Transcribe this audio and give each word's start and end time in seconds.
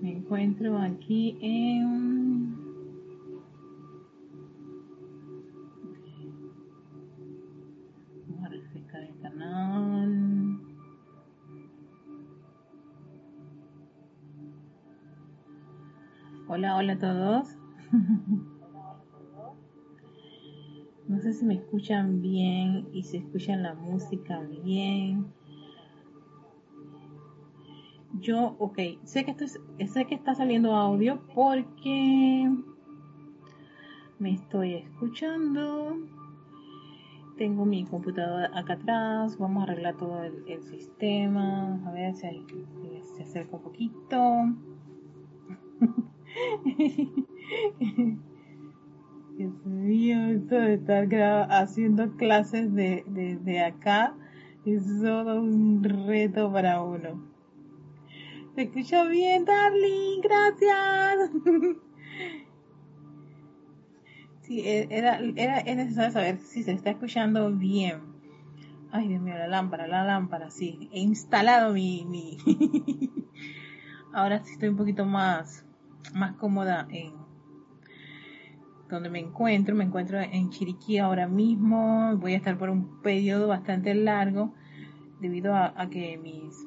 Me 0.00 0.12
encuentro 0.12 0.78
aquí 0.78 1.36
en... 1.40 2.56
Vamos 8.28 8.44
a 8.44 8.48
refrescar 8.48 9.02
el 9.02 9.18
canal. 9.20 10.60
Hola, 16.46 16.76
hola 16.76 16.92
a 16.92 16.98
todos. 16.98 17.56
No 21.08 21.18
sé 21.20 21.32
si 21.32 21.46
me 21.46 21.54
escuchan 21.54 22.20
bien 22.20 22.86
y 22.92 23.02
si 23.02 23.16
escuchan 23.16 23.62
la 23.62 23.72
música 23.72 24.40
bien. 24.62 25.32
Yo, 28.20 28.56
ok, 28.58 28.78
sé 29.04 29.24
que, 29.24 29.30
esto 29.32 29.46
sé 29.46 30.06
que 30.06 30.14
está 30.14 30.34
saliendo 30.34 30.74
audio 30.74 31.20
porque 31.34 32.50
me 34.18 34.32
estoy 34.32 34.74
escuchando. 34.74 35.96
Tengo 37.36 37.64
mi 37.64 37.84
computadora 37.84 38.50
acá 38.58 38.74
atrás. 38.74 39.38
Vamos 39.38 39.60
a 39.60 39.62
arreglar 39.64 39.96
todo 39.96 40.22
el, 40.24 40.62
sistema. 40.62 41.80
A 41.86 41.92
ver 41.92 42.14
si, 42.16 42.44
se 43.16 43.22
acerca 43.22 43.56
un 43.56 43.62
poquito. 43.62 44.18
Dios 49.36 49.64
mío, 49.64 50.18
esto 50.30 50.56
de 50.56 50.74
estar 50.74 51.06
haciendo 51.50 52.16
clases 52.16 52.74
de, 52.74 53.04
de 53.40 53.60
acá 53.60 54.16
es 54.64 54.84
todo 55.00 55.40
un 55.40 55.84
reto 55.84 56.52
para 56.52 56.82
uno. 56.82 57.37
Se 58.54 58.62
escuchó 58.62 59.08
bien, 59.08 59.44
darling, 59.44 60.20
gracias. 60.22 61.30
Sí, 64.48 64.62
e, 64.66 64.88
era, 64.90 65.20
era, 65.36 65.58
es 65.58 65.76
necesario 65.76 66.10
saber 66.10 66.38
si 66.38 66.62
se 66.62 66.72
está 66.72 66.88
escuchando 66.88 67.52
bien. 67.52 68.00
Ay, 68.90 69.08
Dios 69.08 69.20
mío, 69.20 69.34
la 69.34 69.46
lámpara, 69.46 69.86
la 69.86 70.04
lámpara, 70.04 70.50
sí. 70.50 70.88
He 70.90 71.00
instalado 71.00 71.74
mi... 71.74 72.06
mi... 72.06 72.38
Ahora 74.14 74.42
sí 74.42 74.54
estoy 74.54 74.70
un 74.70 74.78
poquito 74.78 75.04
más, 75.04 75.66
más 76.14 76.34
cómoda 76.36 76.88
en 76.90 77.12
donde 78.88 79.10
me 79.10 79.18
encuentro. 79.18 79.74
Me 79.74 79.84
encuentro 79.84 80.18
en 80.18 80.48
Chiriquí 80.48 80.96
ahora 80.96 81.28
mismo. 81.28 82.16
Voy 82.16 82.32
a 82.32 82.38
estar 82.38 82.56
por 82.56 82.70
un 82.70 83.02
periodo 83.02 83.48
bastante 83.48 83.94
largo 83.94 84.54
debido 85.20 85.54
a 85.54 85.90
que 85.90 86.16
mis 86.16 86.66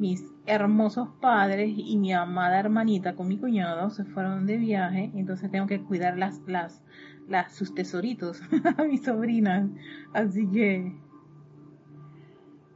mis 0.00 0.24
hermosos 0.46 1.10
padres 1.20 1.70
y 1.76 1.98
mi 1.98 2.14
amada 2.14 2.58
hermanita 2.58 3.14
con 3.14 3.28
mi 3.28 3.36
cuñado 3.36 3.90
se 3.90 4.06
fueron 4.06 4.46
de 4.46 4.56
viaje, 4.56 5.10
entonces 5.14 5.50
tengo 5.50 5.66
que 5.66 5.82
cuidar 5.82 6.16
las, 6.16 6.40
las, 6.46 6.82
las 7.28 7.54
sus 7.54 7.74
tesoritos 7.74 8.40
a 8.78 8.84
mis 8.84 9.02
sobrinas, 9.02 9.68
así 10.14 10.48
que 10.48 10.96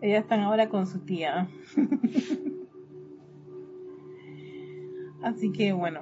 ellas 0.02 0.22
están 0.22 0.40
ahora 0.40 0.68
con 0.68 0.86
su 0.86 0.98
tía. 0.98 1.48
así 5.22 5.50
que 5.50 5.72
bueno, 5.72 6.00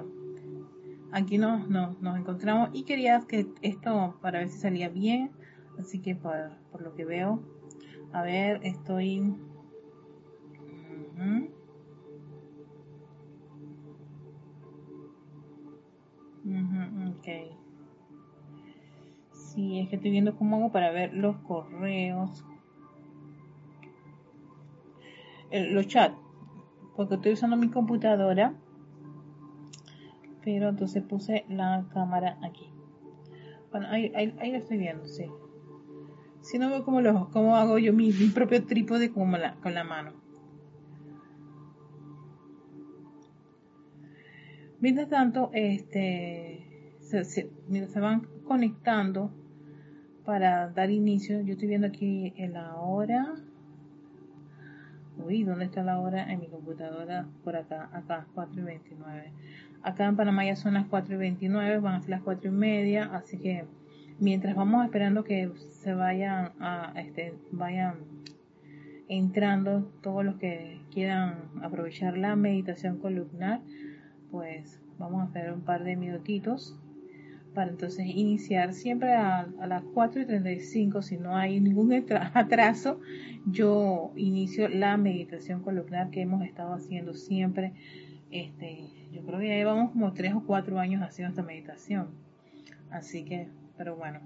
aquí 1.13 1.37
nos, 1.37 1.69
nos, 1.69 2.01
nos, 2.01 2.19
encontramos. 2.19 2.69
Y 2.73 2.83
quería 2.83 3.23
que 3.25 3.47
esto 3.61 4.17
para 4.21 4.39
ver 4.39 4.49
si 4.49 4.59
salía 4.59 4.89
bien, 4.89 5.31
así 5.79 5.99
que 5.99 6.15
por, 6.15 6.35
por 6.69 6.81
lo 6.81 6.95
que 6.95 7.05
veo, 7.05 7.41
a 8.11 8.23
ver, 8.23 8.59
estoy 8.63 9.33
ok. 17.09 17.27
Sí, 19.31 19.79
es 19.79 19.89
que 19.89 19.95
estoy 19.95 20.11
viendo 20.11 20.35
cómo 20.35 20.57
hago 20.57 20.71
para 20.71 20.91
ver 20.91 21.13
los 21.13 21.37
correos. 21.37 22.43
los 25.51 25.87
chats. 25.87 26.17
Porque 26.95 27.15
estoy 27.15 27.33
usando 27.33 27.57
mi 27.57 27.69
computadora. 27.69 28.55
Pero 30.43 30.69
entonces 30.69 31.03
puse 31.03 31.45
la 31.47 31.85
cámara 31.93 32.37
aquí. 32.43 32.69
Bueno, 33.71 33.87
ahí, 33.89 34.11
ahí, 34.15 34.51
lo 34.51 34.57
estoy 34.57 34.77
viendo, 34.77 35.07
sí. 35.07 35.25
Si 36.41 36.59
no 36.59 36.69
veo 36.69 36.83
cómo, 36.83 37.01
lo, 37.01 37.29
cómo 37.31 37.55
hago 37.55 37.79
yo 37.79 37.93
mi, 37.93 38.11
propio 38.11 38.65
trípode 38.65 39.11
con 39.11 39.31
la, 39.31 39.55
con 39.55 39.73
la 39.73 39.83
mano. 39.83 40.22
Mientras 44.83 45.07
tanto, 45.07 45.49
este, 45.53 46.59
se, 46.99 47.49
mientras 47.69 47.93
se 47.93 48.01
van 48.01 48.27
conectando 48.43 49.31
para 50.25 50.67
dar 50.71 50.91
inicio, 50.91 51.39
yo 51.39 51.53
estoy 51.53 51.69
viendo 51.69 51.87
aquí 51.87 52.33
la 52.37 52.75
hora. 52.75 53.33
Uy, 55.25 55.45
¿dónde 55.45 55.63
está 55.63 55.83
la 55.83 56.01
hora? 56.01 56.29
En 56.29 56.41
mi 56.41 56.47
computadora, 56.47 57.29
por 57.45 57.55
acá, 57.55 57.89
acá, 57.93 58.27
4 58.33 58.59
y 58.59 58.63
29. 58.65 59.31
Acá 59.83 60.05
en 60.05 60.17
Panamá 60.17 60.43
ya 60.43 60.57
son 60.57 60.73
las 60.73 60.85
4 60.87 61.15
y 61.15 61.17
29, 61.17 61.79
van 61.79 61.93
a 61.93 62.01
ser 62.01 62.09
las 62.09 62.21
4 62.23 62.49
y 62.49 62.53
media, 62.53 63.05
así 63.15 63.37
que 63.37 63.63
mientras 64.19 64.53
vamos 64.53 64.83
esperando 64.83 65.23
que 65.23 65.49
se 65.81 65.93
vayan 65.93 66.51
a, 66.59 66.91
este, 66.97 67.33
vayan 67.53 67.99
entrando 69.07 69.93
todos 70.01 70.25
los 70.25 70.35
que 70.35 70.81
quieran 70.91 71.37
aprovechar 71.61 72.17
la 72.17 72.35
meditación 72.35 72.97
columnar, 72.97 73.61
pues 74.33 74.79
vamos 74.97 75.21
a 75.21 75.25
esperar 75.25 75.53
un 75.53 75.61
par 75.61 75.83
de 75.83 75.95
minutitos 75.95 76.75
para 77.53 77.69
entonces 77.69 78.07
iniciar 78.07 78.73
siempre 78.73 79.13
a, 79.13 79.47
las 79.67 79.83
4 79.93 80.21
y 80.21 80.25
35 80.25 81.03
si 81.03 81.17
no 81.17 81.37
hay 81.37 81.59
ningún 81.59 81.93
atraso 82.33 82.99
yo 83.45 84.11
inicio 84.15 84.69
la 84.69 84.97
meditación 84.97 85.61
columnar 85.61 86.09
que 86.09 86.21
hemos 86.21 86.43
estado 86.43 86.73
haciendo 86.73 87.13
siempre. 87.13 87.73
Este 88.31 88.87
yo 89.11 89.21
creo 89.21 89.37
que 89.37 89.49
ya 89.49 89.55
llevamos 89.55 89.91
como 89.91 90.13
3 90.13 90.33
o 90.33 90.43
4 90.47 90.79
años 90.79 91.03
haciendo 91.03 91.29
esta 91.29 91.43
meditación. 91.43 92.07
Así 92.89 93.23
que 93.25 93.49
pero 93.77 93.95
bueno. 93.97 94.19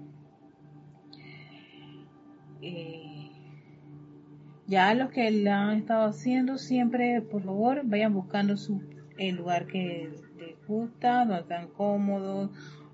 Eh, 2.62 3.30
ya 4.66 4.94
los 4.94 5.10
que 5.10 5.30
la 5.30 5.68
han 5.68 5.76
estado 5.76 6.06
haciendo 6.08 6.56
siempre 6.56 7.20
por 7.20 7.42
favor 7.42 7.82
vayan 7.84 8.14
buscando 8.14 8.56
su 8.56 8.80
el 9.18 9.36
lugar 9.36 9.66
que 9.66 10.10
les 10.38 10.66
gusta, 10.66 11.24
donde 11.24 11.40
están 11.42 11.68
cómodos, 11.68 12.50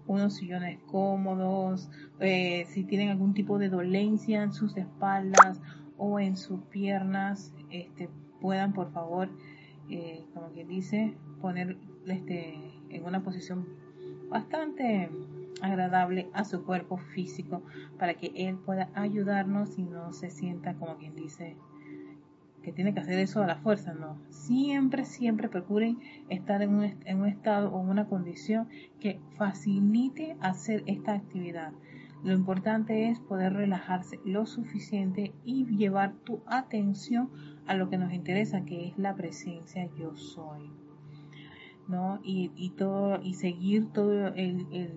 unos 0.06 0.34
sillones 0.34 0.78
cómodos, 0.86 1.90
eh, 2.20 2.64
si 2.66 2.84
tienen 2.84 3.10
algún 3.10 3.34
tipo 3.34 3.58
de 3.58 3.68
dolencia 3.68 4.42
en 4.42 4.52
sus 4.52 4.76
espaldas 4.76 5.60
o 5.96 6.18
en 6.20 6.36
sus 6.36 6.60
piernas, 6.64 7.54
este, 7.70 8.08
puedan 8.40 8.72
por 8.72 8.92
favor, 8.92 9.30
eh, 9.88 10.24
como 10.34 10.50
quien 10.50 10.68
dice, 10.68 11.14
poner 11.40 11.76
este, 12.06 12.54
en 12.90 13.04
una 13.04 13.22
posición 13.22 13.66
bastante 14.28 15.10
agradable 15.62 16.28
a 16.32 16.44
su 16.44 16.64
cuerpo 16.64 16.98
físico 16.98 17.62
para 17.98 18.14
que 18.14 18.32
él 18.34 18.56
pueda 18.56 18.90
ayudarnos 18.94 19.78
y 19.78 19.84
no 19.84 20.12
se 20.12 20.30
sienta 20.30 20.74
como 20.74 20.96
quien 20.96 21.14
dice 21.14 21.56
que 22.64 22.72
tiene 22.72 22.94
que 22.94 23.00
hacer 23.00 23.18
eso 23.18 23.42
a 23.42 23.46
la 23.46 23.56
fuerza, 23.56 23.92
no. 23.92 24.18
Siempre, 24.30 25.04
siempre 25.04 25.48
procuren 25.48 25.98
estar 26.28 26.62
en 26.62 26.74
un, 26.74 26.84
en 27.04 27.20
un 27.20 27.28
estado 27.28 27.70
o 27.70 27.78
una 27.78 28.06
condición 28.06 28.68
que 29.00 29.20
facilite 29.36 30.36
hacer 30.40 30.82
esta 30.86 31.12
actividad. 31.12 31.72
Lo 32.24 32.32
importante 32.32 33.10
es 33.10 33.20
poder 33.20 33.52
relajarse 33.52 34.18
lo 34.24 34.46
suficiente 34.46 35.34
y 35.44 35.66
llevar 35.66 36.14
tu 36.24 36.40
atención 36.46 37.28
a 37.66 37.74
lo 37.74 37.90
que 37.90 37.98
nos 37.98 38.12
interesa, 38.14 38.64
que 38.64 38.88
es 38.88 38.98
la 38.98 39.14
presencia 39.14 39.88
yo 39.98 40.16
soy. 40.16 40.70
¿no? 41.86 42.18
Y, 42.24 42.50
y 42.56 42.70
todo, 42.70 43.20
y 43.22 43.34
seguir 43.34 43.92
todo 43.92 44.28
el, 44.28 44.66
el, 44.72 44.94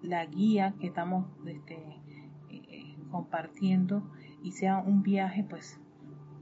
la 0.00 0.24
guía 0.24 0.74
que 0.80 0.86
estamos 0.86 1.26
este, 1.46 1.78
eh, 2.48 2.96
compartiendo 3.10 4.02
y 4.42 4.52
sea 4.52 4.78
un 4.78 5.02
viaje 5.02 5.44
pues 5.44 5.78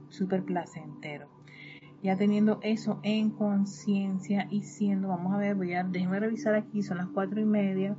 súper 0.09 0.43
placentero. 0.43 1.27
Ya 2.03 2.15
teniendo 2.15 2.59
eso 2.61 2.99
en 3.03 3.31
conciencia 3.31 4.47
y 4.51 4.61
siendo, 4.63 5.07
vamos 5.07 5.33
a 5.33 5.37
ver, 5.37 5.55
voy 5.55 5.73
a, 5.73 5.83
déjenme 5.83 6.19
revisar 6.19 6.53
aquí, 6.53 6.83
son 6.83 6.97
las 6.97 7.07
cuatro 7.07 7.39
y 7.39 7.45
media. 7.45 7.95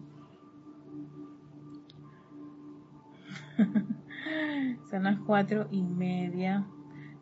son 4.91 5.03
las 5.03 5.19
cuatro 5.21 5.67
y 5.71 5.83
media. 5.83 6.67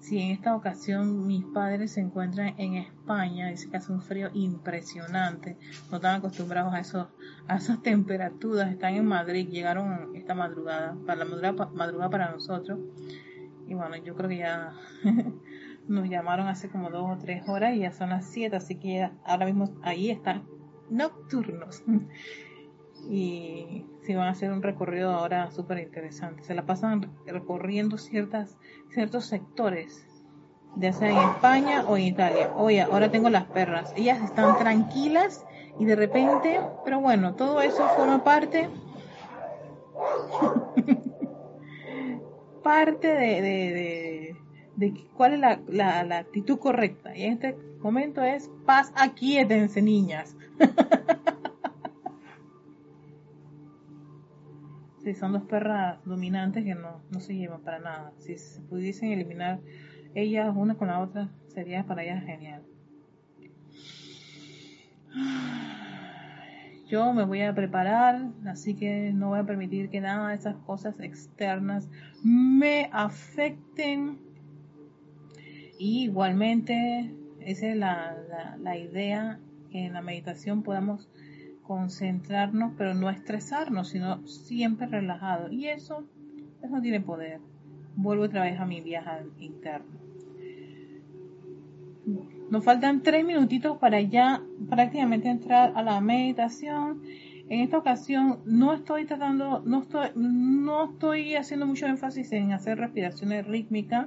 Si 0.04 0.18
en 0.18 0.32
esta 0.32 0.54
ocasión 0.54 1.26
mis 1.26 1.46
padres 1.46 1.92
se 1.92 2.02
encuentran 2.02 2.54
en 2.58 2.74
España, 2.74 3.48
dice 3.48 3.70
que 3.70 3.78
hace 3.78 3.90
un 3.90 4.02
frío 4.02 4.28
impresionante, 4.34 5.56
no 5.90 5.96
están 5.96 6.16
acostumbrados 6.16 6.74
a, 6.74 6.80
esos, 6.80 7.06
a 7.48 7.56
esas 7.56 7.80
temperaturas, 7.80 8.70
están 8.70 8.96
en 8.96 9.06
Madrid, 9.06 9.48
llegaron 9.48 10.14
esta 10.14 10.34
madrugada, 10.34 10.94
para 11.06 11.20
la 11.20 11.24
madrugada, 11.24 11.70
madrugada 11.72 12.10
para 12.10 12.30
nosotros, 12.32 12.78
y 13.66 13.74
bueno, 13.74 13.96
yo 13.96 14.14
creo 14.14 14.28
que 14.28 14.38
ya 14.38 14.72
nos 15.88 16.08
llamaron 16.08 16.48
hace 16.48 16.68
como 16.68 16.90
dos 16.90 17.10
o 17.10 17.18
tres 17.18 17.48
horas 17.48 17.74
y 17.74 17.80
ya 17.80 17.92
son 17.92 18.10
las 18.10 18.26
siete, 18.26 18.56
así 18.56 18.76
que 18.76 19.10
ahora 19.24 19.46
mismo 19.46 19.70
ahí 19.82 20.10
están 20.10 20.44
nocturnos. 20.90 21.82
y 23.08 23.84
si 24.02 24.14
van 24.14 24.28
a 24.28 24.30
hacer 24.30 24.52
un 24.52 24.62
recorrido 24.62 25.12
ahora 25.12 25.50
súper 25.50 25.78
interesante. 25.78 26.42
Se 26.42 26.54
la 26.54 26.66
pasan 26.66 27.10
recorriendo 27.26 27.98
ciertas, 27.98 28.56
ciertos 28.90 29.26
sectores, 29.26 30.06
ya 30.76 30.92
sea 30.92 31.10
en 31.10 31.30
España 31.30 31.84
o 31.86 31.96
en 31.96 32.04
Italia. 32.04 32.52
Oye, 32.56 32.82
ahora 32.82 33.10
tengo 33.10 33.30
las 33.30 33.44
perras. 33.44 33.92
Ellas 33.96 34.22
están 34.22 34.58
tranquilas 34.58 35.44
y 35.78 35.84
de 35.84 35.96
repente, 35.96 36.60
pero 36.84 37.00
bueno, 37.00 37.34
todo 37.34 37.60
eso 37.62 37.86
forma 37.96 38.22
parte 38.24 38.68
parte 42.64 43.06
de, 43.06 43.42
de, 43.42 44.36
de, 44.74 45.06
cuál 45.14 45.34
es 45.34 45.40
la, 45.40 45.60
la, 46.02 46.18
actitud 46.18 46.58
correcta. 46.58 47.16
Y 47.16 47.22
en 47.24 47.34
este 47.34 47.56
momento 47.80 48.24
es 48.24 48.50
paz, 48.66 48.92
aquíétense 48.96 49.80
niñas. 49.82 50.36
sí, 55.04 55.14
son 55.14 55.34
dos 55.34 55.44
perras 55.44 56.04
dominantes 56.04 56.64
que 56.64 56.74
no, 56.74 57.02
no 57.10 57.20
se 57.20 57.36
llevan 57.36 57.60
para 57.60 57.78
nada. 57.78 58.12
Si 58.18 58.36
se 58.36 58.60
pudiesen 58.62 59.12
eliminar 59.12 59.60
ellas 60.14 60.52
una 60.56 60.76
con 60.76 60.88
la 60.88 60.98
otra, 61.00 61.28
sería 61.48 61.84
para 61.84 62.02
ellas 62.02 62.24
genial. 62.24 62.62
Yo 66.94 67.12
me 67.12 67.24
voy 67.24 67.40
a 67.40 67.52
preparar, 67.52 68.30
así 68.46 68.76
que 68.76 69.12
no 69.12 69.30
voy 69.30 69.40
a 69.40 69.44
permitir 69.44 69.90
que 69.90 70.00
nada 70.00 70.28
de 70.28 70.36
esas 70.36 70.54
cosas 70.58 71.00
externas 71.00 71.90
me 72.22 72.88
afecten. 72.92 74.20
Y 75.76 76.04
igualmente, 76.04 77.12
esa 77.40 77.66
es 77.66 77.76
la, 77.76 78.16
la, 78.60 78.78
idea, 78.78 79.40
que 79.72 79.86
en 79.86 79.94
la 79.94 80.02
meditación 80.02 80.62
podamos 80.62 81.08
concentrarnos, 81.64 82.74
pero 82.78 82.94
no 82.94 83.10
estresarnos, 83.10 83.88
sino 83.88 84.24
siempre 84.28 84.86
relajado. 84.86 85.50
Y 85.50 85.66
eso, 85.66 86.04
eso 86.62 86.80
tiene 86.80 87.00
poder. 87.00 87.40
Vuelvo 87.96 88.22
otra 88.22 88.44
vez 88.44 88.60
a 88.60 88.66
mi 88.66 88.80
viaje 88.82 89.26
interno. 89.40 89.98
Nos 92.54 92.64
faltan 92.64 93.02
tres 93.02 93.24
minutitos 93.24 93.78
para 93.78 94.00
ya 94.00 94.40
prácticamente 94.70 95.28
entrar 95.28 95.72
a 95.74 95.82
la 95.82 96.00
meditación. 96.00 97.02
En 97.48 97.58
esta 97.62 97.78
ocasión 97.78 98.42
no 98.46 98.72
estoy 98.72 99.06
tratando, 99.06 99.60
no 99.66 99.82
estoy, 99.82 100.10
no 100.14 100.92
estoy 100.92 101.34
haciendo 101.34 101.66
mucho 101.66 101.86
énfasis 101.86 102.30
en 102.30 102.52
hacer 102.52 102.78
respiraciones 102.78 103.44
rítmicas. 103.44 104.06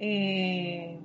Eh, 0.00 0.98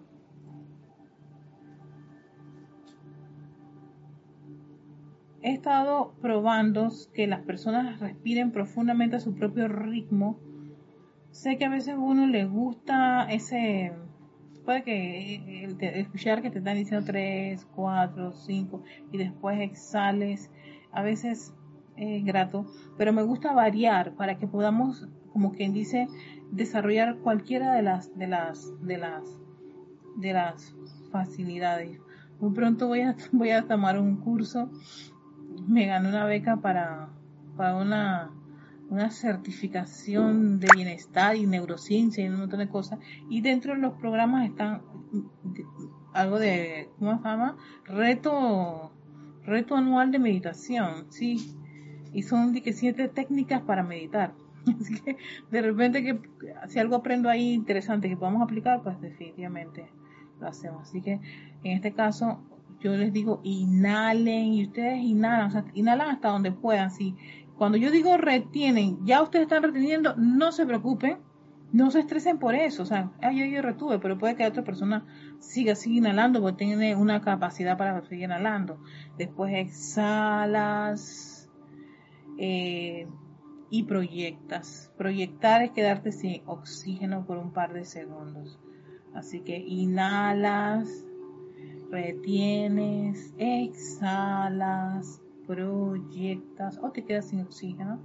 he 5.44 5.52
estado 5.52 6.16
probando 6.20 6.90
que 7.14 7.28
las 7.28 7.42
personas 7.42 8.00
respiren 8.00 8.52
profundamente 8.52 9.18
a 9.18 9.20
su 9.20 9.36
propio 9.36 9.68
ritmo. 9.68 10.40
Sé 11.30 11.60
que 11.60 11.66
a 11.66 11.70
veces 11.70 11.94
a 11.94 12.00
uno 12.00 12.26
le 12.26 12.46
gusta 12.46 13.28
ese 13.30 13.94
puede 14.64 14.84
que 14.84 15.64
el, 15.64 15.78
escuchar 15.82 16.42
que 16.42 16.50
te 16.50 16.60
están 16.60 16.78
diciendo 16.78 17.06
3, 17.06 17.68
4, 17.76 18.32
5 18.34 18.84
y 19.12 19.18
después 19.18 19.60
exhales, 19.60 20.52
a 20.92 21.02
veces 21.02 21.54
es 21.96 22.24
grato, 22.24 22.66
pero 22.98 23.14
me 23.14 23.24
gusta 23.24 23.54
variar 23.54 24.14
para 24.16 24.38
que 24.38 24.48
podamos, 24.48 25.08
como 25.32 25.52
quien 25.52 25.74
dice, 25.74 26.08
desarrollar 26.52 27.18
cualquiera 27.18 27.74
de 27.74 27.82
las, 27.82 28.18
de 28.18 28.28
las, 28.28 28.72
de 28.82 28.98
las, 28.98 29.24
de 30.18 30.34
las 30.34 30.76
facilidades. 31.12 32.00
Muy 32.40 32.54
pronto 32.54 32.88
voy 32.88 33.02
a, 33.02 33.16
voy 33.32 33.52
a 33.52 33.68
tomar 33.68 34.00
un 34.00 34.18
curso, 34.18 34.70
me 35.68 35.86
gané 35.86 36.10
una 36.10 36.26
beca 36.26 36.58
para, 36.58 37.10
para 37.56 37.76
una 37.76 38.32
una 38.94 39.10
certificación 39.10 40.60
de 40.60 40.68
bienestar 40.76 41.36
y 41.36 41.48
neurociencia 41.48 42.24
y 42.24 42.30
un 42.30 42.40
montón 42.42 42.60
de 42.60 42.70
cosas. 42.70 43.00
Y 43.30 43.42
dentro 43.42 43.74
de 43.74 43.80
los 43.80 43.94
programas 43.94 44.48
están 44.48 44.84
algo 46.14 46.38
de, 46.38 46.90
¿cómo 47.00 47.18
se 47.18 47.24
llama? 47.24 47.58
Reto, 47.86 48.92
reto 49.46 49.76
anual 49.76 50.12
de 50.12 50.20
meditación, 50.20 51.08
sí. 51.10 51.56
Y 52.14 52.22
son 52.22 52.54
que 52.54 52.72
siete 52.74 53.08
técnicas 53.08 53.62
para 53.64 53.82
meditar. 53.82 54.36
Así 54.80 55.02
que 55.02 55.18
de 55.50 55.62
repente 55.62 56.04
que 56.04 56.20
si 56.70 56.78
algo 56.78 56.96
aprendo 56.96 57.30
ahí 57.30 57.54
interesante 57.54 58.08
que 58.08 58.16
podamos 58.16 58.44
aplicar, 58.44 58.84
pues 58.84 59.02
definitivamente 59.02 59.88
lo 60.40 60.48
hacemos. 60.48 60.84
Así 60.84 61.02
que 61.02 61.20
en 61.64 61.72
este 61.72 61.94
caso 61.94 62.44
yo 62.80 62.96
les 62.96 63.12
digo 63.12 63.40
inhalen 63.44 64.54
y 64.54 64.66
ustedes 64.66 65.02
inhalan, 65.02 65.48
o 65.48 65.52
sea, 65.52 65.66
inhalan 65.74 66.10
hasta 66.12 66.30
donde 66.30 66.52
puedan. 66.52 66.92
Si 66.92 67.16
cuando 67.58 67.78
yo 67.78 67.92
digo 67.92 68.18
retienen, 68.18 69.06
ya 69.06 69.22
ustedes 69.22 69.44
están 69.44 69.64
reteniendo, 69.64 70.16
no 70.18 70.52
se 70.52 70.66
preocupen, 70.66 71.20
no 71.74 71.90
se 71.92 72.00
estresen 72.00 72.38
por 72.38 72.56
eso. 72.56 72.84
O 72.84 72.86
sea, 72.86 73.12
ay, 73.22 73.52
yo 73.52 73.62
retuve, 73.62 74.00
pero 74.00 74.18
puede 74.18 74.36
que 74.36 74.46
otra 74.46 74.64
persona 74.64 75.06
siga, 75.40 75.76
siga 75.76 75.98
inhalando 75.98 76.40
porque 76.40 76.66
tiene 76.66 76.96
una 76.96 77.22
capacidad 77.22 77.78
para 77.78 78.02
seguir 78.04 78.26
inhalando. 78.26 78.80
Después 79.18 79.54
exhalas 79.56 81.50
eh, 82.38 83.08
y 83.72 83.84
proyectas. 83.84 84.92
Proyectar 84.98 85.64
es 85.64 85.72
quedarte 85.72 86.12
sin 86.12 86.44
oxígeno 86.46 87.26
por 87.26 87.40
un 87.40 87.52
par 87.54 87.74
de 87.74 87.86
segundos. 87.86 88.60
Así 89.16 89.42
que 89.42 89.58
inhalas, 89.58 90.88
retienes, 91.90 93.34
exhalas, 93.40 95.23
proyectas 95.48 96.80
o 96.82 96.92
te 96.92 97.04
quedas 97.04 97.30
sin 97.30 97.42
oxígeno 97.42 98.00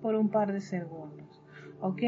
por 0.00 0.14
un 0.14 0.28
par 0.28 0.52
de 0.52 0.60
segundos. 0.60 1.42
¿Ok? 1.80 2.02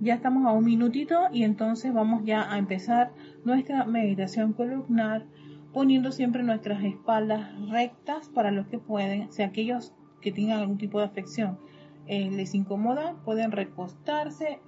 Ya 0.00 0.14
estamos 0.14 0.46
a 0.46 0.52
un 0.52 0.64
minutito 0.64 1.22
y 1.32 1.42
entonces 1.42 1.92
vamos 1.92 2.24
ya 2.24 2.52
a 2.52 2.58
empezar 2.58 3.12
nuestra 3.44 3.84
meditación 3.84 4.52
columnar 4.52 5.26
poniendo 5.72 6.12
siempre 6.12 6.42
nuestras 6.42 6.82
espaldas 6.84 7.50
rectas 7.68 8.28
para 8.28 8.50
los 8.50 8.66
que 8.68 8.78
pueden, 8.78 9.30
si 9.32 9.42
aquellos 9.42 9.92
que 10.20 10.32
tengan 10.32 10.60
algún 10.60 10.78
tipo 10.78 10.98
de 10.98 11.06
afección 11.06 11.58
eh, 12.06 12.30
les 12.30 12.54
incomoda, 12.54 13.16
pueden 13.24 13.52
recostarse, 13.52 14.60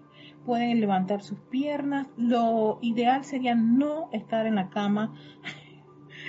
pueden 0.44 0.81
levantar 0.81 1.23
sus 1.23 1.38
piernas. 1.50 2.06
Lo 2.17 2.79
ideal 2.82 3.25
sería 3.25 3.55
no 3.55 4.11
estar 4.12 4.47
en 4.47 4.56
la 4.56 4.69
cama 4.69 5.15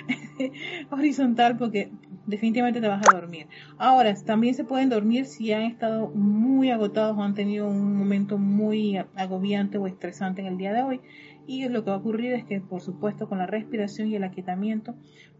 horizontal 0.90 1.58
porque 1.58 1.92
definitivamente 2.26 2.80
te 2.80 2.88
vas 2.88 3.02
a 3.02 3.10
dormir. 3.10 3.48
Ahora, 3.78 4.14
también 4.14 4.54
se 4.54 4.64
pueden 4.64 4.88
dormir 4.88 5.26
si 5.26 5.52
han 5.52 5.62
estado 5.62 6.10
muy 6.10 6.70
agotados 6.70 7.16
o 7.16 7.22
han 7.22 7.34
tenido 7.34 7.68
un 7.68 7.96
momento 7.96 8.38
muy 8.38 8.96
agobiante 9.16 9.78
o 9.78 9.86
estresante 9.86 10.40
en 10.40 10.46
el 10.48 10.58
día 10.58 10.72
de 10.72 10.82
hoy. 10.82 11.00
Y 11.46 11.68
lo 11.68 11.82
que 11.84 11.90
va 11.90 11.96
a 11.96 11.98
ocurrir 11.98 12.34
es 12.34 12.44
que, 12.44 12.60
por 12.60 12.80
supuesto, 12.80 13.28
con 13.28 13.38
la 13.38 13.46
respiración 13.46 14.08
y 14.08 14.16
el 14.16 14.24
aquietamiento 14.24 14.94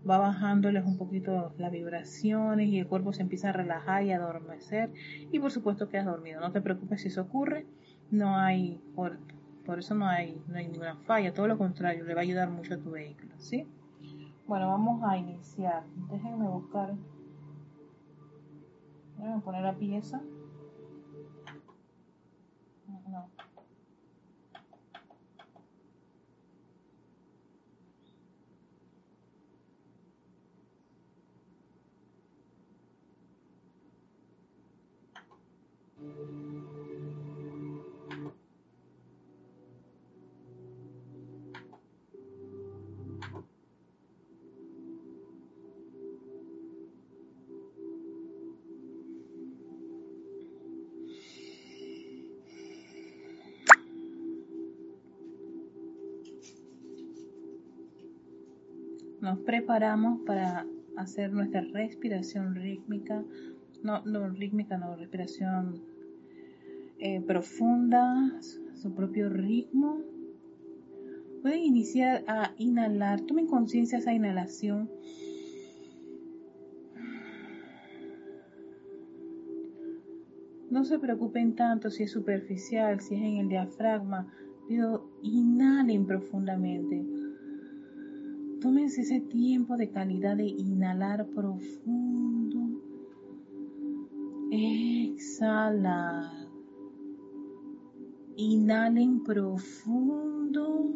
va 0.09 0.19
bajándoles 0.19 0.85
un 0.85 0.99
poquito 0.99 1.55
las 1.59 1.71
vibraciones 1.71 2.69
y 2.69 2.79
el 2.79 2.87
cuerpo 2.89 3.12
se 3.12 3.23
empieza 3.23 3.51
a 3.51 3.53
relajar 3.53 4.03
y 4.05 4.12
a 4.12 4.17
adormecer. 4.17 4.91
Y 5.31 5.39
por 5.39 5.51
supuesto 5.53 5.89
quedas 5.89 6.07
dormido. 6.07 6.41
No 6.41 6.53
te 6.53 6.61
preocupes 6.61 7.03
si 7.03 7.09
eso 7.09 7.23
ocurre. 7.23 7.67
No 8.11 8.37
hay, 8.37 8.81
por, 8.95 9.19
por 9.65 9.79
eso 9.79 9.95
no 9.95 10.07
hay, 10.09 10.43
no 10.49 10.57
hay 10.59 10.67
ninguna 10.69 10.97
falla. 10.97 11.33
Todo 11.33 11.47
lo 11.47 11.59
contrario, 11.59 12.05
le 12.05 12.15
va 12.15 12.21
a 12.21 12.25
ayudar 12.25 12.51
mucho 12.51 12.75
a 12.75 12.79
tu 12.79 12.91
vehículo. 12.91 13.33
¿sí? 13.39 13.67
Bueno, 14.46 14.68
vamos 14.68 15.02
a 15.04 15.16
iniciar. 15.16 15.84
Déjenme 16.11 16.49
buscar. 16.49 16.94
A 19.22 19.40
poner 19.40 19.62
la 19.62 19.75
pieza. 19.75 20.20
Preparamos 59.73 60.21
para 60.26 60.67
hacer 60.99 61.33
nuestra 61.33 61.62
respiración 61.62 62.55
rítmica, 62.55 63.25
no, 63.83 64.02
rítmica, 64.29 64.76
no, 64.76 64.97
respiración 64.97 65.81
eh, 66.99 67.23
profunda, 67.23 68.38
su 68.75 68.95
propio 68.95 69.31
ritmo. 69.31 70.02
Pueden 71.41 71.61
iniciar 71.61 72.23
a 72.26 72.52
inhalar. 72.59 73.23
Tomen 73.23 73.47
conciencia 73.47 73.97
esa 73.97 74.12
inhalación. 74.12 74.91
No 80.71 80.85
se 80.85 80.99
preocupen 80.99 81.57
tanto 81.57 81.88
si 81.88 82.02
es 82.02 82.11
superficial, 82.11 83.00
si 83.00 83.14
es 83.14 83.23
en 83.23 83.37
el 83.38 83.49
diafragma, 83.49 84.31
pero 84.69 85.11
inhalen 85.23 86.05
profundamente. 86.05 87.22
Tómense 88.62 89.00
ese 89.00 89.19
tiempo 89.19 89.76
de 89.76 89.90
calidad 89.90 90.37
de 90.37 90.47
inhalar 90.47 91.26
profundo. 91.35 92.81
Exhalar. 94.52 96.31
Inhalen 98.37 99.25
profundo. 99.25 100.95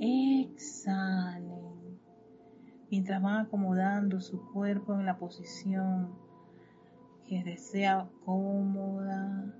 Exhalen. 0.00 1.54
Mientras 2.90 3.22
van 3.22 3.46
acomodando 3.46 4.20
su 4.20 4.44
cuerpo 4.52 4.92
en 4.92 5.06
la 5.06 5.16
posición 5.16 6.10
que 7.26 7.42
desea 7.42 8.06
cómoda. 8.26 9.54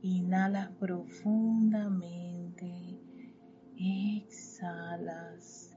Inhalas 0.00 0.70
profundamente. 0.78 2.35
Exhalas. 3.78 5.76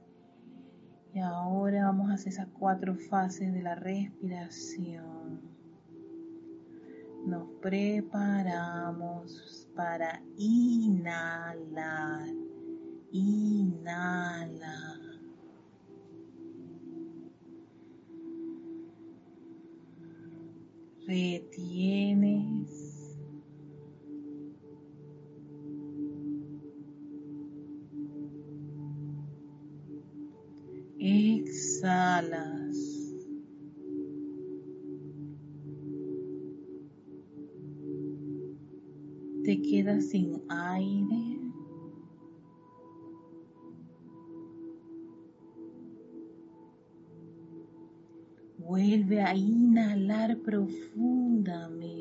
Y 1.12 1.18
ahora 1.18 1.86
vamos 1.86 2.10
a 2.10 2.14
hacer 2.14 2.32
esas 2.32 2.48
cuatro 2.58 2.94
fases 2.94 3.52
de 3.52 3.62
la 3.62 3.74
respiración. 3.74 5.40
Nos 7.26 7.48
preparamos 7.60 9.68
para 9.74 10.22
inhalar. 10.36 12.28
Inhala. 13.12 14.96
Retienes. 21.06 22.89
Exhalas. 31.02 32.76
Te 39.44 39.62
quedas 39.62 40.10
sin 40.10 40.42
aire. 40.50 41.40
Vuelve 48.58 49.22
a 49.22 49.34
inhalar 49.34 50.36
profundamente. 50.42 51.99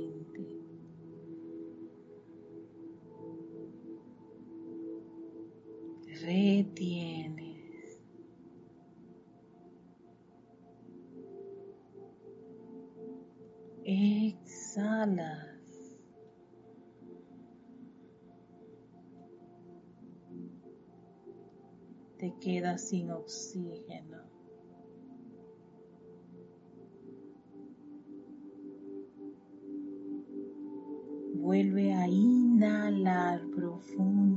Te 22.60 22.64
quedas 22.64 22.90
sin 22.90 23.10
oxígeno. 23.10 24.18
Vuelve 31.36 31.94
a 31.94 32.06
inhalar 32.10 33.40
profundamente. 33.56 34.29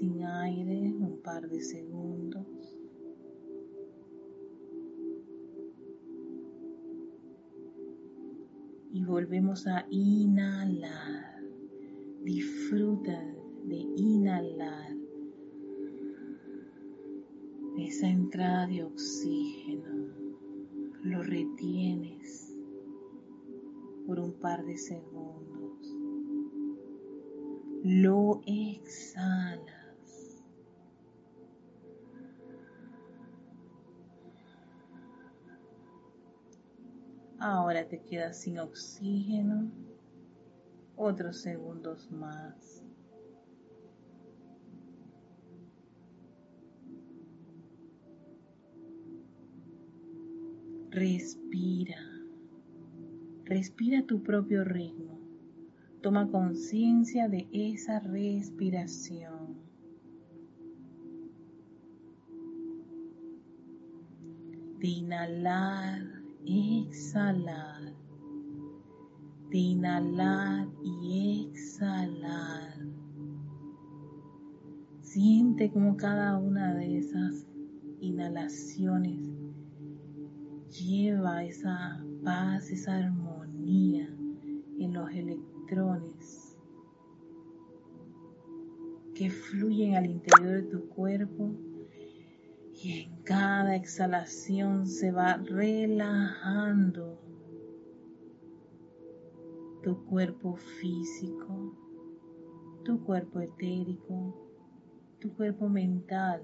Sin 0.00 0.24
aire 0.24 0.94
un 0.98 1.20
par 1.22 1.46
de 1.50 1.60
segundos. 1.60 2.46
y 8.92 9.04
volvemos 9.04 9.66
a 9.66 9.86
inhalar. 9.90 11.42
Disfruta 12.24 13.24
de 13.64 13.76
inhalar 13.96 14.96
esa 17.78 18.08
entrada 18.08 18.66
de 18.66 18.84
oxígeno. 18.84 20.08
Lo 21.02 21.22
retienes 21.22 22.54
por 24.06 24.18
un 24.18 24.32
par 24.32 24.64
de 24.66 24.76
segundos. 24.76 25.94
Lo 27.82 28.42
exhalas. 28.44 29.69
Ahora 37.40 37.88
te 37.88 38.02
quedas 38.02 38.42
sin 38.42 38.58
oxígeno. 38.58 39.70
Otros 40.94 41.40
segundos 41.40 42.10
más. 42.10 42.84
Respira. 50.90 51.96
Respira 53.46 54.04
tu 54.06 54.22
propio 54.22 54.62
ritmo. 54.62 55.18
Toma 56.02 56.30
conciencia 56.30 57.26
de 57.30 57.48
esa 57.52 58.00
respiración. 58.00 59.56
De 64.78 64.88
inhalar 64.88 66.19
exhalar, 66.46 67.94
de 69.50 69.58
inhalar 69.58 70.68
y 70.82 71.48
exhalar. 71.50 72.78
Siente 75.00 75.70
como 75.70 75.96
cada 75.96 76.38
una 76.38 76.74
de 76.74 76.98
esas 76.98 77.46
inhalaciones 78.00 79.28
lleva 80.70 81.42
esa 81.44 82.04
paz, 82.24 82.70
esa 82.70 82.96
armonía 82.96 84.08
en 84.78 84.92
los 84.94 85.10
electrones 85.10 86.56
que 89.14 89.28
fluyen 89.30 89.96
al 89.96 90.06
interior 90.06 90.62
de 90.62 90.62
tu 90.62 90.88
cuerpo 90.88 91.50
y 92.82 93.02
en 93.02 93.22
cada 93.24 93.76
exhalación 93.76 94.86
se 94.86 95.12
va 95.12 95.36
relajando 95.36 97.20
tu 99.82 100.04
cuerpo 100.06 100.56
físico, 100.56 101.74
tu 102.84 103.04
cuerpo 103.04 103.40
etérico, 103.40 104.34
tu 105.20 105.34
cuerpo 105.34 105.68
mental, 105.68 106.42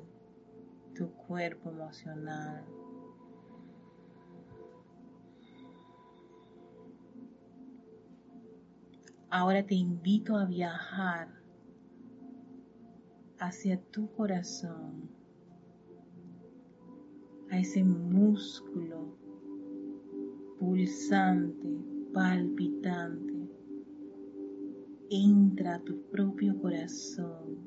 tu 0.94 1.10
cuerpo 1.10 1.70
emocional. 1.70 2.66
Ahora 9.30 9.64
te 9.64 9.74
invito 9.74 10.36
a 10.36 10.44
viajar 10.44 11.28
hacia 13.38 13.80
tu 13.90 14.10
corazón 14.12 15.15
a 17.50 17.58
ese 17.58 17.84
músculo 17.84 19.16
pulsante, 20.58 21.68
palpitante. 22.12 23.34
Entra 25.10 25.76
a 25.76 25.82
tu 25.82 26.02
propio 26.10 26.58
corazón. 26.58 27.58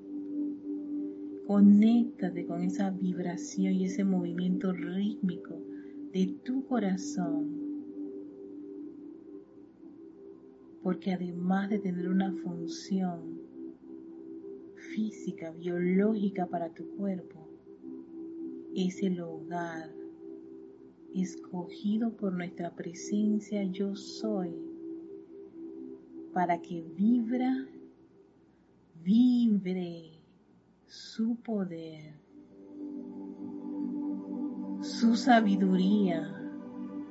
Conéctate 1.48 2.46
con 2.46 2.62
esa 2.62 2.92
vibración 2.92 3.74
y 3.74 3.86
ese 3.86 4.04
movimiento 4.04 4.72
rítmico 4.74 5.56
de 6.14 6.40
tu 6.44 6.66
corazón. 6.66 7.70
porque 10.82 11.14
además 11.14 11.70
de 11.70 11.80
tener 11.80 12.10
una 12.10 12.32
función 12.32 13.42
física, 14.94 15.52
biológica 15.52 16.48
para 16.48 16.74
tu 16.74 16.90
cuerpo, 16.96 17.39
es 18.76 19.02
el 19.02 19.20
hogar 19.22 19.90
escogido 21.14 22.12
por 22.16 22.34
nuestra 22.34 22.76
presencia 22.76 23.64
yo 23.64 23.96
soy 23.96 24.56
para 26.34 26.62
que 26.62 26.82
vibra, 26.96 27.68
vibre 29.04 30.22
su 30.86 31.36
poder, 31.38 32.14
su 34.82 35.16
sabiduría, 35.16 36.34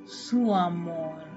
su 0.05 0.55
amor. 0.55 1.28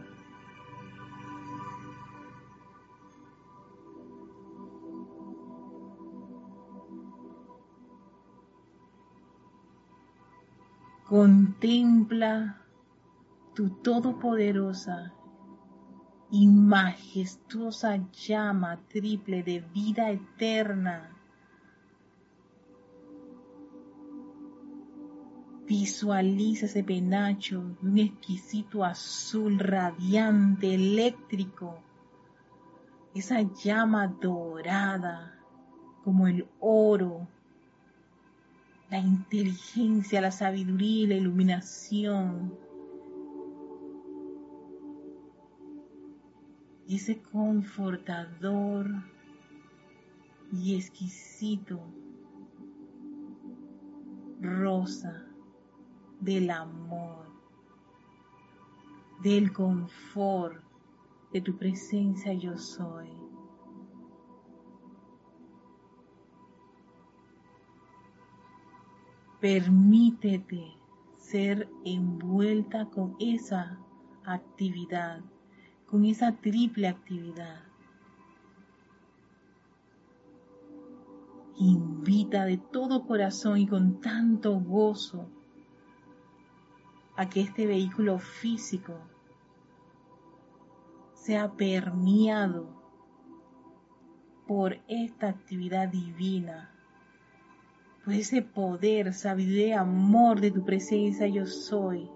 Contempla 11.13 12.57
tu 13.55 13.69
todopoderosa 13.83 15.13
y 16.31 16.47
majestuosa 16.47 17.99
llama 18.27 18.81
triple 18.89 19.43
de 19.43 19.61
vida 19.61 20.09
eterna. 20.11 21.15
Visualiza 25.67 26.65
ese 26.65 26.83
penacho 26.83 27.61
de 27.83 27.89
un 27.91 27.99
exquisito 27.99 28.83
azul 28.83 29.59
radiante, 29.59 30.75
eléctrico. 30.75 31.83
Esa 33.15 33.43
llama 33.43 34.07
dorada 34.07 35.39
como 36.03 36.27
el 36.27 36.49
oro 36.59 37.29
la 38.93 38.99
inteligencia, 38.99 40.21
la 40.21 40.31
sabiduría 40.31 41.05
y 41.05 41.07
la 41.07 41.15
iluminación. 41.15 42.53
Y 46.87 46.97
ese 46.97 47.23
confortador 47.23 48.87
y 50.53 50.77
exquisito 50.77 51.81
rosa 54.43 55.25
del 56.21 56.51
amor, 56.51 57.25
del 59.23 59.55
confort, 59.55 60.63
de 61.33 61.41
tu 61.41 61.57
presencia 61.57 62.35
yo 62.35 62.59
soy. 62.59 63.22
Permítete 69.43 70.79
ser 71.19 71.69
envuelta 71.85 72.85
con 72.91 73.17
esa 73.19 73.77
actividad, 74.25 75.21
con 75.89 76.05
esa 76.05 76.37
triple 76.37 76.87
actividad. 76.87 77.65
Invita 81.57 82.45
de 82.45 82.59
todo 82.59 83.05
corazón 83.05 83.59
y 83.59 83.67
con 83.67 84.01
tanto 84.01 84.61
gozo 84.61 85.29
a 87.17 87.29
que 87.29 87.41
este 87.41 87.67
vehículo 87.67 88.21
físico 88.21 88.95
sea 91.15 91.51
permeado 91.51 92.69
por 94.47 94.79
esta 94.87 95.31
actividad 95.31 95.89
divina 95.89 96.72
por 98.05 98.15
ese 98.15 98.43
poder, 98.43 99.15
sabiduría, 99.15 99.81
amor 99.81 100.41
de 100.41 100.51
tu 100.51 100.65
presencia 100.65 101.27
yo 101.29 101.47
soy, 101.47 102.09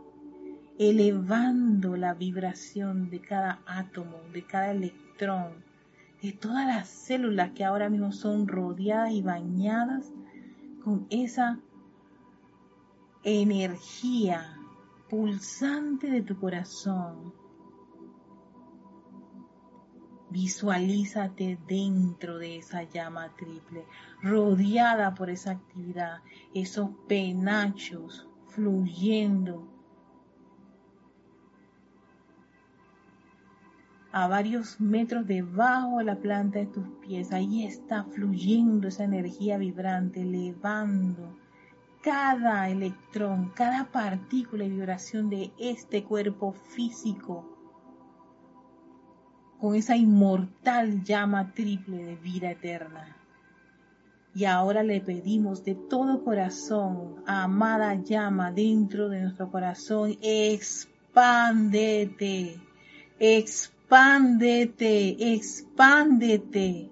elevando 0.79 1.97
la 1.97 2.15
vibración 2.15 3.09
de 3.09 3.21
cada 3.21 3.61
átomo, 3.67 4.19
de 4.33 4.45
cada 4.45 4.73
electrón, 4.73 5.65
de 6.23 6.33
todas 6.33 6.67
las 6.67 6.89
células 6.89 7.53
que 7.53 7.65
ahora 7.65 7.89
mismo 7.89 8.13
son 8.13 8.49
rodeadas 8.49 9.13
y 9.13 9.23
bañadas 9.23 10.13
con 10.83 11.07
esa 11.11 11.61
energía 13.23 14.59
pulsante 15.09 16.11
de 16.11 16.23
tu 16.23 16.39
corazón 16.39 17.33
Visualízate 20.31 21.59
dentro 21.69 22.39
de 22.39 22.59
esa 22.59 22.83
llama 22.83 23.35
triple, 23.37 23.85
rodeada 24.23 25.15
por 25.15 25.31
esa 25.31 25.53
actividad, 25.53 26.19
esos 26.53 26.91
penachos 27.07 28.29
fluyendo 28.49 29.69
a 34.11 34.27
varios 34.27 34.81
metros 34.81 35.27
debajo 35.27 35.99
de 35.99 36.05
la 36.05 36.17
planta 36.17 36.59
de 36.59 36.67
tus 36.67 36.89
pies. 37.03 37.33
Ahí 37.33 37.65
está 37.65 38.03
fluyendo 38.05 38.89
esa 38.89 39.05
energía 39.05 39.59
vibrante, 39.59 40.23
elevando 40.23 41.37
cada 42.03 42.69
electrón, 42.71 43.53
cada 43.55 43.93
partícula 43.93 44.65
y 44.65 44.71
vibración 44.71 45.29
de 45.29 45.53
este 45.59 46.03
cuerpo 46.03 46.53
físico 46.53 47.56
con 49.61 49.75
esa 49.75 49.97
inmortal 49.97 51.03
llama 51.03 51.53
triple 51.53 52.05
de 52.05 52.17
vida 52.17 52.51
eterna. 52.51 53.15
Y 54.35 54.45
ahora 54.45 54.83
le 54.83 55.01
pedimos 55.01 55.65
de 55.65 55.75
todo 55.75 56.23
corazón, 56.23 57.23
amada 57.27 57.95
llama 57.95 58.53
dentro 58.53 59.09
de 59.09 59.23
nuestro 59.23 59.51
corazón, 59.51 60.19
expándete, 60.21 62.61
expándete, 63.19 65.33
expándete, 65.33 66.91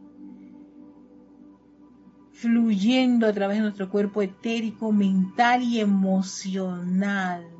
fluyendo 2.32 3.26
a 3.26 3.34
través 3.34 3.58
de 3.58 3.64
nuestro 3.64 3.90
cuerpo 3.90 4.22
etérico, 4.22 4.90
mental 4.90 5.62
y 5.62 5.80
emocional 5.80 7.53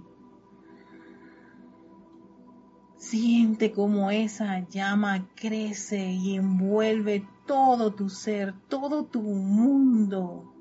Siente 3.15 3.71
cómo 3.71 4.11
esa 4.11 4.69
llama 4.69 5.29
crece 5.37 6.05
y 6.05 6.35
envuelve 6.35 7.25
todo 7.47 7.95
tu 7.95 8.09
ser, 8.09 8.55
todo 8.69 9.05
tu 9.05 9.23
mundo, 9.23 10.53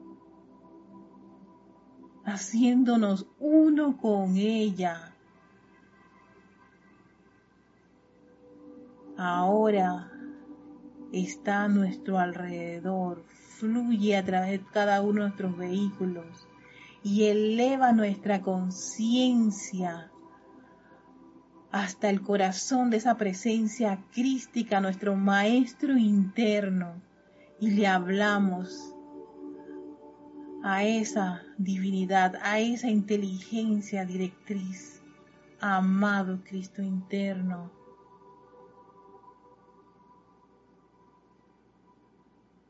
haciéndonos 2.23 3.25
uno 3.39 3.97
con 3.97 4.37
ella. 4.37 5.15
Ahora 9.17 10.11
está 11.11 11.63
a 11.63 11.69
nuestro 11.69 12.19
alrededor, 12.19 13.23
fluye 13.57 14.15
a 14.15 14.23
través 14.23 14.59
de 14.59 14.67
cada 14.71 15.01
uno 15.01 15.23
de 15.23 15.29
nuestros 15.29 15.57
vehículos 15.57 16.47
y 17.01 17.23
eleva 17.23 17.93
nuestra 17.93 18.43
conciencia 18.43 20.12
hasta 21.73 22.11
el 22.11 22.21
corazón 22.21 22.91
de 22.91 22.97
esa 22.97 23.17
presencia 23.17 23.99
crística, 24.13 24.79
nuestro 24.79 25.15
Maestro 25.15 25.97
interno, 25.97 27.01
y 27.59 27.71
le 27.71 27.87
hablamos 27.87 28.93
a 30.63 30.83
esa 30.83 31.41
divinidad, 31.57 32.35
a 32.43 32.59
esa 32.59 32.89
inteligencia 32.89 34.05
directriz, 34.05 35.01
amado 35.59 36.43
Cristo 36.43 36.83
interno. 36.83 37.71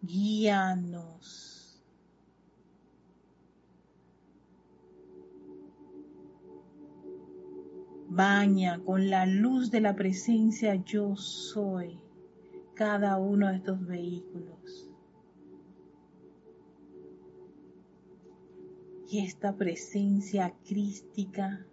Guíanos 0.01 1.52
Baña 8.15 8.79
con 8.85 9.09
la 9.09 9.25
luz 9.25 9.71
de 9.71 9.81
la 9.81 9.95
presencia 9.95 10.75
yo 10.75 11.15
soy 11.15 11.99
cada 12.75 13.17
uno 13.17 13.49
de 13.49 13.55
estos 13.55 13.87
vehículos. 13.87 14.91
Y 19.09 19.25
esta 19.25 19.57
presencia 19.57 20.53
crística 20.63 21.65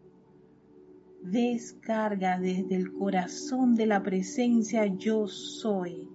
descarga 1.23 2.41
desde 2.41 2.75
el 2.75 2.91
corazón 2.95 3.75
de 3.75 3.85
la 3.85 4.03
presencia 4.03 4.87
yo 4.87 5.29
soy 5.29 6.09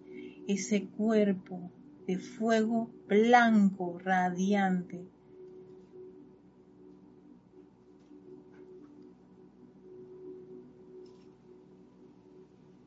ese 0.47 0.87
cuerpo 0.87 1.71
de 2.07 2.17
fuego 2.17 2.89
blanco 3.07 3.99
radiante 3.99 5.07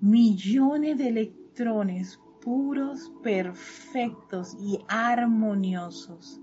millones 0.00 0.98
de 0.98 1.08
electrones 1.08 2.20
puros, 2.40 3.12
perfectos 3.22 4.56
y 4.60 4.78
armoniosos. 4.88 6.40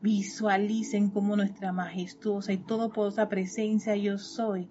Visualicen 0.00 1.10
cómo 1.10 1.36
nuestra 1.36 1.72
majestuosa 1.72 2.52
y 2.52 2.58
todopoderosa 2.58 3.28
presencia 3.28 3.96
yo 3.96 4.18
soy 4.18 4.68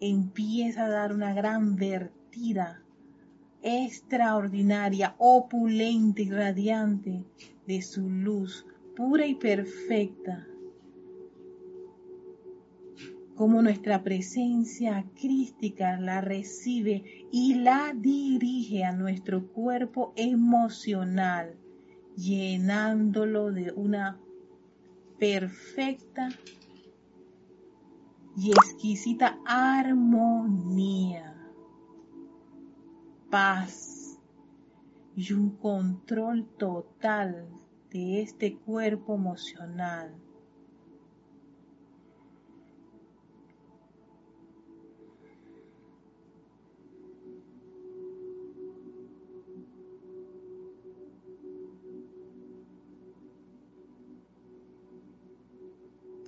empieza 0.00 0.86
a 0.86 0.88
dar 0.88 1.12
una 1.12 1.34
gran 1.34 1.76
vertida 1.76 2.82
extraordinaria, 3.62 5.14
opulente 5.18 6.22
y 6.22 6.30
radiante 6.30 7.24
de 7.66 7.82
su 7.82 8.10
luz 8.10 8.66
pura 8.96 9.26
y 9.26 9.34
perfecta 9.36 10.46
como 13.36 13.62
nuestra 13.62 14.02
presencia 14.02 15.06
crística 15.20 15.98
la 15.98 16.20
recibe 16.20 17.28
y 17.30 17.54
la 17.54 17.92
dirige 17.94 18.84
a 18.84 18.92
nuestro 18.92 19.48
cuerpo 19.48 20.12
emocional, 20.16 21.56
llenándolo 22.16 23.50
de 23.50 23.72
una 23.72 24.20
perfecta 25.18 26.28
y 28.36 28.50
exquisita 28.50 29.38
armonía, 29.46 31.34
paz 33.30 34.18
y 35.16 35.32
un 35.32 35.56
control 35.56 36.46
total 36.58 37.48
de 37.90 38.22
este 38.22 38.56
cuerpo 38.56 39.14
emocional 39.14 40.14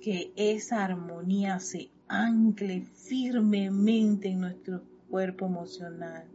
que 0.05 0.31
esa 0.35 0.85
armonía 0.85 1.59
se 1.59 1.89
ancle 2.07 2.81
firmemente 2.93 4.27
en 4.27 4.41
nuestro 4.41 4.83
cuerpo 5.09 5.47
emocional, 5.47 6.27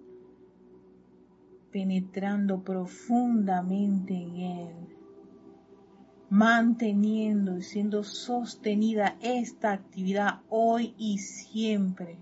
penetrando 1.70 2.64
profundamente 2.64 4.12
en 4.12 4.36
él, 4.38 4.74
manteniendo 6.30 7.58
y 7.58 7.62
siendo 7.62 8.02
sostenida 8.02 9.16
esta 9.22 9.70
actividad 9.70 10.40
hoy 10.48 10.92
y 10.98 11.18
siempre. 11.18 12.18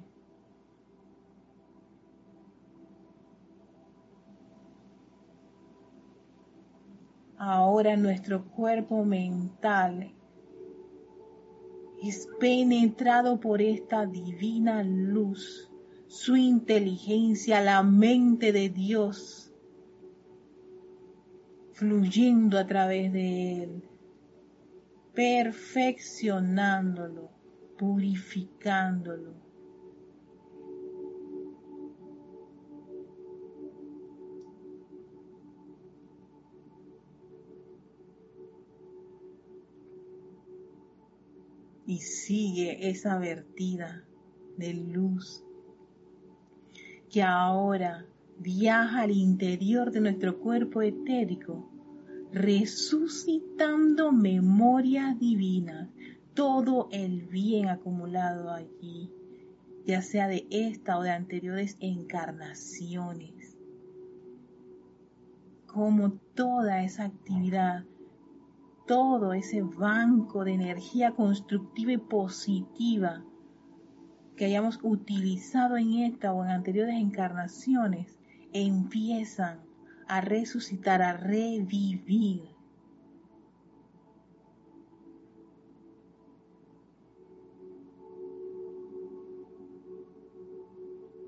Ahora 7.38 7.96
nuestro 7.96 8.44
cuerpo 8.50 9.02
mental 9.02 10.12
es 12.02 12.28
penetrado 12.38 13.40
por 13.40 13.62
esta 13.62 14.04
divina 14.06 14.82
luz, 14.82 15.70
su 16.06 16.36
inteligencia, 16.36 17.60
la 17.60 17.82
mente 17.82 18.52
de 18.52 18.68
Dios, 18.68 19.52
fluyendo 21.72 22.58
a 22.58 22.66
través 22.66 23.12
de 23.12 23.62
él, 23.62 23.82
perfeccionándolo, 25.14 27.30
purificándolo. 27.76 29.47
Y 41.88 42.00
sigue 42.00 42.90
esa 42.90 43.18
vertida 43.18 44.04
de 44.58 44.74
luz 44.74 45.42
que 47.08 47.22
ahora 47.22 48.04
viaja 48.38 49.00
al 49.00 49.10
interior 49.10 49.90
de 49.90 50.02
nuestro 50.02 50.38
cuerpo 50.38 50.82
etérico, 50.82 51.66
resucitando 52.30 54.12
memorias 54.12 55.18
divinas, 55.18 55.88
todo 56.34 56.90
el 56.92 57.22
bien 57.22 57.68
acumulado 57.68 58.50
allí, 58.50 59.10
ya 59.86 60.02
sea 60.02 60.28
de 60.28 60.46
esta 60.50 60.98
o 60.98 61.02
de 61.02 61.10
anteriores 61.10 61.78
encarnaciones. 61.80 63.56
Como 65.66 66.12
toda 66.34 66.84
esa 66.84 67.06
actividad 67.06 67.86
todo 68.88 69.34
ese 69.34 69.62
banco 69.62 70.44
de 70.44 70.54
energía 70.54 71.12
constructiva 71.12 71.92
y 71.92 71.98
positiva 71.98 73.22
que 74.34 74.46
hayamos 74.46 74.80
utilizado 74.82 75.76
en 75.76 75.92
esta 75.94 76.32
o 76.32 76.42
en 76.42 76.50
anteriores 76.50 76.96
encarnaciones 76.96 78.18
empiezan 78.52 79.60
a 80.08 80.22
resucitar, 80.22 81.02
a 81.02 81.12
revivir. 81.12 82.48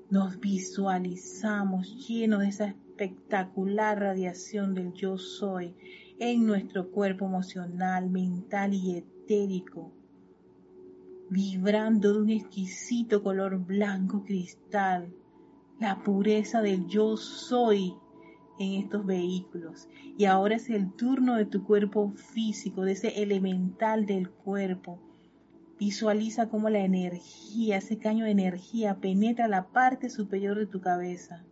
Nos 0.09 0.39
visualizamos 0.39 2.07
llenos 2.07 2.39
de 2.39 2.47
esa 2.47 2.65
espectacular 2.65 3.99
radiación 3.99 4.73
del 4.73 4.93
yo 4.93 5.17
soy 5.17 5.75
en 6.21 6.45
nuestro 6.45 6.91
cuerpo 6.91 7.25
emocional, 7.25 8.11
mental 8.11 8.75
y 8.75 8.95
etérico, 8.95 9.91
vibrando 11.31 12.13
de 12.13 12.21
un 12.21 12.29
exquisito 12.29 13.23
color 13.23 13.57
blanco 13.57 14.23
cristal, 14.23 15.11
la 15.79 16.03
pureza 16.03 16.61
del 16.61 16.85
yo 16.85 17.17
soy 17.17 17.95
en 18.59 18.73
estos 18.73 19.03
vehículos. 19.03 19.89
Y 20.15 20.25
ahora 20.25 20.57
es 20.57 20.69
el 20.69 20.93
turno 20.93 21.37
de 21.37 21.47
tu 21.47 21.63
cuerpo 21.63 22.11
físico, 22.11 22.83
de 22.83 22.91
ese 22.91 23.23
elemental 23.23 24.05
del 24.05 24.29
cuerpo. 24.29 24.99
Visualiza 25.79 26.49
cómo 26.49 26.69
la 26.69 26.85
energía, 26.85 27.77
ese 27.77 27.97
caño 27.97 28.25
de 28.25 28.31
energía 28.31 28.99
penetra 28.99 29.47
la 29.47 29.69
parte 29.69 30.11
superior 30.11 30.59
de 30.59 30.67
tu 30.67 30.81
cabeza, 30.81 31.43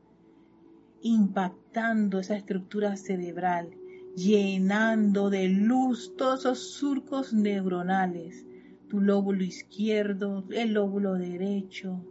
impactando 1.01 2.19
esa 2.19 2.35
estructura 2.35 2.95
cerebral 2.97 3.78
llenando 4.19 5.29
de 5.29 5.47
luz 5.47 6.13
todos 6.17 6.41
esos 6.41 6.71
surcos 6.73 7.33
neuronales, 7.33 8.45
tu 8.89 8.99
lóbulo 8.99 9.45
izquierdo, 9.45 10.43
el 10.51 10.73
lóbulo 10.73 11.13
derecho, 11.13 12.05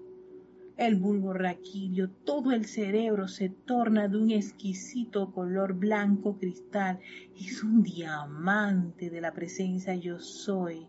el 0.78 0.96
bulbo 0.96 1.34
raquídeo, 1.34 2.08
todo 2.24 2.52
el 2.52 2.64
cerebro 2.64 3.28
se 3.28 3.50
torna 3.50 4.08
de 4.08 4.16
un 4.16 4.30
exquisito 4.30 5.32
color 5.32 5.74
blanco 5.74 6.38
cristal, 6.38 6.98
es 7.38 7.62
un 7.62 7.82
diamante 7.82 9.10
de 9.10 9.20
la 9.20 9.32
presencia 9.32 9.94
yo 9.94 10.18
soy, 10.18 10.86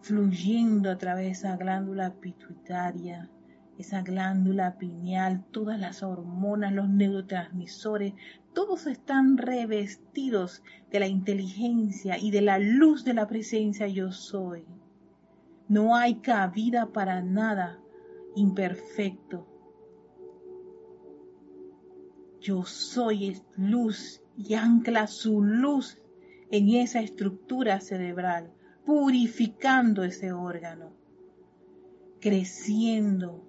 fluyendo 0.00 0.90
a 0.90 0.96
través 0.96 1.24
de 1.26 1.32
esa 1.32 1.56
glándula 1.58 2.14
pituitaria, 2.20 3.28
esa 3.76 4.02
glándula 4.02 4.78
pineal, 4.78 5.44
todas 5.50 5.78
las 5.78 6.02
hormonas, 6.02 6.72
los 6.72 6.88
neurotransmisores, 6.88 8.14
todos 8.54 8.86
están 8.86 9.36
revestidos 9.36 10.62
de 10.90 11.00
la 11.00 11.08
inteligencia 11.08 12.18
y 12.18 12.30
de 12.30 12.40
la 12.40 12.58
luz 12.58 13.04
de 13.04 13.14
la 13.14 13.26
presencia 13.26 13.88
yo 13.88 14.12
soy. 14.12 14.64
No 15.68 15.96
hay 15.96 16.16
cabida 16.16 16.92
para 16.92 17.20
nada 17.20 17.80
imperfecto. 18.36 19.46
Yo 22.40 22.64
soy 22.64 23.42
luz 23.56 24.22
y 24.36 24.54
ancla 24.54 25.06
su 25.06 25.42
luz 25.42 25.98
en 26.50 26.68
esa 26.70 27.00
estructura 27.00 27.80
cerebral, 27.80 28.52
purificando 28.84 30.04
ese 30.04 30.32
órgano, 30.32 30.92
creciendo, 32.20 33.44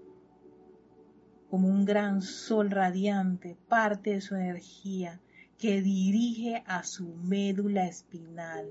como 1.55 1.69
un 1.69 1.85
gran 1.85 2.21
sol 2.21 2.69
radiante, 2.69 3.55
parte 3.69 4.09
de 4.09 4.19
su 4.19 4.35
energía 4.35 5.21
que 5.57 5.81
dirige 5.81 6.61
a 6.67 6.83
su 6.83 7.15
médula 7.15 7.85
espinal. 7.85 8.65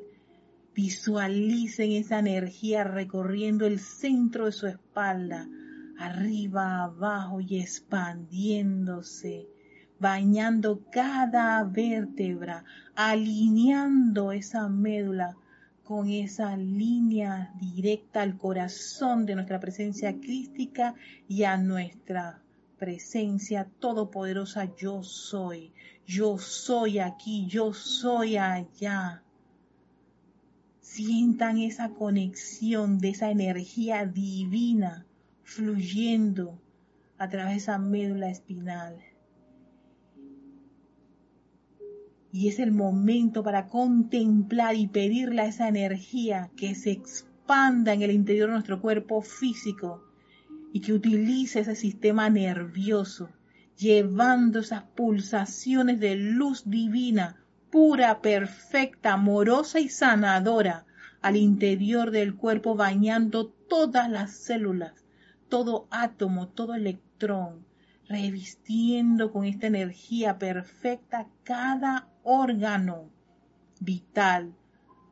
Visualicen 0.74 1.92
esa 1.92 2.18
energía 2.18 2.84
recorriendo 2.84 3.64
el 3.64 3.80
centro 3.80 4.44
de 4.44 4.52
su 4.52 4.66
espalda, 4.66 5.48
arriba, 5.98 6.84
abajo 6.84 7.40
y 7.40 7.58
expandiéndose, 7.58 9.48
bañando 9.98 10.84
cada 10.92 11.64
vértebra, 11.64 12.66
alineando 12.94 14.30
esa 14.30 14.68
médula 14.68 15.38
con 15.84 16.10
esa 16.10 16.54
línea 16.58 17.50
directa 17.58 18.20
al 18.20 18.36
corazón 18.36 19.24
de 19.24 19.36
nuestra 19.36 19.58
presencia 19.58 20.12
crística 20.20 20.94
y 21.26 21.44
a 21.44 21.56
nuestra 21.56 22.43
presencia 22.78 23.68
todopoderosa 23.78 24.74
yo 24.76 25.02
soy. 25.02 25.72
Yo 26.06 26.38
soy 26.38 26.98
aquí, 26.98 27.46
yo 27.46 27.72
soy 27.72 28.36
allá. 28.36 29.22
Sientan 30.80 31.58
esa 31.58 31.90
conexión 31.90 32.98
de 32.98 33.10
esa 33.10 33.30
energía 33.30 34.04
divina 34.04 35.06
fluyendo 35.42 36.60
a 37.18 37.28
través 37.28 37.52
de 37.52 37.58
esa 37.58 37.78
médula 37.78 38.28
espinal. 38.28 38.98
Y 42.32 42.48
es 42.48 42.58
el 42.58 42.72
momento 42.72 43.42
para 43.44 43.68
contemplar 43.68 44.74
y 44.74 44.88
pedirle 44.88 45.42
a 45.42 45.46
esa 45.46 45.68
energía 45.68 46.50
que 46.56 46.74
se 46.74 46.90
expanda 46.90 47.92
en 47.92 48.02
el 48.02 48.10
interior 48.10 48.48
de 48.48 48.54
nuestro 48.54 48.80
cuerpo 48.80 49.22
físico 49.22 50.02
y 50.74 50.80
que 50.80 50.92
utilice 50.92 51.60
ese 51.60 51.76
sistema 51.76 52.28
nervioso, 52.28 53.30
llevando 53.78 54.58
esas 54.58 54.82
pulsaciones 54.82 56.00
de 56.00 56.16
luz 56.16 56.68
divina, 56.68 57.36
pura, 57.70 58.20
perfecta, 58.20 59.12
amorosa 59.12 59.78
y 59.78 59.88
sanadora 59.88 60.84
al 61.22 61.36
interior 61.36 62.10
del 62.10 62.34
cuerpo, 62.34 62.74
bañando 62.74 63.46
todas 63.46 64.10
las 64.10 64.32
células, 64.32 64.94
todo 65.48 65.86
átomo, 65.92 66.48
todo 66.48 66.74
electrón, 66.74 67.64
revistiendo 68.08 69.30
con 69.30 69.44
esta 69.44 69.68
energía 69.68 70.40
perfecta 70.40 71.28
cada 71.44 72.08
órgano 72.24 73.10
vital, 73.78 74.52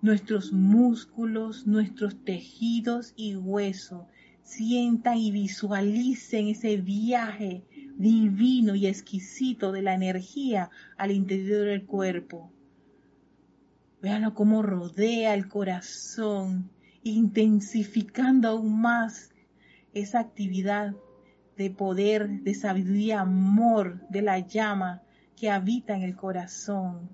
nuestros 0.01 0.53
músculos, 0.53 1.68
nuestros 1.68 2.16
tejidos 2.25 3.12
y 3.14 3.37
huesos. 3.37 4.07
Sientan 4.42 5.18
y 5.18 5.31
visualicen 5.31 6.48
ese 6.48 6.76
viaje 6.76 7.62
divino 7.96 8.74
y 8.74 8.87
exquisito 8.87 9.72
de 9.72 9.83
la 9.83 9.94
energía 9.94 10.70
al 10.96 11.11
interior 11.11 11.66
del 11.66 11.87
cuerpo. 11.87 12.50
Véanlo 14.00 14.35
cómo 14.35 14.62
rodea 14.62 15.35
el 15.35 15.48
corazón, 15.48 16.70
intensificando 17.05 18.48
aún 18.48 18.81
más 18.81 19.31
esa 19.94 20.20
actividad 20.20 20.94
de 21.57 21.70
poder, 21.70 22.28
de 22.28 22.55
sabiduría, 22.55 23.20
amor, 23.20 24.07
de 24.09 24.22
la 24.22 24.38
llama 24.40 25.02
que 25.37 25.50
habita 25.50 25.94
en 25.94 26.02
el 26.02 26.16
corazón. 26.16 27.11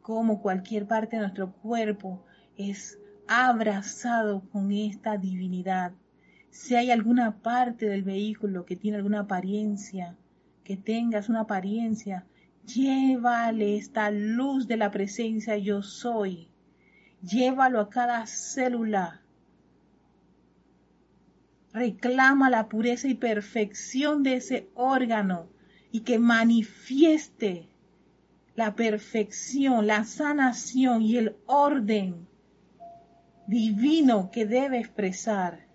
Como 0.00 0.40
cualquier 0.40 0.86
parte 0.86 1.16
de 1.16 1.22
nuestro 1.22 1.52
cuerpo 1.52 2.24
es 2.56 2.98
abrazado 3.26 4.42
con 4.50 4.72
esta 4.72 5.16
divinidad. 5.16 5.92
Si 6.52 6.76
hay 6.76 6.90
alguna 6.90 7.38
parte 7.38 7.86
del 7.86 8.02
vehículo 8.02 8.66
que 8.66 8.76
tiene 8.76 8.98
alguna 8.98 9.20
apariencia, 9.20 10.18
que 10.64 10.76
tengas 10.76 11.30
una 11.30 11.40
apariencia, 11.40 12.26
llévale 12.66 13.78
esta 13.78 14.10
luz 14.10 14.68
de 14.68 14.76
la 14.76 14.90
presencia 14.90 15.56
yo 15.56 15.82
soy. 15.82 16.50
Llévalo 17.22 17.80
a 17.80 17.88
cada 17.88 18.26
célula, 18.26 19.22
reclama 21.72 22.50
la 22.50 22.68
pureza 22.68 23.08
y 23.08 23.14
perfección 23.14 24.22
de 24.22 24.34
ese 24.34 24.68
órgano 24.74 25.48
y 25.90 26.00
que 26.00 26.18
manifieste 26.18 27.70
la 28.56 28.74
perfección, 28.74 29.86
la 29.86 30.04
sanación 30.04 31.00
y 31.00 31.16
el 31.16 31.34
orden 31.46 32.28
divino 33.46 34.30
que 34.30 34.44
debe 34.44 34.78
expresar. 34.78 35.71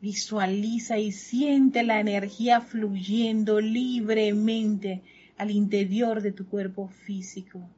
Visualiza 0.00 0.98
y 0.98 1.10
siente 1.10 1.82
la 1.82 1.98
energía 1.98 2.60
fluyendo 2.60 3.60
libremente 3.60 5.02
al 5.36 5.50
interior 5.50 6.22
de 6.22 6.32
tu 6.32 6.46
cuerpo 6.46 6.88
físico. 6.88 7.68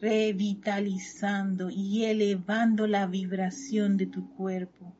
revitalizando 0.00 1.70
y 1.70 2.02
elevando 2.06 2.88
la 2.88 3.06
vibración 3.06 3.96
de 3.96 4.06
tu 4.06 4.34
cuerpo. 4.34 4.92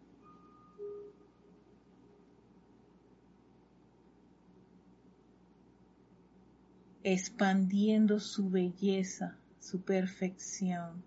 expandiendo 7.05 8.21
su 8.21 8.49
belleza 8.49 9.42
su 9.63 9.81
perfección. 9.83 11.05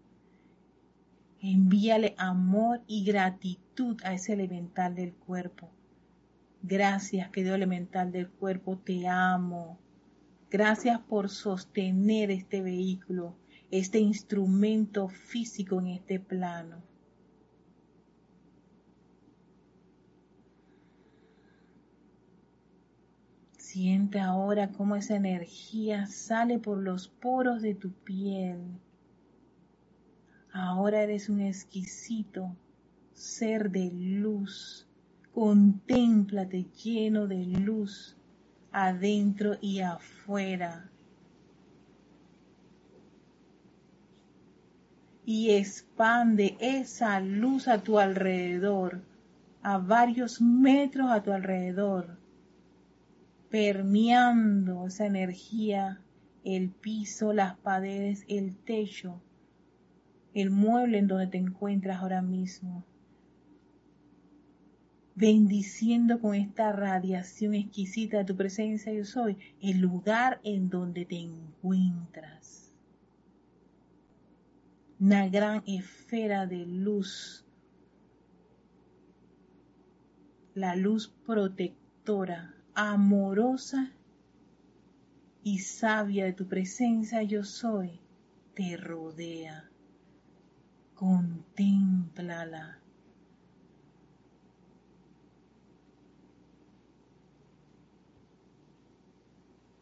Envíale 1.41 2.15
amor 2.18 2.82
y 2.88 3.04
gratitud 3.04 3.98
a 4.04 4.13
ese 4.13 4.34
elemental 4.34 4.96
del 4.96 5.13
cuerpo. 5.13 5.70
Gracias, 6.63 7.30
querido 7.30 7.54
elemental 7.54 8.12
del 8.12 8.30
cuerpo, 8.30 8.78
te 8.78 9.08
amo. 9.08 9.78
Gracias 10.50 11.00
por 11.02 11.30
sostener 11.30 12.32
este 12.32 12.62
vehículo, 12.62 13.36
este 13.72 14.00
instrumento 14.00 15.10
físico 15.10 15.80
en 15.80 15.88
este 15.88 16.20
plano. 16.20 16.82
Siente 23.75 24.21
ahora 24.21 24.71
cómo 24.71 24.95
esa 24.95 25.17
energía 25.17 26.07
sale 26.07 26.59
por 26.59 26.77
los 26.77 27.09
poros 27.09 27.61
de 27.61 27.75
tu 27.75 27.91
piel. 27.91 28.57
Ahora 30.53 31.01
eres 31.01 31.27
un 31.27 31.41
exquisito 31.41 32.55
ser 33.11 33.69
de 33.71 33.91
luz. 33.91 34.88
Contémplate 35.33 36.67
lleno 36.81 37.27
de 37.27 37.43
luz 37.47 38.15
adentro 38.71 39.57
y 39.59 39.81
afuera. 39.81 40.89
Y 45.25 45.51
expande 45.51 46.55
esa 46.61 47.19
luz 47.19 47.67
a 47.67 47.83
tu 47.83 47.99
alrededor, 47.99 49.01
a 49.61 49.77
varios 49.79 50.39
metros 50.39 51.11
a 51.11 51.21
tu 51.21 51.33
alrededor 51.33 52.23
permeando 53.56 54.86
esa 54.86 55.06
energía, 55.06 56.02
el 56.44 56.72
piso, 56.72 57.32
las 57.32 57.56
paredes, 57.56 58.26
el 58.28 58.58
techo, 58.58 59.22
el 60.34 60.50
mueble 60.50 60.98
en 60.98 61.08
donde 61.08 61.28
te 61.28 61.38
encuentras 61.38 62.02
ahora 62.02 62.22
mismo. 62.22 62.84
Bendiciendo 65.15 66.20
con 66.20 66.36
esta 66.36 66.74
radiación 66.74 67.54
exquisita 67.54 68.18
de 68.18 68.26
tu 68.26 68.36
presencia 68.36 68.91
yo 68.91 69.06
soy, 69.06 69.38
el 69.62 69.80
lugar 69.80 70.41
en 70.44 70.68
donde 70.68 71.06
te 71.06 71.15
encuentras. 71.15 72.74
Una 75.00 75.30
gran 75.30 75.63
esfera 75.65 76.46
de 76.46 76.65
luz, 76.65 77.46
la 80.54 80.76
luz 80.76 81.08
protectora 81.26 82.52
amorosa 82.75 83.93
y 85.43 85.59
sabia 85.59 86.25
de 86.25 86.33
tu 86.33 86.47
presencia 86.47 87.23
yo 87.23 87.43
soy, 87.43 88.01
te 88.53 88.75
rodea. 88.77 89.69
Contémplala. 90.93 92.79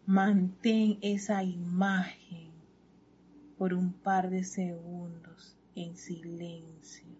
Mantén 0.05 0.99
esa 1.01 1.43
imagen 1.43 2.51
por 3.57 3.73
un 3.73 3.93
par 3.93 4.29
de 4.29 4.43
segundos 4.43 5.55
en 5.75 5.95
silencio. 5.95 7.12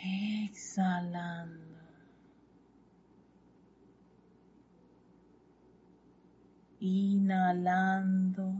exhalando. 0.00 1.58
Inhalando, 6.78 8.54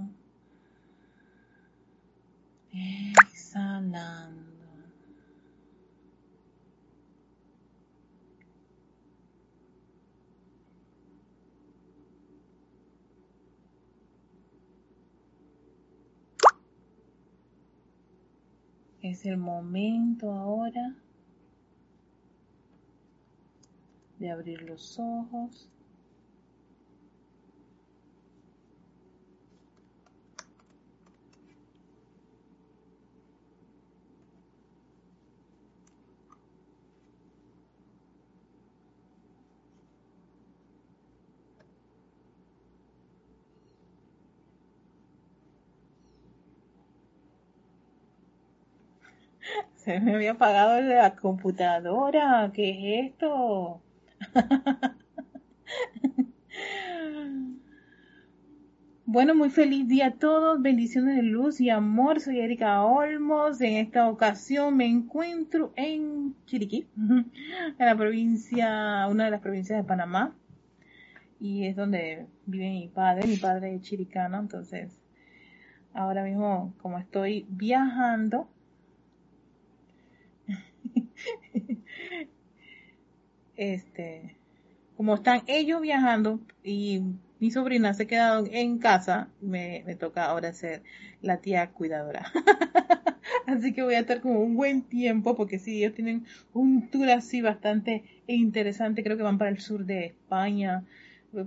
exhalando. 2.72 4.49
Es 19.10 19.26
el 19.26 19.38
momento 19.38 20.32
ahora 20.32 20.94
de 24.20 24.30
abrir 24.30 24.62
los 24.62 25.00
ojos. 25.00 25.68
Se 49.84 49.98
me 49.98 50.14
había 50.14 50.32
apagado 50.32 50.78
la 50.82 51.16
computadora. 51.16 52.50
¿Qué 52.52 53.06
es 53.06 53.12
esto? 53.12 53.80
Bueno, 59.12 59.34
muy 59.34 59.50
feliz 59.50 59.88
día 59.88 60.06
a 60.06 60.12
todos, 60.12 60.62
bendiciones 60.62 61.16
de 61.16 61.24
luz 61.24 61.60
y 61.60 61.68
amor. 61.68 62.20
Soy 62.20 62.38
Erika 62.38 62.84
Olmos. 62.84 63.60
En 63.60 63.72
esta 63.72 64.08
ocasión 64.08 64.76
me 64.76 64.86
encuentro 64.86 65.72
en 65.74 66.36
Chiriquí, 66.46 66.86
en 66.96 67.26
la 67.76 67.96
provincia, 67.96 69.08
una 69.10 69.24
de 69.24 69.32
las 69.32 69.40
provincias 69.40 69.78
de 69.78 69.88
Panamá. 69.88 70.36
Y 71.40 71.66
es 71.66 71.74
donde 71.74 72.28
vive 72.46 72.70
mi 72.70 72.86
padre, 72.86 73.26
mi 73.26 73.36
padre 73.36 73.74
es 73.74 73.82
chiricano. 73.82 74.38
Entonces, 74.38 75.02
ahora 75.92 76.22
mismo, 76.22 76.72
como 76.80 76.96
estoy 76.96 77.46
viajando, 77.48 78.48
este, 83.56 84.36
como 84.96 85.14
están 85.14 85.42
ellos 85.46 85.80
viajando 85.80 86.40
y 86.62 87.02
mi 87.40 87.50
sobrina 87.50 87.94
se 87.94 88.02
ha 88.02 88.06
quedado 88.06 88.46
en 88.50 88.78
casa, 88.78 89.28
me, 89.40 89.82
toca 89.98 90.26
ahora 90.26 90.52
ser 90.52 90.82
la 91.22 91.38
tía 91.38 91.70
cuidadora. 91.70 92.30
así 93.46 93.72
que 93.72 93.82
voy 93.82 93.94
a 93.94 94.00
estar 94.00 94.20
como 94.20 94.40
un 94.40 94.54
buen 94.54 94.82
tiempo 94.82 95.34
porque 95.36 95.58
sí, 95.58 95.78
ellos 95.78 95.94
tienen 95.94 96.26
un 96.52 96.90
tour 96.90 97.08
así 97.08 97.40
bastante 97.40 98.04
interesante, 98.26 99.02
creo 99.02 99.16
que 99.16 99.22
van 99.22 99.38
para 99.38 99.50
el 99.50 99.58
sur 99.58 99.86
de 99.86 100.06
España. 100.06 100.84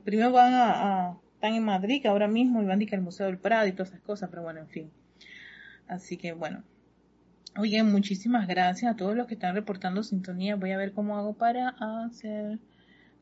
Primero 0.04 0.32
van 0.32 0.54
a, 0.54 1.18
están 1.36 1.54
en 1.54 1.64
Madrid, 1.64 2.06
ahora 2.08 2.28
mismo, 2.28 2.62
y 2.62 2.66
van 2.66 2.80
a 2.80 2.84
ir 2.84 2.96
al 2.96 3.02
Museo 3.02 3.28
del 3.28 3.38
Prado 3.38 3.68
y 3.68 3.74
todas 3.74 3.90
esas 3.90 4.02
cosas, 4.02 4.30
pero 4.30 4.42
bueno, 4.42 4.62
en 4.62 4.70
fin. 4.70 4.92
Así 5.88 6.18
que 6.18 6.34
bueno, 6.34 6.64
Oye, 7.56 7.84
muchísimas 7.84 8.48
gracias 8.48 8.92
a 8.92 8.96
todos 8.96 9.16
los 9.16 9.28
que 9.28 9.36
están 9.36 9.54
reportando 9.54 10.02
sintonía. 10.02 10.56
Voy 10.56 10.72
a 10.72 10.78
ver 10.78 10.92
cómo 10.92 11.18
hago 11.18 11.34
para 11.34 11.70
hacer 12.06 12.58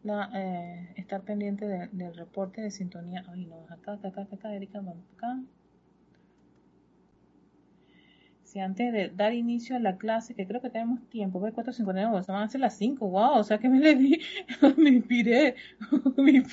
la, 0.03 0.29
eh, 0.33 0.93
estar 0.95 1.21
pendiente 1.23 1.67
del 1.67 2.15
reporte 2.15 2.61
de 2.61 2.71
sintonía. 2.71 3.25
Ay, 3.27 3.45
no, 3.45 3.65
acá, 3.69 3.93
acá, 3.93 4.07
acá, 4.07 4.27
acá, 4.31 4.55
Erika, 4.55 4.79
vamos 4.79 5.03
acá. 5.17 5.37
Si 8.43 8.59
antes 8.59 8.93
de 8.93 9.09
dar 9.09 9.33
inicio 9.33 9.75
a 9.75 9.79
la 9.79 9.97
clase, 9.97 10.33
que 10.33 10.47
creo 10.47 10.61
que 10.61 10.69
tenemos 10.69 11.01
tiempo, 11.09 11.39
voy 11.39 11.51
4.59, 11.51 12.23
se 12.23 12.31
van 12.31 12.41
a 12.41 12.45
hacer 12.45 12.61
las 12.61 12.77
5, 12.77 13.09
wow, 13.09 13.37
o 13.37 13.43
sea 13.43 13.57
que 13.57 13.67
me 13.69 13.79
le 13.79 13.95
di, 13.95 14.21
me 14.77 14.89
inspiré. 14.91 15.55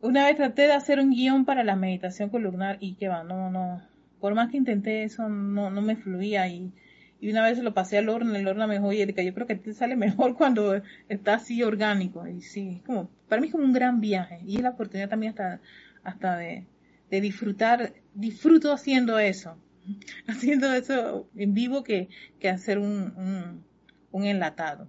Una 0.00 0.26
vez 0.26 0.36
traté 0.36 0.62
de 0.62 0.72
hacer 0.72 0.98
un 0.98 1.10
guion 1.10 1.44
para 1.44 1.62
la 1.62 1.76
meditación 1.76 2.30
columnar 2.30 2.78
y 2.80 2.94
que 2.94 3.08
va, 3.08 3.24
no, 3.24 3.50
no, 3.50 3.82
por 4.24 4.34
más 4.34 4.50
que 4.50 4.56
intenté 4.56 5.02
eso, 5.02 5.28
no, 5.28 5.68
no 5.68 5.82
me 5.82 5.96
fluía 5.96 6.48
y, 6.48 6.72
y 7.20 7.30
una 7.30 7.42
vez 7.42 7.58
lo 7.58 7.74
pasé 7.74 7.98
al 7.98 8.08
horno, 8.08 8.34
el 8.34 8.48
horno 8.48 8.66
me 8.66 8.76
dijo, 8.76 8.86
oye, 8.86 9.06
yo 9.06 9.34
creo 9.34 9.46
que 9.46 9.54
te 9.54 9.74
sale 9.74 9.96
mejor 10.06 10.34
cuando 10.34 10.80
está 11.10 11.34
así 11.34 11.62
orgánico. 11.62 12.26
Y 12.26 12.40
sí, 12.40 12.80
como, 12.86 13.10
para 13.28 13.42
mí 13.42 13.48
es 13.48 13.52
como 13.52 13.64
un 13.64 13.74
gran 13.74 14.00
viaje 14.00 14.40
y 14.46 14.56
es 14.56 14.62
la 14.62 14.70
oportunidad 14.70 15.10
también 15.10 15.32
hasta, 15.32 15.60
hasta 16.04 16.38
de, 16.38 16.64
de 17.10 17.20
disfrutar, 17.20 17.92
disfruto 18.14 18.72
haciendo 18.72 19.18
eso, 19.18 19.58
haciendo 20.26 20.72
eso 20.72 21.28
en 21.36 21.52
vivo 21.52 21.84
que, 21.84 22.08
que 22.40 22.48
hacer 22.48 22.78
un, 22.78 23.62
un, 24.10 24.24
enlatado. 24.24 24.88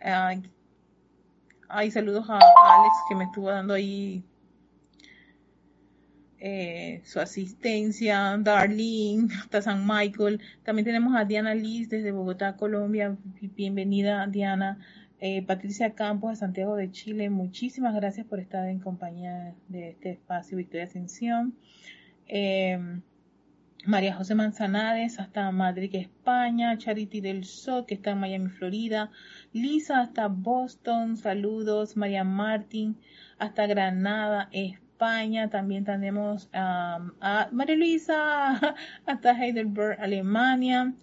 Ay, 0.00 1.90
saludos 1.90 2.24
a 2.30 2.36
Alex 2.36 2.94
que 3.10 3.16
me 3.16 3.24
estuvo 3.24 3.50
dando 3.50 3.74
ahí 3.74 4.24
eh, 6.44 7.02
su 7.04 7.20
asistencia, 7.20 8.36
Darlene, 8.36 9.28
hasta 9.40 9.62
San 9.62 9.86
Michael. 9.86 10.40
También 10.64 10.84
tenemos 10.84 11.14
a 11.14 11.24
Diana 11.24 11.54
Liz 11.54 11.88
desde 11.88 12.10
Bogotá, 12.10 12.56
Colombia. 12.56 13.16
Bienvenida, 13.54 14.26
Diana. 14.26 14.80
Eh, 15.20 15.42
Patricia 15.42 15.94
Campos 15.94 16.30
de 16.30 16.36
Santiago 16.36 16.74
de 16.74 16.90
Chile, 16.90 17.30
muchísimas 17.30 17.94
gracias 17.94 18.26
por 18.26 18.40
estar 18.40 18.68
en 18.68 18.80
compañía 18.80 19.54
de 19.68 19.90
este 19.90 20.10
espacio 20.10 20.56
Victoria 20.56 20.86
Ascensión. 20.86 21.54
Eh, 22.26 22.76
María 23.86 24.16
José 24.16 24.34
Manzanares 24.34 25.20
hasta 25.20 25.48
Madrid, 25.52 25.94
España. 25.94 26.76
Charity 26.76 27.20
del 27.20 27.44
Sol, 27.44 27.86
que 27.86 27.94
está 27.94 28.10
en 28.10 28.18
Miami, 28.18 28.48
Florida. 28.48 29.12
Lisa 29.52 30.00
hasta 30.00 30.26
Boston, 30.26 31.16
saludos. 31.16 31.96
María 31.96 32.24
Martín 32.24 32.96
hasta 33.38 33.68
Granada, 33.68 34.48
España. 34.50 34.82
España, 35.02 35.50
también 35.50 35.84
tenemos 35.84 36.48
a 36.52 37.48
María 37.50 37.74
Luisa 37.74 38.76
hasta 39.06 39.32
Heidelberg, 39.32 40.00
Alemania, 40.00 40.94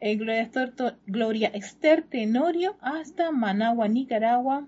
eh, 0.00 0.16
Gloria, 0.16 1.50
Esther 1.54 2.02
Tenorio 2.02 2.76
hasta 2.80 3.30
Managua, 3.30 3.86
Nicaragua, 3.86 4.66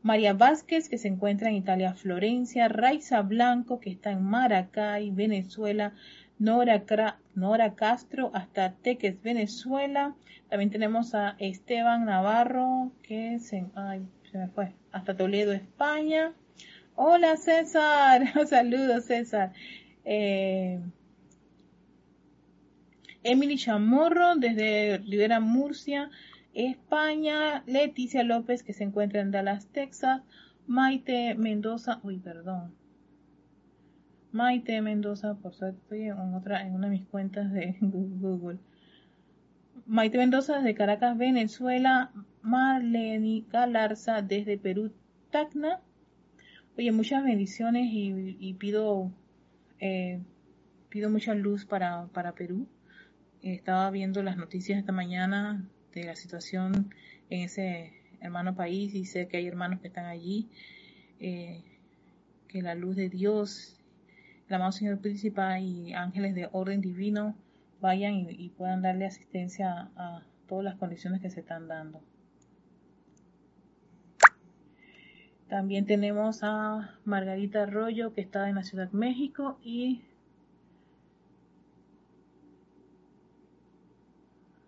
María 0.00 0.32
Vázquez, 0.32 0.88
que 0.88 0.96
se 0.96 1.08
encuentra 1.08 1.48
en 1.48 1.56
Italia, 1.56 1.94
Florencia, 1.94 2.68
Raiza 2.68 3.20
Blanco, 3.22 3.80
que 3.80 3.90
está 3.90 4.12
en 4.12 4.22
Maracay, 4.22 5.10
Venezuela, 5.10 5.92
Nora, 6.38 6.84
Nora 7.34 7.74
Castro 7.74 8.30
hasta 8.32 8.74
Teques, 8.74 9.20
Venezuela. 9.22 10.14
También 10.48 10.70
tenemos 10.70 11.16
a 11.16 11.34
Esteban 11.40 12.04
Navarro, 12.04 12.92
que 13.02 13.40
se, 13.40 13.66
se 14.30 14.38
me 14.38 14.46
fue, 14.46 14.72
hasta 14.92 15.16
Toledo, 15.16 15.52
España. 15.52 16.32
Hola 16.94 17.36
César, 17.38 18.22
saludos 18.46 19.06
César. 19.06 19.52
Eh, 20.04 20.78
Emily 23.22 23.56
Chamorro 23.56 24.36
desde 24.36 24.98
Rivera 24.98 25.40
Murcia, 25.40 26.10
España. 26.52 27.62
Leticia 27.66 28.22
López 28.24 28.62
que 28.62 28.74
se 28.74 28.84
encuentra 28.84 29.22
en 29.22 29.30
Dallas, 29.30 29.66
Texas. 29.68 30.22
Maite 30.66 31.34
Mendoza, 31.34 31.98
uy, 32.02 32.18
perdón. 32.18 32.74
Maite 34.30 34.80
Mendoza, 34.82 35.34
por 35.34 35.54
suerte 35.54 35.78
estoy 35.82 36.02
en 36.08 36.34
otra, 36.34 36.66
en 36.66 36.74
una 36.74 36.88
de 36.88 36.98
mis 36.98 37.06
cuentas 37.06 37.52
de 37.52 37.76
Google. 37.80 38.58
Maite 39.86 40.18
Mendoza 40.18 40.56
desde 40.58 40.74
Caracas, 40.74 41.16
Venezuela. 41.16 42.10
Marlene 42.42 43.44
Galarza 43.48 44.20
desde 44.20 44.58
Perú, 44.58 44.92
Tacna. 45.30 45.80
Oye, 46.78 46.90
muchas 46.90 47.22
bendiciones 47.22 47.88
y, 47.92 48.54
pido, 48.54 49.12
eh, 49.78 50.22
pido 50.88 51.10
mucha 51.10 51.34
luz 51.34 51.66
para, 51.66 52.06
para 52.14 52.32
Perú. 52.34 52.66
Estaba 53.42 53.90
viendo 53.90 54.22
las 54.22 54.38
noticias 54.38 54.78
esta 54.78 54.92
mañana 54.92 55.68
de 55.92 56.04
la 56.04 56.16
situación 56.16 56.94
en 57.28 57.42
ese 57.42 57.92
hermano 58.20 58.54
país 58.54 58.94
y 58.94 59.04
sé 59.04 59.28
que 59.28 59.36
hay 59.36 59.46
hermanos 59.46 59.80
que 59.80 59.88
están 59.88 60.06
allí. 60.06 60.48
Eh, 61.20 61.62
que 62.48 62.62
la 62.62 62.74
luz 62.74 62.96
de 62.96 63.10
Dios, 63.10 63.78
el 64.48 64.54
amado 64.54 64.72
Señor 64.72 64.98
Príncipe 64.98 65.42
y 65.60 65.92
ángeles 65.92 66.34
de 66.34 66.48
orden 66.52 66.80
divino 66.80 67.36
vayan 67.82 68.14
y, 68.14 68.26
y 68.30 68.48
puedan 68.48 68.80
darle 68.80 69.04
asistencia 69.04 69.90
a 69.94 70.22
todas 70.48 70.64
las 70.64 70.76
condiciones 70.76 71.20
que 71.20 71.28
se 71.28 71.40
están 71.40 71.68
dando. 71.68 72.00
También 75.52 75.84
tenemos 75.84 76.42
a 76.44 76.98
Margarita 77.04 77.64
Arroyo, 77.64 78.14
que 78.14 78.22
está 78.22 78.48
en 78.48 78.54
la 78.54 78.62
Ciudad 78.62 78.88
de 78.88 78.96
México, 78.96 79.58
y 79.62 80.00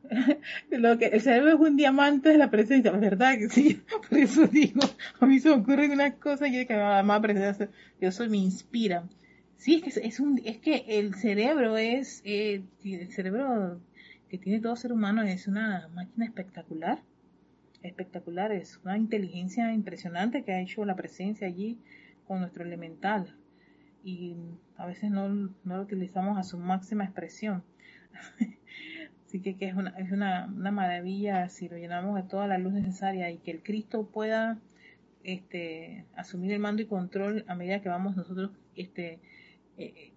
lo 0.70 0.98
que 0.98 1.06
el 1.06 1.22
cerebro 1.22 1.54
es 1.54 1.58
un 1.58 1.78
diamante 1.78 2.28
de 2.28 2.36
la 2.36 2.50
presencia, 2.50 2.90
¿verdad? 2.90 3.38
Que 3.38 3.48
sí, 3.48 3.82
por 4.10 4.18
eso 4.18 4.46
digo, 4.46 4.82
a 5.20 5.24
mí 5.24 5.38
se 5.38 5.48
me 5.48 5.54
ocurren 5.54 5.92
unas 5.92 6.16
cosas 6.16 6.50
y 6.50 6.66
que 6.66 6.76
más 6.76 7.20
presencia, 7.20 7.70
eso 7.98 8.28
me 8.28 8.36
inspira. 8.36 9.08
Sí, 9.56 9.82
es 9.86 9.94
que 9.94 10.06
es 10.06 10.20
un, 10.20 10.38
es 10.44 10.58
que 10.58 10.84
el 10.86 11.14
cerebro 11.14 11.78
es, 11.78 12.20
eh, 12.26 12.62
el 12.84 13.10
cerebro 13.10 13.80
que 14.28 14.36
tiene 14.36 14.60
todo 14.60 14.76
ser 14.76 14.92
humano 14.92 15.22
es 15.22 15.48
una 15.48 15.88
máquina 15.94 16.26
espectacular, 16.26 17.00
espectacular, 17.84 18.52
es 18.52 18.80
una 18.84 18.96
inteligencia 18.96 19.72
impresionante 19.72 20.42
que 20.42 20.52
ha 20.52 20.60
hecho 20.60 20.84
la 20.84 20.96
presencia 20.96 21.46
allí 21.46 21.78
con 22.26 22.40
nuestro 22.40 22.64
elemental 22.64 23.36
y 24.02 24.36
a 24.76 24.86
veces 24.86 25.10
no, 25.10 25.28
no 25.28 25.76
lo 25.76 25.82
utilizamos 25.82 26.38
a 26.38 26.42
su 26.42 26.58
máxima 26.58 27.04
expresión. 27.04 27.62
Así 29.26 29.40
que, 29.40 29.56
que 29.56 29.66
es, 29.66 29.74
una, 29.74 29.90
es 29.98 30.12
una, 30.12 30.46
una, 30.46 30.70
maravilla 30.70 31.48
si 31.48 31.68
lo 31.68 31.76
llenamos 31.76 32.14
de 32.14 32.22
toda 32.22 32.46
la 32.46 32.58
luz 32.58 32.72
necesaria 32.72 33.30
y 33.30 33.38
que 33.38 33.50
el 33.50 33.62
Cristo 33.62 34.06
pueda 34.06 34.58
este, 35.24 36.04
asumir 36.14 36.52
el 36.52 36.60
mando 36.60 36.82
y 36.82 36.86
control 36.86 37.44
a 37.48 37.54
medida 37.54 37.80
que 37.80 37.88
vamos 37.88 38.14
nosotros 38.14 38.52
este, 38.76 39.18
eh, 39.76 40.12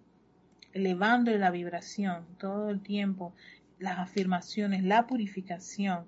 elevando 0.72 1.36
la 1.36 1.50
vibración 1.50 2.24
todo 2.38 2.70
el 2.70 2.80
tiempo, 2.80 3.34
las 3.78 3.98
afirmaciones, 3.98 4.84
la 4.84 5.06
purificación, 5.06 6.06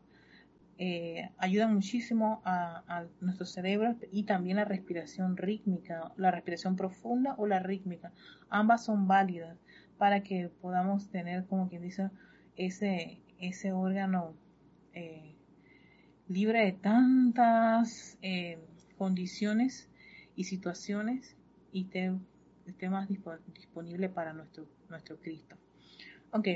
eh, 0.83 1.31
ayudan 1.37 1.75
muchísimo 1.75 2.41
a, 2.43 3.05
nuestro 3.21 3.45
cerebro 3.45 3.97
y 4.11 4.23
también 4.23 4.57
la 4.57 4.65
respiración 4.65 5.37
rítmica, 5.37 6.11
la 6.17 6.31
respiración 6.31 6.75
profunda 6.75 7.35
o 7.37 7.47
la 7.47 7.59
rítmica. 7.59 8.15
Ambas 8.49 8.87
son 8.87 9.07
válidas 9.07 9.59
para 9.99 10.23
que 10.23 10.49
podamos 10.49 11.11
tener, 11.11 11.45
como 11.45 11.69
quien 11.69 11.83
dice, 11.83 12.09
ese, 12.57 13.21
ese 13.39 13.73
órgano 13.73 14.33
eh, 14.95 15.35
libre 16.29 16.65
de 16.65 16.73
tantas 16.73 18.17
eh, 18.23 18.59
condiciones 18.97 19.91
y 20.35 20.45
situaciones 20.45 21.37
y 21.73 21.83
esté, 21.83 22.15
esté 22.65 22.89
más 22.89 23.07
disponible 23.07 24.09
para 24.09 24.33
nuestro, 24.33 24.67
nuestro 24.89 25.19
Cristo. 25.21 25.57
Ok. 26.33 26.49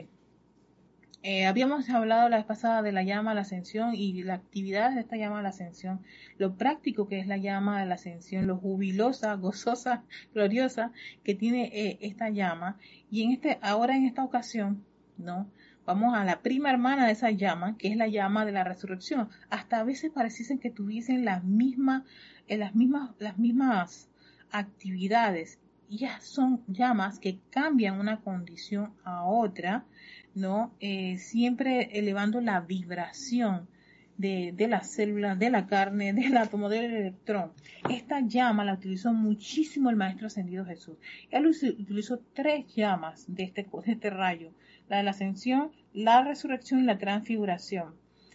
Eh, 1.27 1.47
habíamos 1.47 1.89
hablado 1.89 2.29
la 2.29 2.37
vez 2.37 2.45
pasada 2.45 2.83
de 2.83 2.93
la 2.93 3.03
llama 3.03 3.31
a 3.31 3.35
la 3.35 3.41
ascensión 3.41 3.95
y 3.95 4.23
la 4.25 4.35
actividad 4.35 4.93
de 4.93 5.01
esta 5.01 5.17
llama 5.17 5.39
a 5.39 5.43
la 5.43 5.49
ascensión, 5.49 6.03
lo 6.37 6.59
práctico 6.59 7.09
que 7.09 7.19
es 7.19 7.27
la 7.27 7.39
llama 7.39 7.81
a 7.81 7.87
la 7.87 7.95
ascensión, 7.95 8.47
lo 8.47 8.59
jubilosa, 8.59 9.33
gozosa, 9.37 10.05
gloriosa 10.35 10.93
que 11.25 11.35
tiene 11.35 11.97
esta 12.03 12.29
llama. 12.29 12.77
Y 13.11 13.23
en 13.23 13.31
este, 13.31 13.59
ahora 13.63 13.97
en 13.97 14.05
esta 14.05 14.23
ocasión, 14.23 14.85
¿no? 15.17 15.49
Vamos 15.87 16.15
a 16.15 16.25
la 16.25 16.43
prima 16.43 16.71
hermana 16.71 17.07
de 17.07 17.13
esa 17.13 17.31
llama, 17.31 17.79
que 17.79 17.89
es 17.89 17.97
la 17.97 18.09
llama 18.09 18.45
de 18.45 18.53
la 18.53 18.65
resurrección. 18.65 19.31
Hasta 19.49 19.81
a 19.81 19.85
veces 19.85 20.11
pareciesen 20.11 20.59
que 20.59 20.71
tuviesen 20.71 21.25
las 21.25 21.43
mismas, 21.43 22.03
eh, 22.49 22.59
las 22.59 22.75
mismas, 22.75 23.13
las 23.19 23.39
mismas 23.39 24.11
actividades. 24.51 25.59
Ya 25.89 26.21
son 26.21 26.63
llamas 26.67 27.19
que 27.19 27.39
cambian 27.49 27.99
una 27.99 28.21
condición 28.21 28.93
a 29.05 29.25
otra, 29.25 29.87
¿no? 30.35 30.75
Eh, 30.81 31.19
siempre 31.19 31.99
elevando 31.99 32.41
la 32.41 32.61
vibración 32.61 33.69
de, 34.17 34.53
de 34.55 34.69
las 34.69 34.91
células, 34.91 35.39
de 35.39 35.51
la 35.51 35.67
carne, 35.67 36.13
del 36.15 36.37
átomo, 36.37 36.69
del 36.69 36.85
electrón. 36.93 37.53
Esta 37.91 38.21
llama 38.21 38.65
la 38.65 38.75
utilizó 38.75 39.13
muchísimo 39.13 39.91
el 39.91 39.97
Maestro 39.97 40.27
Ascendido 40.27 40.65
Jesús. 40.65 40.97
Él 41.31 41.47
utilizó 41.47 42.21
tres 42.33 42.67
llamas 42.75 43.25
de 43.29 43.45
este, 43.45 43.67
de 43.87 43.93
este 43.93 44.11
rayo 44.11 44.53
la 44.89 44.99
de 44.99 45.03
la 45.03 45.11
ascensión, 45.11 45.71
la 45.93 46.23
resurrección 46.23 46.81
y 46.81 46.85
la 46.85 46.99
transfiguración. 46.99 47.95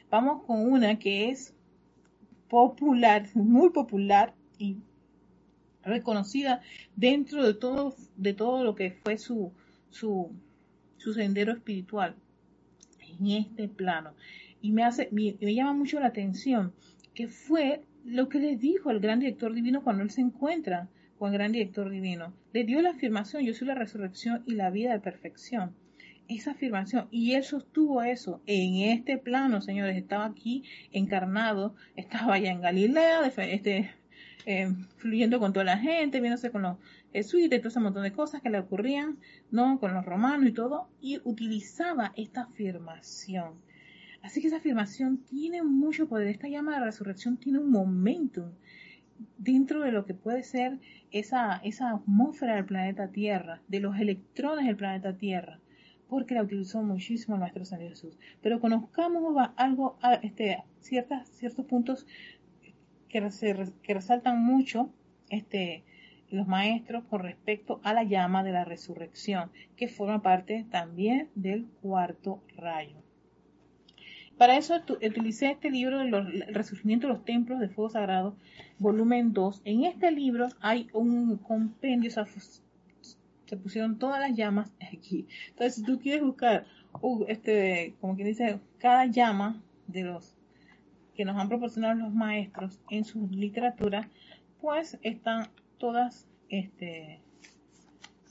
Vamos 0.09 0.43
con 0.45 0.61
una 0.71 0.97
que 0.97 1.29
es 1.29 1.53
popular, 2.49 3.27
muy 3.35 3.69
popular 3.69 4.33
y 4.57 4.77
reconocida 5.83 6.61
dentro 6.95 7.45
de 7.45 7.53
todo, 7.53 7.95
de 8.17 8.33
todo 8.33 8.63
lo 8.63 8.75
que 8.75 8.91
fue 8.91 9.17
su, 9.17 9.53
su, 9.89 10.31
su 10.99 11.13
sendero 11.13 11.51
espiritual 11.51 12.15
en 12.99 13.27
este 13.27 13.67
plano. 13.67 14.13
Y 14.61 14.71
me, 14.71 14.83
hace, 14.83 15.09
me, 15.11 15.35
me 15.41 15.55
llama 15.55 15.73
mucho 15.73 15.99
la 15.99 16.07
atención 16.07 16.73
que 17.15 17.27
fue 17.27 17.81
lo 18.05 18.29
que 18.29 18.39
le 18.39 18.55
dijo 18.55 18.91
el 18.91 18.99
gran 18.99 19.19
director 19.19 19.53
divino 19.53 19.83
cuando 19.83 20.03
él 20.03 20.11
se 20.11 20.21
encuentra 20.21 20.87
con 21.17 21.31
el 21.31 21.37
gran 21.37 21.51
director 21.51 21.89
divino. 21.89 22.33
Le 22.53 22.63
dio 22.63 22.81
la 22.81 22.91
afirmación, 22.91 23.43
yo 23.43 23.53
soy 23.53 23.67
la 23.67 23.75
resurrección 23.75 24.43
y 24.45 24.53
la 24.53 24.69
vida 24.69 24.93
de 24.93 24.99
perfección 24.99 25.73
esa 26.29 26.51
afirmación. 26.51 27.07
Y 27.11 27.33
él 27.33 27.43
sostuvo 27.43 28.01
eso 28.03 28.41
en 28.45 28.75
este 28.91 29.17
plano, 29.17 29.61
señores. 29.61 29.97
Estaba 29.97 30.25
aquí 30.25 30.63
encarnado, 30.91 31.75
estaba 31.95 32.35
allá 32.35 32.51
en 32.51 32.61
Galilea, 32.61 33.25
este, 33.25 33.91
eh, 34.45 34.71
fluyendo 34.97 35.39
con 35.39 35.51
toda 35.51 35.65
la 35.65 35.77
gente, 35.79 36.21
viéndose 36.21 36.51
con 36.51 36.61
los 36.61 36.77
jesuitas, 37.13 37.59
todo 37.59 37.69
ese 37.69 37.79
montón 37.79 38.03
de 38.03 38.11
cosas 38.11 38.41
que 38.41 38.49
le 38.49 38.59
ocurrían, 38.59 39.17
¿no? 39.51 39.79
Con 39.79 39.93
los 39.93 40.05
romanos 40.05 40.49
y 40.49 40.53
todo. 40.53 40.89
Y 41.01 41.19
utilizaba 41.23 42.13
esta 42.15 42.43
afirmación. 42.43 43.53
Así 44.21 44.41
que 44.41 44.47
esa 44.47 44.57
afirmación 44.57 45.17
tiene 45.17 45.63
mucho 45.63 46.07
poder. 46.07 46.27
Esta 46.27 46.47
llama 46.47 46.77
de 46.77 46.85
resurrección 46.85 47.37
tiene 47.37 47.59
un 47.59 47.71
momentum 47.71 48.51
dentro 49.37 49.81
de 49.81 49.91
lo 49.91 50.05
que 50.05 50.13
puede 50.13 50.43
ser 50.43 50.79
esa, 51.11 51.57
esa 51.63 51.91
atmósfera 51.91 52.55
del 52.55 52.65
planeta 52.65 53.09
Tierra, 53.09 53.61
de 53.67 53.79
los 53.79 53.97
electrones 53.97 54.65
del 54.65 54.75
planeta 54.75 55.17
Tierra 55.17 55.59
porque 56.09 56.33
la 56.33 56.41
utilizó 56.41 56.81
muchísimo 56.81 57.37
Maestro 57.37 57.63
San 57.65 57.79
Jesús. 57.81 58.17
Pero 58.41 58.59
conozcamos 58.59 59.49
algo, 59.55 59.97
este, 60.23 60.63
ciertas, 60.79 61.29
ciertos 61.29 61.65
puntos 61.65 62.07
que, 63.09 63.21
que 63.83 63.93
resaltan 63.93 64.43
mucho 64.43 64.91
este, 65.29 65.83
los 66.31 66.47
maestros 66.47 67.03
con 67.09 67.21
respecto 67.21 67.79
a 67.83 67.93
la 67.93 68.03
llama 68.03 68.43
de 68.43 68.51
la 68.51 68.65
resurrección, 68.65 69.51
que 69.75 69.87
forma 69.87 70.21
parte 70.21 70.65
también 70.69 71.29
del 71.35 71.65
cuarto 71.81 72.41
rayo. 72.55 72.97
Para 74.37 74.57
eso 74.57 74.81
utilicé 75.05 75.51
este 75.51 75.69
libro 75.69 75.99
del 75.99 76.45
resurgimiento 76.53 77.07
de 77.07 77.13
los 77.13 77.25
templos 77.25 77.59
de 77.59 77.67
fuego 77.67 77.89
sagrado, 77.89 78.37
volumen 78.77 79.33
2. 79.33 79.63
En 79.65 79.83
este 79.83 80.11
libro 80.11 80.47
hay 80.61 80.87
un 80.93 81.35
compendio, 81.37 82.09
se 82.09 83.57
pusieron 83.57 83.99
todas 83.99 84.21
las 84.21 84.37
llamas 84.37 84.71
aquí. 84.79 85.27
Entonces, 85.49 85.75
si 85.75 85.83
tú 85.83 85.99
quieres 85.99 86.23
buscar, 86.23 86.65
uh, 87.01 87.25
este, 87.27 87.95
como 87.99 88.15
quien 88.15 88.29
dice, 88.29 88.59
cada 88.77 89.07
llama 89.07 89.61
de 89.87 90.03
los 90.03 90.37
que 91.15 91.25
nos 91.25 91.35
han 91.35 91.49
proporcionado 91.49 91.95
los 91.95 92.13
maestros 92.13 92.79
en 92.89 93.03
su 93.03 93.27
literatura, 93.27 94.09
pues 94.61 94.97
están 95.01 95.49
todas, 95.79 96.27
este, 96.49 97.21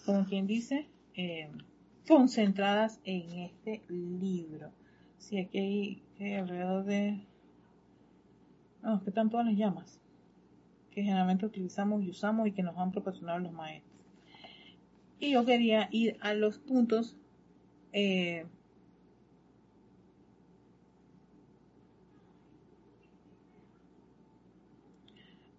como 0.07 0.25
quien 0.25 0.47
dice, 0.47 0.87
eh, 1.15 1.51
concentradas 2.07 3.01
en 3.05 3.33
este 3.41 3.83
libro. 3.89 4.71
Si 5.19 5.39
aquí 5.39 6.03
hay, 6.19 6.35
alrededor 6.35 6.85
de, 6.85 7.21
no, 8.83 9.03
que 9.03 9.11
están 9.11 9.31
todas 9.31 9.47
las 9.47 9.57
llamas 9.57 10.01
que 10.93 11.03
generalmente 11.03 11.47
utilizamos 11.47 12.03
y 12.03 12.11
usamos 12.11 12.49
y 12.49 12.53
que 12.53 12.63
nos 12.63 12.77
han 12.77 12.91
proporcionado 12.93 13.39
los 13.39 13.53
maestros 13.53 13.89
y 15.21 15.33
yo 15.33 15.45
quería 15.45 15.89
ir 15.91 16.17
a 16.21 16.35
los 16.35 16.59
puntos 16.59 17.17
eh, 17.93 18.47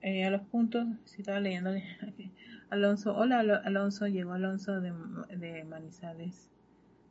eh, 0.02 0.26
a 0.26 0.30
los 0.30 0.42
puntos, 0.42 0.88
si 1.06 1.22
estaba 1.22 1.40
leyendo 1.40 1.72
Alonso, 2.70 3.16
hola 3.16 3.40
Alonso, 3.40 4.08
llegó 4.08 4.34
Alonso 4.34 4.80
de, 4.80 5.64
Manizales, 5.66 6.50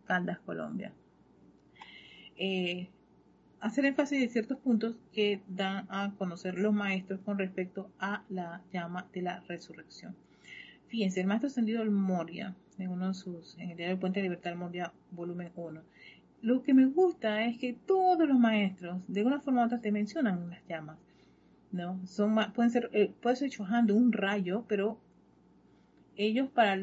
Caldas, 0.07 0.39
Colombia. 0.41 0.93
Eh, 2.37 2.89
hacer 3.61 3.85
énfasis 3.85 4.21
de 4.21 4.29
ciertos 4.29 4.59
puntos 4.59 4.97
que 5.13 5.43
dan 5.49 5.87
a 5.91 6.13
conocer 6.17 6.59
los 6.59 6.73
maestros 6.73 7.21
con 7.25 7.39
respecto 7.39 7.91
a 7.99 8.23
la 8.29 8.63
llama 8.73 9.07
de 9.13 9.23
la 9.23 9.41
resurrección. 9.41 10.15
Fíjense, 10.87 11.21
el 11.21 11.27
maestro 11.27 11.49
ascendido 11.49 11.83
el 11.83 11.91
Moria, 11.91 12.55
en 12.79 12.91
uno 12.91 13.09
de 13.09 13.15
sus, 13.15 13.59
en 13.59 13.71
el 13.71 13.77
diario 13.77 13.99
Puente 13.99 14.21
de 14.21 14.25
Libertad 14.25 14.55
Moria, 14.55 14.93
volumen 15.11 15.51
1. 15.55 15.83
Lo 16.41 16.63
que 16.63 16.73
me 16.73 16.87
gusta 16.87 17.45
es 17.45 17.59
que 17.59 17.73
todos 17.75 18.27
los 18.29 18.39
maestros, 18.39 19.01
de 19.09 19.25
una 19.25 19.41
forma 19.41 19.63
u 19.63 19.67
otra, 19.67 19.81
te 19.81 19.91
mencionan 19.91 20.49
las 20.49 20.65
llamas. 20.69 20.97
¿No? 21.73 22.05
Son, 22.07 22.37
pueden 22.55 22.71
ser, 22.71 22.91
eh, 22.93 23.13
puede 23.21 23.37
ser 23.37 23.51
chojando 23.51 23.95
un 23.95 24.13
rayo, 24.13 24.65
pero 24.69 24.99
ellos 26.17 26.51
para, 26.51 26.77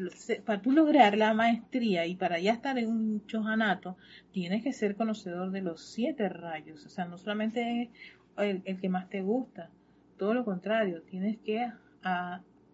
para 0.44 0.62
tú 0.62 0.72
lograr 0.72 1.16
la 1.16 1.34
maestría 1.34 2.06
y 2.06 2.16
para 2.16 2.38
ya 2.38 2.52
estar 2.52 2.78
en 2.78 2.88
un 2.88 3.26
chojanato, 3.26 3.96
tienes 4.32 4.62
que 4.62 4.72
ser 4.72 4.96
conocedor 4.96 5.50
de 5.50 5.60
los 5.60 5.84
siete 5.84 6.28
rayos. 6.28 6.86
O 6.86 6.88
sea, 6.88 7.04
no 7.04 7.18
solamente 7.18 7.90
el, 8.38 8.62
el 8.64 8.80
que 8.80 8.88
más 8.88 9.08
te 9.10 9.20
gusta, 9.20 9.70
todo 10.16 10.34
lo 10.34 10.44
contrario, 10.44 11.02
tienes 11.02 11.38
que 11.38 11.70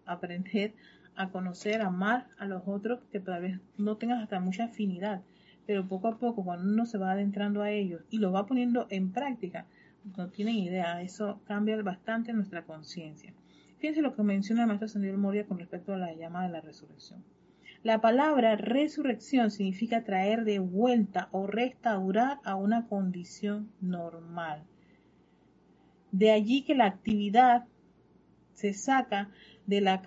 aprender 0.05 0.73
a 1.15 1.29
conocer, 1.29 1.81
amar 1.81 2.27
a 2.37 2.45
los 2.45 2.63
otros 2.65 2.99
que 3.11 3.19
tal 3.19 3.41
vez 3.41 3.59
no 3.77 3.97
tengas 3.97 4.21
hasta 4.21 4.39
mucha 4.39 4.65
afinidad, 4.65 5.21
pero 5.65 5.87
poco 5.87 6.07
a 6.07 6.17
poco 6.17 6.43
cuando 6.43 6.71
uno 6.71 6.85
se 6.85 6.97
va 6.97 7.11
adentrando 7.11 7.61
a 7.61 7.71
ellos 7.71 8.01
y 8.09 8.19
lo 8.19 8.31
va 8.31 8.45
poniendo 8.45 8.87
en 8.89 9.11
práctica, 9.11 9.65
no 10.17 10.29
tienen 10.29 10.55
idea, 10.55 11.01
eso 11.01 11.41
cambia 11.45 11.81
bastante 11.81 12.33
nuestra 12.33 12.65
conciencia. 12.65 13.33
Fíjense 13.77 14.01
lo 14.01 14.15
que 14.15 14.23
menciona 14.23 14.61
el 14.61 14.67
maestro 14.67 14.85
Ascendido 14.85 15.17
Moria 15.17 15.45
con 15.45 15.59
respecto 15.59 15.93
a 15.93 15.97
la 15.97 16.13
llamada 16.13 16.47
de 16.47 16.53
la 16.53 16.61
resurrección. 16.61 17.23
La 17.83 17.99
palabra 17.99 18.55
resurrección 18.55 19.51
significa 19.51 20.05
traer 20.05 20.45
de 20.45 20.59
vuelta 20.59 21.27
o 21.31 21.47
restaurar 21.47 22.39
a 22.45 22.55
una 22.55 22.87
condición 22.87 23.71
normal. 23.81 24.63
De 26.11 26.31
allí 26.31 26.63
que 26.63 26.75
la 26.75 26.85
actividad 26.85 27.65
se 28.53 28.73
saca 28.73 29.31
de 29.65 29.81
la 29.81 30.01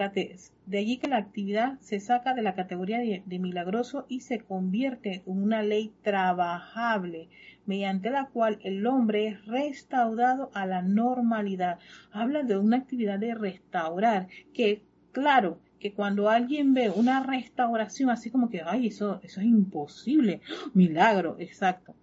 de 0.67 0.79
allí 0.79 0.99
que 0.99 1.09
la 1.09 1.17
actividad 1.17 1.79
se 1.81 2.01
saca 2.01 2.35
de 2.35 2.43
la 2.43 2.55
categoría 2.55 2.99
de, 2.99 3.39
milagroso 3.39 4.05
y 4.09 4.21
se 4.21 4.41
convierte 4.41 5.23
en 5.27 5.43
una 5.43 5.63
ley 5.63 5.93
trabajable 6.03 7.29
mediante 7.65 8.11
la 8.11 8.27
cual 8.27 8.59
el 8.63 8.87
hombre 8.87 9.29
es 9.29 9.47
restaurado 9.47 10.51
a 10.55 10.67
la 10.67 10.83
normalidad. 10.83 11.79
Habla 12.13 12.43
de 12.43 12.59
una 12.59 12.77
actividad 12.77 13.19
de 13.19 13.35
restaurar 13.35 14.29
que, 14.53 14.83
claro, 15.13 15.61
que 15.79 15.93
cuando 15.93 16.29
alguien 16.29 16.75
ve 16.75 16.91
una 16.91 17.23
restauración 17.23 18.11
así 18.11 18.31
como 18.31 18.51
que, 18.51 18.63
ay, 18.63 18.89
eso, 18.89 19.21
eso 19.23 19.41
es 19.41 19.47
imposible, 19.47 20.41
milagro, 20.75 21.37
exacto. 21.39 21.95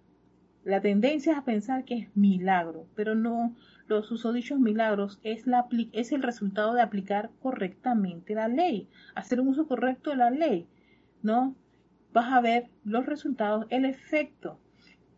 La 0.64 0.80
tendencia 0.80 1.32
es 1.32 1.38
a 1.38 1.44
pensar 1.44 1.84
que 1.84 1.94
es 1.98 2.16
milagro, 2.16 2.86
pero 2.94 3.14
no, 3.14 3.54
los 3.86 4.10
usodichos 4.10 4.58
milagros 4.58 5.20
es, 5.22 5.46
la, 5.46 5.66
es 5.92 6.12
el 6.12 6.22
resultado 6.22 6.74
de 6.74 6.82
aplicar 6.82 7.30
correctamente 7.40 8.34
la 8.34 8.48
ley, 8.48 8.88
hacer 9.14 9.40
un 9.40 9.48
uso 9.48 9.66
correcto 9.66 10.10
de 10.10 10.16
la 10.16 10.30
ley, 10.30 10.66
¿no? 11.22 11.54
Vas 12.12 12.32
a 12.32 12.40
ver 12.40 12.70
los 12.84 13.06
resultados, 13.06 13.66
el 13.70 13.84
efecto 13.84 14.58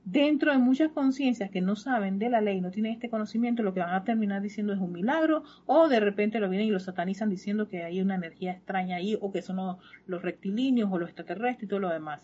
dentro 0.07 0.53
de 0.53 0.59
muchas 0.59 0.93
conciencias 0.93 1.51
que 1.51 1.61
no 1.61 1.75
saben 1.75 2.21
de 2.21 2.31
la 2.31 2.41
ley, 2.41 2.61
no 2.61 2.71
tienen 2.71 2.93
este 2.93 3.11
conocimiento, 3.11 3.65
lo 3.65 3.75
que 3.75 3.81
van 3.81 3.93
a 3.93 4.05
terminar 4.05 4.41
diciendo 4.41 4.73
es 4.73 4.79
un 4.79 4.93
milagro, 4.93 5.43
o 5.67 5.89
de 5.89 5.99
repente 5.99 6.39
lo 6.39 6.49
vienen 6.49 6.69
y 6.69 6.71
lo 6.71 6.79
satanizan 6.79 7.29
diciendo 7.29 7.69
que 7.69 7.83
hay 7.83 8.01
una 8.01 8.15
energía 8.15 8.53
extraña 8.53 8.97
ahí, 8.97 9.19
o 9.21 9.33
que 9.33 9.43
son 9.43 9.79
los 10.07 10.23
rectilíneos 10.23 10.91
o 10.93 10.99
los 10.99 11.09
extraterrestres 11.09 11.65
y 11.65 11.67
todo 11.67 11.81
lo 11.81 11.89
demás. 11.89 12.23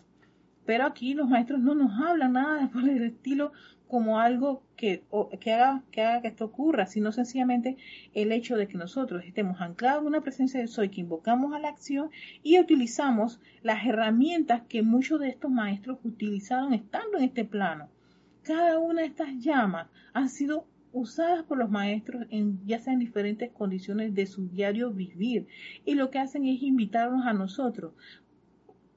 Pero 0.65 0.85
aquí 0.85 1.13
los 1.13 1.29
maestros 1.29 1.59
no 1.59 1.75
nos 1.75 1.99
hablan 1.99 2.33
nada 2.33 2.69
por 2.71 2.87
el 2.87 3.03
estilo 3.03 3.51
como 3.87 4.19
algo 4.19 4.63
que, 4.75 5.03
que, 5.39 5.53
haga, 5.53 5.83
que 5.91 6.27
esto 6.27 6.45
ocurra, 6.45 6.87
sino 6.87 7.11
sencillamente 7.11 7.77
el 8.15 8.31
hecho 8.31 8.57
de 8.57 8.67
que 8.67 8.75
nosotros 8.75 9.23
estemos 9.23 9.61
anclados 9.61 10.01
en 10.01 10.07
una 10.07 10.21
presencia 10.21 10.59
de 10.59 10.67
soy, 10.67 10.89
que 10.89 11.01
invocamos 11.01 11.53
a 11.53 11.59
la 11.59 11.69
acción 11.69 12.09
y 12.41 12.59
utilizamos 12.59 13.39
las 13.61 13.85
herramientas 13.85 14.63
que 14.67 14.81
muchos 14.81 15.19
de 15.19 15.29
estos 15.29 15.51
maestros 15.51 15.99
utilizaron 16.03 16.73
estando 16.73 17.19
en 17.19 17.25
este 17.25 17.45
plano. 17.45 17.87
Cada 18.41 18.79
una 18.79 19.01
de 19.01 19.07
estas 19.07 19.37
llamas 19.37 19.87
han 20.13 20.27
sido 20.29 20.65
usadas 20.91 21.43
por 21.43 21.57
los 21.57 21.69
maestros 21.69 22.25
en 22.29 22.65
ya 22.65 22.79
sea 22.79 22.93
en 22.93 22.99
diferentes 22.99 23.51
condiciones 23.51 24.13
de 24.13 24.25
su 24.25 24.47
diario 24.47 24.91
vivir 24.91 25.47
y 25.85 25.95
lo 25.95 26.09
que 26.09 26.19
hacen 26.19 26.45
es 26.45 26.61
invitarnos 26.61 27.25
a 27.25 27.33
nosotros 27.33 27.93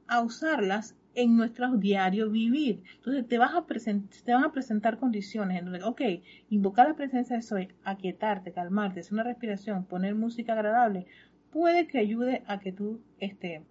a 0.06 0.20
usarlas 0.20 0.94
en 1.16 1.36
nuestro 1.36 1.76
diario 1.76 2.30
vivir. 2.30 2.82
Entonces 2.96 3.26
te, 3.26 3.38
vas 3.38 3.54
a 3.54 3.64
te 3.66 4.32
van 4.32 4.44
a 4.44 4.52
presentar 4.52 4.98
condiciones 4.98 5.58
en 5.58 5.64
donde, 5.64 5.82
ok, 5.82 6.02
invocar 6.50 6.86
la 6.86 6.94
presencia 6.94 7.36
de 7.36 7.42
soy, 7.42 7.68
aquietarte, 7.82 8.52
calmarte, 8.52 9.00
hacer 9.00 9.14
una 9.14 9.24
respiración, 9.24 9.86
poner 9.86 10.14
música 10.14 10.52
agradable, 10.52 11.06
puede 11.50 11.86
que 11.86 11.98
ayude 11.98 12.42
a 12.46 12.60
que 12.60 12.70
tú 12.70 13.00
este, 13.18 13.62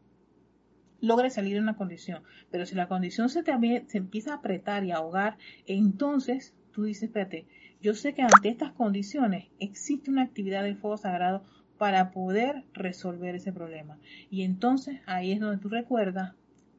logres 1.01 1.35
salir 1.35 1.53
de 1.53 1.61
una 1.61 1.77
condición. 1.77 2.23
Pero 2.49 2.65
si 2.65 2.75
la 2.75 2.87
condición 2.87 3.29
se, 3.29 3.43
te, 3.43 3.53
se 3.87 3.99
empieza 3.99 4.33
a 4.33 4.37
apretar 4.37 4.83
y 4.83 4.91
a 4.91 4.97
ahogar, 4.97 5.37
entonces 5.67 6.55
tú 6.71 6.83
dices, 6.83 7.03
espérate, 7.03 7.45
yo 7.79 7.93
sé 7.93 8.15
que 8.15 8.23
ante 8.23 8.49
estas 8.49 8.71
condiciones 8.71 9.49
existe 9.59 10.09
una 10.09 10.23
actividad 10.23 10.63
del 10.63 10.77
fuego 10.77 10.97
sagrado 10.97 11.43
para 11.77 12.09
poder 12.09 12.63
resolver 12.73 13.35
ese 13.35 13.53
problema. 13.53 13.99
Y 14.31 14.41
entonces 14.41 15.01
ahí 15.05 15.31
es 15.31 15.39
donde 15.39 15.61
tú 15.61 15.69
recuerdas 15.69 16.33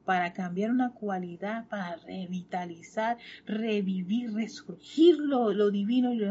para 0.06 0.32
cambiar 0.32 0.70
una 0.70 0.92
cualidad, 0.92 1.66
para 1.68 1.96
revitalizar, 1.96 3.18
revivir, 3.44 4.32
resurgir 4.32 5.18
lo, 5.18 5.70
divino 5.70 6.14
y 6.14 6.22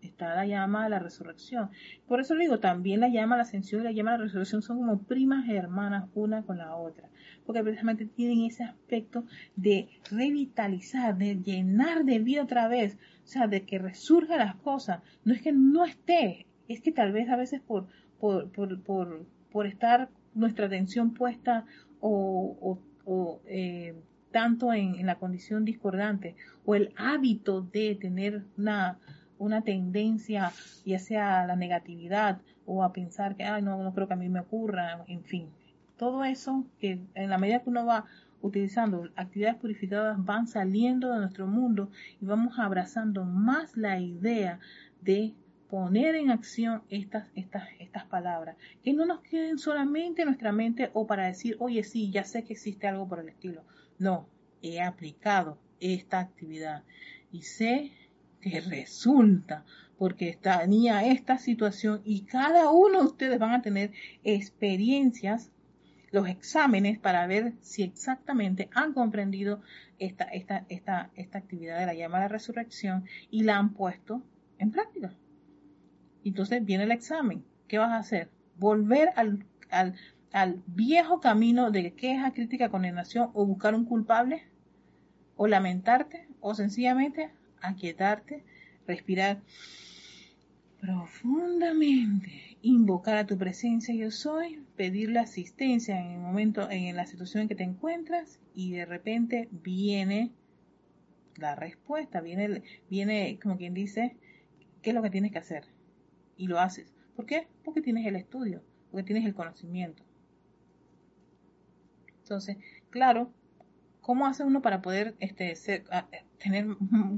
está 0.00 0.34
la 0.34 0.46
llama 0.46 0.84
de 0.84 0.90
la 0.90 0.98
resurrección. 0.98 1.70
Por 2.08 2.20
eso 2.20 2.34
le 2.34 2.44
digo, 2.44 2.60
también 2.60 3.00
la 3.00 3.08
llama 3.08 3.36
de 3.36 3.38
la 3.38 3.42
ascensión 3.42 3.82
y 3.82 3.84
la 3.84 3.92
llama 3.92 4.12
de 4.12 4.18
la 4.18 4.24
resurrección 4.24 4.62
son 4.62 4.78
como 4.78 5.02
primas 5.02 5.48
hermanas 5.50 6.08
una 6.14 6.42
con 6.42 6.56
la 6.56 6.74
otra, 6.76 7.10
porque 7.44 7.62
precisamente 7.62 8.06
tienen 8.06 8.46
ese 8.46 8.64
aspecto 8.64 9.24
de 9.54 9.88
revitalizar, 10.10 11.16
de 11.18 11.36
llenar 11.36 12.04
de 12.04 12.18
vida 12.20 12.42
otra 12.42 12.68
vez, 12.68 12.96
o 13.22 13.26
sea, 13.26 13.46
de 13.48 13.64
que 13.64 13.78
resurja 13.78 14.38
las 14.38 14.54
cosas. 14.56 15.00
No 15.24 15.34
es 15.34 15.42
que 15.42 15.52
no 15.52 15.84
esté, 15.84 16.46
es 16.68 16.80
que 16.80 16.90
tal 16.90 17.12
vez 17.12 17.28
a 17.28 17.36
veces 17.36 17.60
por, 17.60 17.86
por, 18.18 18.50
por, 18.50 19.26
por, 19.52 19.66
estar 19.66 20.08
nuestra 20.34 20.66
atención 20.66 21.12
puesta 21.12 21.66
o 22.00 22.78
eh, 23.46 23.94
tanto 24.30 24.72
en, 24.72 25.04
la 25.06 25.16
condición 25.16 25.64
discordante 25.64 26.36
o 26.64 26.74
el 26.74 26.92
hábito 26.96 27.62
de 27.62 27.94
tener 27.94 28.42
una, 28.58 28.98
una 29.38 29.62
tendencia 29.62 30.52
ya 30.84 30.98
sea 30.98 31.42
a 31.42 31.46
la 31.46 31.56
negatividad 31.56 32.40
o 32.66 32.82
a 32.82 32.92
pensar 32.92 33.36
que 33.36 33.44
Ay, 33.44 33.62
no, 33.62 33.82
no 33.82 33.94
creo 33.94 34.08
que 34.08 34.14
a 34.14 34.16
mí 34.16 34.28
me 34.28 34.40
ocurra, 34.40 35.04
en 35.06 35.22
fin. 35.22 35.48
Todo 35.96 36.24
eso 36.24 36.64
que 36.80 36.98
en 37.14 37.30
la 37.30 37.38
medida 37.38 37.60
que 37.60 37.70
uno 37.70 37.86
va 37.86 38.06
utilizando 38.42 39.08
actividades 39.16 39.56
purificadas 39.56 40.22
van 40.22 40.46
saliendo 40.46 41.12
de 41.12 41.20
nuestro 41.20 41.46
mundo 41.46 41.90
y 42.20 42.26
vamos 42.26 42.58
abrazando 42.58 43.24
más 43.24 43.76
la 43.76 43.98
idea 43.98 44.58
de 45.00 45.34
poner 45.74 46.14
en 46.14 46.30
acción 46.30 46.84
estas, 46.88 47.26
estas, 47.34 47.68
estas 47.80 48.04
palabras, 48.04 48.56
que 48.84 48.92
no 48.92 49.06
nos 49.06 49.22
queden 49.22 49.58
solamente 49.58 50.22
en 50.22 50.28
nuestra 50.28 50.52
mente 50.52 50.92
o 50.92 51.04
para 51.04 51.26
decir, 51.26 51.56
oye, 51.58 51.82
sí, 51.82 52.12
ya 52.12 52.22
sé 52.22 52.44
que 52.44 52.52
existe 52.52 52.86
algo 52.86 53.08
por 53.08 53.18
el 53.18 53.28
estilo. 53.28 53.64
No, 53.98 54.28
he 54.62 54.80
aplicado 54.80 55.58
esta 55.80 56.20
actividad 56.20 56.84
y 57.32 57.42
sé 57.42 57.90
que 58.40 58.60
resulta 58.70 59.64
porque 59.98 60.38
tenía 60.40 61.06
esta 61.08 61.38
situación 61.38 62.02
y 62.04 62.20
cada 62.20 62.70
uno 62.70 63.00
de 63.00 63.06
ustedes 63.06 63.40
van 63.40 63.54
a 63.54 63.62
tener 63.62 63.90
experiencias, 64.22 65.50
los 66.12 66.28
exámenes 66.28 67.00
para 67.00 67.26
ver 67.26 67.54
si 67.62 67.82
exactamente 67.82 68.70
han 68.74 68.92
comprendido 68.92 69.60
esta, 69.98 70.22
esta, 70.26 70.66
esta, 70.68 71.10
esta 71.16 71.38
actividad 71.38 71.80
de 71.80 71.86
la 71.86 71.94
llamada 71.94 72.28
resurrección 72.28 73.06
y 73.28 73.42
la 73.42 73.56
han 73.56 73.74
puesto 73.74 74.22
en 74.60 74.70
práctica. 74.70 75.16
Entonces 76.24 76.64
viene 76.64 76.84
el 76.84 76.92
examen. 76.92 77.44
¿Qué 77.68 77.78
vas 77.78 77.92
a 77.92 77.98
hacer? 77.98 78.30
Volver 78.58 79.10
al, 79.16 79.44
al, 80.32 80.62
viejo 80.66 81.20
camino 81.20 81.70
de 81.70 81.92
queja, 81.94 82.32
crítica, 82.32 82.70
condenación 82.70 83.30
o 83.34 83.46
buscar 83.46 83.74
un 83.74 83.84
culpable 83.84 84.44
o 85.36 85.46
lamentarte 85.46 86.28
o 86.40 86.54
sencillamente 86.54 87.30
aquietarte, 87.60 88.44
respirar 88.86 89.42
profundamente, 90.80 92.58
invocar 92.60 93.16
a 93.16 93.26
tu 93.26 93.38
presencia 93.38 93.94
yo 93.94 94.10
soy, 94.10 94.62
pedirle 94.76 95.18
asistencia 95.18 95.98
en 95.98 96.12
el 96.12 96.18
momento, 96.18 96.70
en 96.70 96.94
la 96.94 97.06
situación 97.06 97.42
en 97.42 97.48
que 97.48 97.54
te 97.54 97.62
encuentras 97.62 98.38
y 98.54 98.72
de 98.72 98.84
repente 98.84 99.48
viene 99.50 100.30
la 101.36 101.54
respuesta, 101.54 102.20
viene, 102.20 102.62
viene 102.90 103.38
como 103.42 103.56
quien 103.56 103.74
dice, 103.74 104.16
¿qué 104.82 104.90
es 104.90 104.94
lo 104.94 105.02
que 105.02 105.10
tienes 105.10 105.32
que 105.32 105.38
hacer? 105.38 105.73
Y 106.36 106.46
lo 106.46 106.58
haces. 106.60 106.92
¿Por 107.16 107.26
qué? 107.26 107.48
Porque 107.64 107.80
tienes 107.80 108.06
el 108.06 108.16
estudio, 108.16 108.62
porque 108.90 109.04
tienes 109.04 109.24
el 109.24 109.34
conocimiento. 109.34 110.02
Entonces, 112.22 112.56
claro, 112.90 113.30
¿cómo 114.00 114.26
hace 114.26 114.44
uno 114.44 114.62
para 114.62 114.82
poder 114.82 115.14
este, 115.20 115.54
tener 116.38 116.66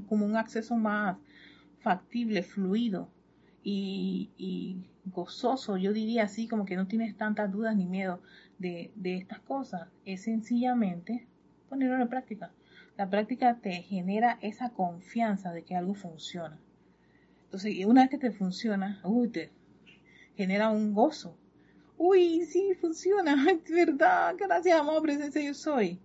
como 0.08 0.26
un 0.26 0.36
acceso 0.36 0.76
más 0.76 1.16
factible, 1.80 2.42
fluido 2.42 3.08
y, 3.62 4.84
gozoso? 5.04 5.76
Yo 5.76 5.92
diría 5.92 6.24
así, 6.24 6.48
como 6.48 6.64
que 6.64 6.76
no 6.76 6.88
tienes 6.88 7.16
tantas 7.16 7.52
dudas 7.52 7.76
ni 7.76 7.86
miedo 7.86 8.20
de, 8.58 8.90
de 8.96 9.16
estas 9.16 9.38
cosas. 9.40 9.88
Es 10.04 10.22
sencillamente 10.22 11.26
ponerlo 11.68 12.02
en 12.02 12.08
práctica. 12.08 12.50
La 12.96 13.08
práctica 13.08 13.58
te 13.60 13.82
genera 13.82 14.38
esa 14.40 14.70
confianza 14.70 15.52
de 15.52 15.62
que 15.62 15.76
algo 15.76 15.94
funciona. 15.94 16.58
Entonces, 17.56 17.86
una 17.86 18.02
vez 18.02 18.10
que 18.10 18.18
te 18.18 18.32
funciona, 18.32 19.00
uy, 19.02 19.28
te 19.28 19.50
genera 20.36 20.68
un 20.68 20.92
gozo. 20.92 21.38
Uy, 21.96 22.44
sí, 22.44 22.74
funciona, 22.78 23.34
es 23.50 23.74
verdad, 23.74 24.34
gracias, 24.38 24.78
amor, 24.78 25.00
presencia 25.00 25.42
yo 25.42 25.54
soy. 25.54 25.98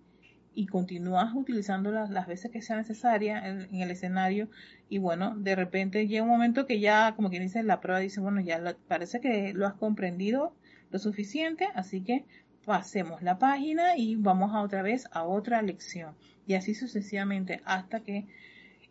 y 0.54 0.64
continúas 0.66 1.34
utilizándolas 1.34 2.08
las 2.08 2.26
veces 2.26 2.50
que 2.50 2.62
sea 2.62 2.76
necesaria 2.76 3.46
en, 3.46 3.82
el 3.82 3.90
escenario 3.90 4.48
y 4.88 4.96
bueno, 4.96 5.36
de 5.36 5.54
repente 5.54 6.08
llega 6.08 6.22
un 6.22 6.30
momento 6.30 6.64
que 6.64 6.80
ya, 6.80 7.14
como 7.16 7.28
quien 7.28 7.42
dice, 7.42 7.62
la 7.62 7.82
prueba 7.82 8.00
dice, 8.00 8.20
bueno, 8.20 8.40
ya 8.40 8.74
parece 8.88 9.20
que 9.20 9.52
lo 9.52 9.66
has 9.66 9.74
comprendido 9.74 10.54
lo 10.90 10.98
suficiente, 10.98 11.68
así 11.74 12.00
que 12.00 12.24
pasemos 12.64 13.22
la 13.22 13.38
página 13.38 13.98
y 13.98 14.16
vamos 14.16 14.54
a 14.54 14.62
otra 14.62 14.80
vez 14.80 15.06
a 15.12 15.24
otra 15.24 15.60
lección 15.60 16.14
y 16.46 16.54
así 16.54 16.74
sucesivamente 16.74 17.60
hasta 17.66 18.00
que 18.00 18.26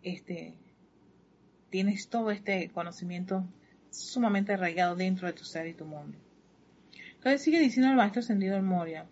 este 0.04 0.54
tienes 1.72 2.08
todo 2.10 2.30
este 2.30 2.70
conocimiento 2.70 3.44
sumamente 3.90 4.54
arraigado 4.54 4.96
dentro 4.96 5.28
de 5.28 5.34
tu 5.34 5.44
ser 5.44 5.66
y 5.66 5.74
tu 5.74 5.86
mundo. 5.86 6.18
Entonces 7.16 7.42
sigue 7.42 7.60
diciendo 7.60 7.90
el 7.90 7.98
maestro 7.98 8.20
ascendido 8.20 8.56
el 8.56 8.64
Moria, 8.64 9.08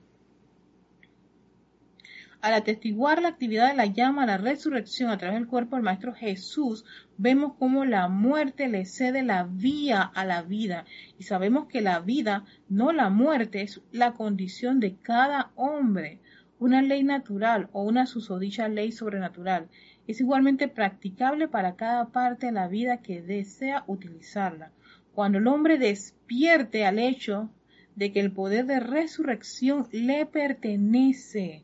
al 2.42 2.54
atestiguar 2.54 3.22
la 3.22 3.28
actividad 3.28 3.70
de 3.70 3.76
la 3.76 3.86
llama, 3.86 4.26
la 4.26 4.38
resurrección 4.38 5.10
a 5.10 5.18
través 5.18 5.38
del 5.38 5.50
cuerpo 5.50 5.76
del 5.76 5.84
Maestro 5.84 6.14
Jesús, 6.14 6.86
vemos 7.18 7.54
cómo 7.60 7.84
la 7.84 8.08
muerte 8.08 8.70
le 8.70 8.86
cede 8.86 9.24
la 9.24 9.44
vía 9.44 10.02
a 10.02 10.24
la 10.24 10.42
vida. 10.42 10.86
Y 11.18 11.24
sabemos 11.24 11.68
que 11.68 11.82
la 11.82 12.00
vida, 12.00 12.46
no 12.70 12.94
la 12.94 13.10
muerte, 13.10 13.62
es 13.62 13.82
la 13.92 14.14
condición 14.14 14.80
de 14.80 14.96
cada 14.96 15.52
hombre. 15.56 16.22
Una 16.60 16.82
ley 16.82 17.04
natural 17.04 17.68
o 17.74 17.84
una 17.84 18.06
susodicha 18.06 18.70
ley 18.70 18.94
sobrenatural. 18.94 19.68
Es 20.10 20.20
igualmente 20.22 20.68
practicable 20.68 21.48
para 21.48 21.76
cada 21.76 22.08
parte 22.08 22.48
de 22.48 22.52
la 22.52 22.68
vida 22.68 22.98
que 22.98 23.22
desea 23.22 23.84
utilizarla. 23.86 24.72
Cuando 25.14 25.38
el 25.38 25.46
hombre 25.46 25.78
despierte 25.78 26.84
al 26.84 26.98
hecho 26.98 27.52
de 27.96 28.12
que 28.12 28.20
el 28.20 28.32
poder 28.32 28.66
de 28.66 28.80
resurrección 28.80 29.88
le 29.92 30.26
pertenece, 30.26 31.64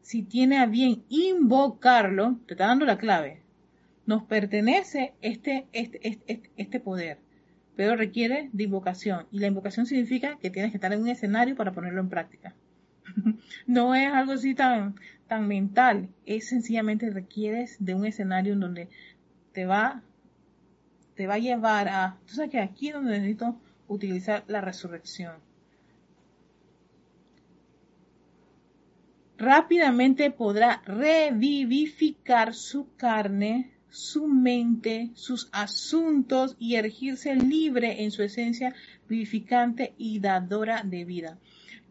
si 0.00 0.22
tiene 0.22 0.56
a 0.56 0.64
bien 0.64 1.04
invocarlo, 1.10 2.38
te 2.46 2.54
está 2.54 2.68
dando 2.68 2.86
la 2.86 2.96
clave, 2.96 3.42
nos 4.06 4.22
pertenece 4.22 5.12
este, 5.20 5.66
este, 5.72 6.00
este, 6.02 6.50
este, 6.56 6.80
poder, 6.80 7.18
pero 7.76 7.96
requiere 7.96 8.48
de 8.54 8.64
invocación. 8.64 9.26
Y 9.30 9.40
la 9.40 9.48
invocación 9.48 9.84
significa 9.84 10.38
que 10.40 10.48
tienes 10.48 10.70
que 10.70 10.78
estar 10.78 10.94
en 10.94 11.02
un 11.02 11.08
escenario 11.08 11.54
para 11.54 11.72
ponerlo 11.72 12.00
en 12.00 12.08
práctica. 12.08 12.54
no 13.66 13.94
es 13.94 14.10
algo 14.10 14.32
así 14.32 14.54
tan, 14.54 14.94
mental, 15.40 16.08
es 16.26 16.48
sencillamente 16.48 17.10
requieres 17.10 17.76
de 17.78 17.94
un 17.94 18.06
escenario 18.06 18.54
en 18.54 18.60
donde 18.60 18.88
te 19.52 19.66
va, 19.66 20.02
te 21.14 21.26
va 21.26 21.34
a 21.34 21.38
llevar 21.38 21.88
a, 21.88 22.18
tú 22.26 22.34
sabes 22.34 22.50
que 22.50 22.60
aquí 22.60 22.88
es 22.88 22.94
donde 22.94 23.12
necesito 23.12 23.56
utilizar 23.88 24.44
la 24.48 24.60
resurrección 24.60 25.34
rápidamente 29.44 30.30
podrá 30.30 30.82
revivificar 30.86 32.54
su 32.54 32.94
carne, 32.96 33.72
su 33.90 34.26
mente, 34.26 35.10
sus 35.14 35.48
asuntos 35.52 36.56
y 36.58 36.76
erigirse 36.76 37.34
libre 37.34 38.02
en 38.02 38.10
su 38.10 38.22
esencia 38.22 38.74
vivificante 39.08 39.94
y 39.98 40.18
dadora 40.20 40.82
de 40.82 41.04
vida. 41.04 41.38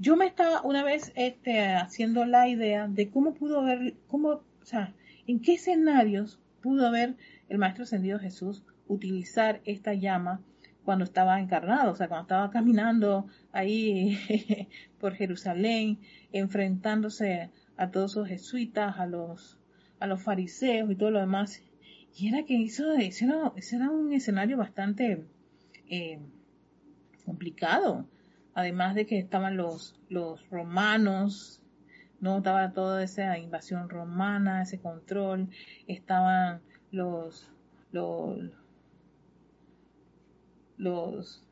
Yo 0.03 0.17
me 0.17 0.25
estaba 0.25 0.61
una 0.63 0.83
vez 0.83 1.13
este, 1.15 1.65
haciendo 1.75 2.25
la 2.25 2.49
idea 2.49 2.89
de 2.89 3.09
cómo 3.09 3.33
pudo 3.35 3.61
haber, 3.61 3.93
cómo, 4.07 4.31
o 4.31 4.65
sea, 4.65 4.93
en 5.27 5.39
qué 5.39 5.53
escenarios 5.53 6.41
pudo 6.61 6.85
haber 6.85 7.15
el 7.47 7.57
Maestro 7.57 7.85
Ascendido 7.85 8.19
Jesús 8.19 8.65
utilizar 8.89 9.61
esta 9.63 9.93
llama 9.93 10.41
cuando 10.83 11.05
estaba 11.05 11.39
encarnado, 11.39 11.93
o 11.93 11.95
sea, 11.95 12.09
cuando 12.09 12.23
estaba 12.23 12.49
caminando 12.49 13.27
ahí 13.53 14.19
por 14.99 15.13
Jerusalén, 15.13 15.99
enfrentándose 16.33 17.49
a 17.77 17.89
todos 17.89 18.17
los 18.17 18.27
jesuitas, 18.27 18.99
a 18.99 19.05
los, 19.05 19.57
a 20.01 20.07
los 20.07 20.21
fariseos 20.21 20.91
y 20.91 20.95
todo 20.95 21.11
lo 21.11 21.21
demás. 21.21 21.63
Y 22.17 22.27
era 22.27 22.43
que 22.43 22.55
hizo, 22.55 22.91
ese 22.91 23.23
era, 23.23 23.89
un 23.89 24.11
escenario 24.11 24.57
bastante 24.57 25.23
eh, 25.87 26.19
complicado. 27.23 28.05
Además 28.55 28.95
de 28.95 29.05
que 29.05 29.17
estaban 29.17 29.57
los, 29.57 29.95
los 30.09 30.47
romanos, 30.49 31.61
no 32.19 32.37
estaba 32.37 32.71
toda 32.71 33.03
esa 33.03 33.37
invasión 33.37 33.89
romana, 33.89 34.61
ese 34.61 34.79
control, 34.79 35.49
estaban 35.87 36.61
los, 36.91 37.51
los, 37.91 38.37
los 40.77 41.43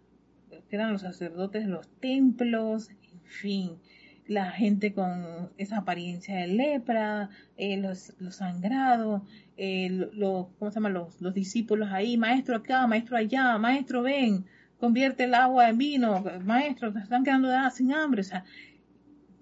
que 0.69 0.75
eran 0.75 0.93
los 0.93 1.01
sacerdotes 1.01 1.63
de 1.65 1.69
los 1.69 1.87
templos, 1.99 2.89
en 2.89 3.21
fin, 3.23 3.79
la 4.27 4.51
gente 4.51 4.93
con 4.93 5.51
esa 5.57 5.79
apariencia 5.79 6.37
de 6.37 6.47
lepra, 6.47 7.29
eh, 7.57 7.77
los, 7.77 8.13
los, 8.19 8.37
sangrados, 8.37 9.23
eh, 9.57 9.89
los, 10.13 10.47
¿cómo 10.57 10.71
se 10.71 10.75
llama? 10.75 10.89
Los, 10.89 11.19
los 11.21 11.33
discípulos 11.33 11.89
ahí, 11.91 12.17
maestro 12.17 12.55
acá, 12.55 12.87
maestro 12.87 13.17
allá, 13.17 13.57
maestro 13.57 14.03
ven, 14.03 14.45
convierte 14.81 15.23
el 15.23 15.33
agua 15.33 15.69
en 15.69 15.77
vino, 15.77 16.21
maestro, 16.43 16.91
te 16.91 16.99
están 16.99 17.23
quedando 17.23 17.47
sin 17.69 17.93
hambre, 17.93 18.19
o 18.19 18.25
sea, 18.25 18.43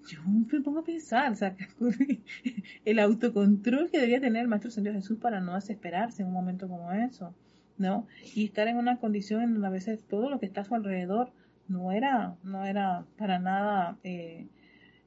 yo 0.08 0.20
me 0.24 0.62
pongo 0.62 0.80
a 0.80 0.84
pensar, 0.84 1.32
o 1.32 1.36
sea, 1.36 1.56
el 2.86 3.00
autocontrol 3.00 3.90
que 3.90 4.00
debía 4.00 4.22
tener 4.22 4.44
el 4.44 4.48
Maestro 4.48 4.70
Señor 4.72 4.94
Jesús 4.96 5.18
para 5.20 5.40
no 5.40 5.56
desesperarse 5.56 6.22
en 6.22 6.28
un 6.28 6.34
momento 6.34 6.68
como 6.68 6.92
eso. 6.92 7.34
¿no? 7.80 8.08
Y 8.36 8.46
estar 8.46 8.68
en 8.68 8.78
una 8.78 8.98
condición 8.98 9.42
en 9.42 9.54
donde 9.54 9.68
a 9.68 9.72
veces 9.72 10.04
todo 10.04 10.30
lo 10.30 10.40
que 10.40 10.46
está 10.46 10.62
a 10.62 10.66
su 10.66 10.76
alrededor 10.76 11.32
no 11.68 11.92
era, 11.92 12.36
no 12.44 12.66
era 12.66 13.06
para 13.18 13.40
nada 13.40 13.98
eh, 14.04 14.48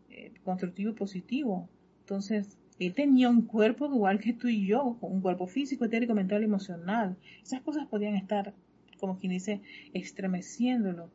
eh, 0.08 0.32
constructivo 0.42 0.90
y 0.90 0.94
positivo. 0.94 1.68
Entonces, 2.00 2.58
él 2.78 2.94
tenía 2.94 3.28
un 3.28 3.42
cuerpo 3.42 3.86
igual 3.86 4.18
que 4.18 4.32
tú 4.32 4.48
y 4.48 4.66
yo, 4.66 4.96
un 5.02 5.20
cuerpo 5.20 5.46
físico, 5.46 5.84
etérico, 5.84 6.14
mental 6.14 6.42
emocional. 6.42 7.16
Esas 7.42 7.60
cosas 7.60 7.86
podían 7.86 8.16
estar, 8.16 8.54
como 9.02 9.18
quien 9.18 9.32
dice, 9.32 9.60
estremeciéndolo 9.94 11.10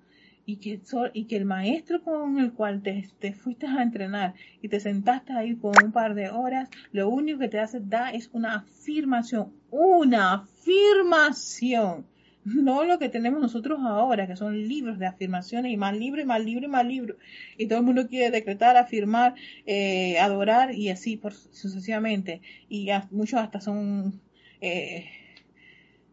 y 0.46 0.58
que, 0.58 0.82
y 1.14 1.24
que 1.24 1.38
el 1.38 1.46
maestro 1.46 2.04
con 2.04 2.38
el 2.38 2.52
cual 2.52 2.82
te, 2.82 3.08
te, 3.20 3.32
fuiste 3.32 3.66
a 3.66 3.82
entrenar 3.82 4.34
y 4.62 4.68
te 4.68 4.82
sentaste 4.82 5.32
ahí 5.32 5.56
por 5.56 5.82
un 5.82 5.94
par 5.94 6.14
de 6.14 6.30
horas, 6.30 6.70
lo 6.92 7.08
único 7.08 7.40
que 7.40 7.48
te 7.48 7.60
hace 7.60 7.80
da 7.80 8.12
es 8.12 8.30
una 8.34 8.56
afirmación, 8.56 9.54
una 9.72 10.34
afirmación. 10.34 12.06
No 12.44 12.84
lo 12.84 13.00
que 13.00 13.08
tenemos 13.08 13.42
nosotros 13.42 13.80
ahora, 13.82 14.28
que 14.28 14.36
son 14.36 14.68
libros 14.68 15.00
de 15.00 15.06
afirmaciones 15.06 15.72
y 15.72 15.78
más 15.78 15.98
libros 15.98 16.24
y 16.24 16.28
más 16.28 16.44
libros 16.44 16.66
y 16.66 16.72
más 16.72 16.86
libros. 16.86 17.18
Y 17.58 17.68
todo 17.68 17.80
el 17.80 17.86
mundo 17.86 18.08
quiere 18.08 18.32
decretar, 18.32 18.76
afirmar, 18.76 19.36
eh, 19.66 20.18
adorar 20.20 20.74
y 20.74 20.90
así 20.90 21.20
sucesivamente. 21.52 22.42
Y 22.70 22.90
muchos 23.12 23.40
hasta 23.40 23.60
son 23.60 24.22
eh, 24.62 25.06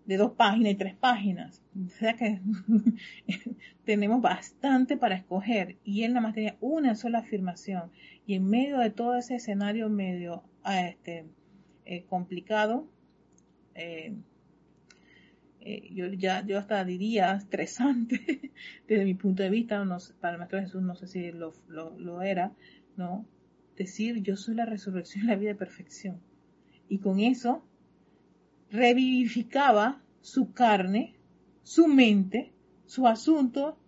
de 0.07 0.16
dos 0.16 0.32
páginas 0.32 0.72
y 0.72 0.76
tres 0.76 0.94
páginas. 0.94 1.62
O 1.84 1.88
sea 1.88 2.14
que 2.14 2.40
tenemos 3.84 4.20
bastante 4.20 4.96
para 4.96 5.16
escoger 5.16 5.76
y 5.84 6.02
él 6.02 6.12
nada 6.12 6.26
más 6.26 6.34
tenía 6.34 6.57
una 6.61 6.94
sola 6.94 7.20
afirmación 7.20 7.90
y 8.26 8.34
en 8.34 8.48
medio 8.48 8.78
de 8.78 8.90
todo 8.90 9.16
ese 9.16 9.36
escenario 9.36 9.88
medio 9.88 10.42
ah, 10.62 10.88
este, 10.88 11.26
eh, 11.84 12.05
complicado, 12.09 12.88
eh, 13.74 14.14
eh, 15.61 15.88
yo 15.94 16.07
ya 16.09 16.44
yo 16.44 16.59
hasta 16.59 16.84
diría 16.84 17.34
estresante 17.34 18.52
desde 18.88 19.05
mi 19.05 19.14
punto 19.14 19.42
de 19.42 19.50
vista, 19.50 19.84
para 20.20 20.34
el 20.34 20.38
Maestro 20.38 20.61
Jesús 20.61 20.82
no 20.82 20.94
sé 20.94 21.07
si 21.07 21.32
lo, 21.32 21.55
lo, 21.68 21.98
lo 21.98 22.22
era, 22.22 22.52
¿no? 22.96 23.26
Decir 23.76 24.22
yo 24.22 24.36
soy 24.36 24.55
la 24.55 24.66
resurrección 24.66 25.24
y 25.24 25.28
la 25.28 25.36
vida 25.36 25.50
de 25.50 25.57
perfección. 25.57 26.20
Y 26.88 26.98
con 26.98 27.18
eso 27.18 27.64
revivificaba 28.74 30.02
su 30.20 30.52
carne, 30.52 31.14
su 31.62 31.86
mente, 31.86 32.52
su 32.86 33.06
asunto 33.06 33.78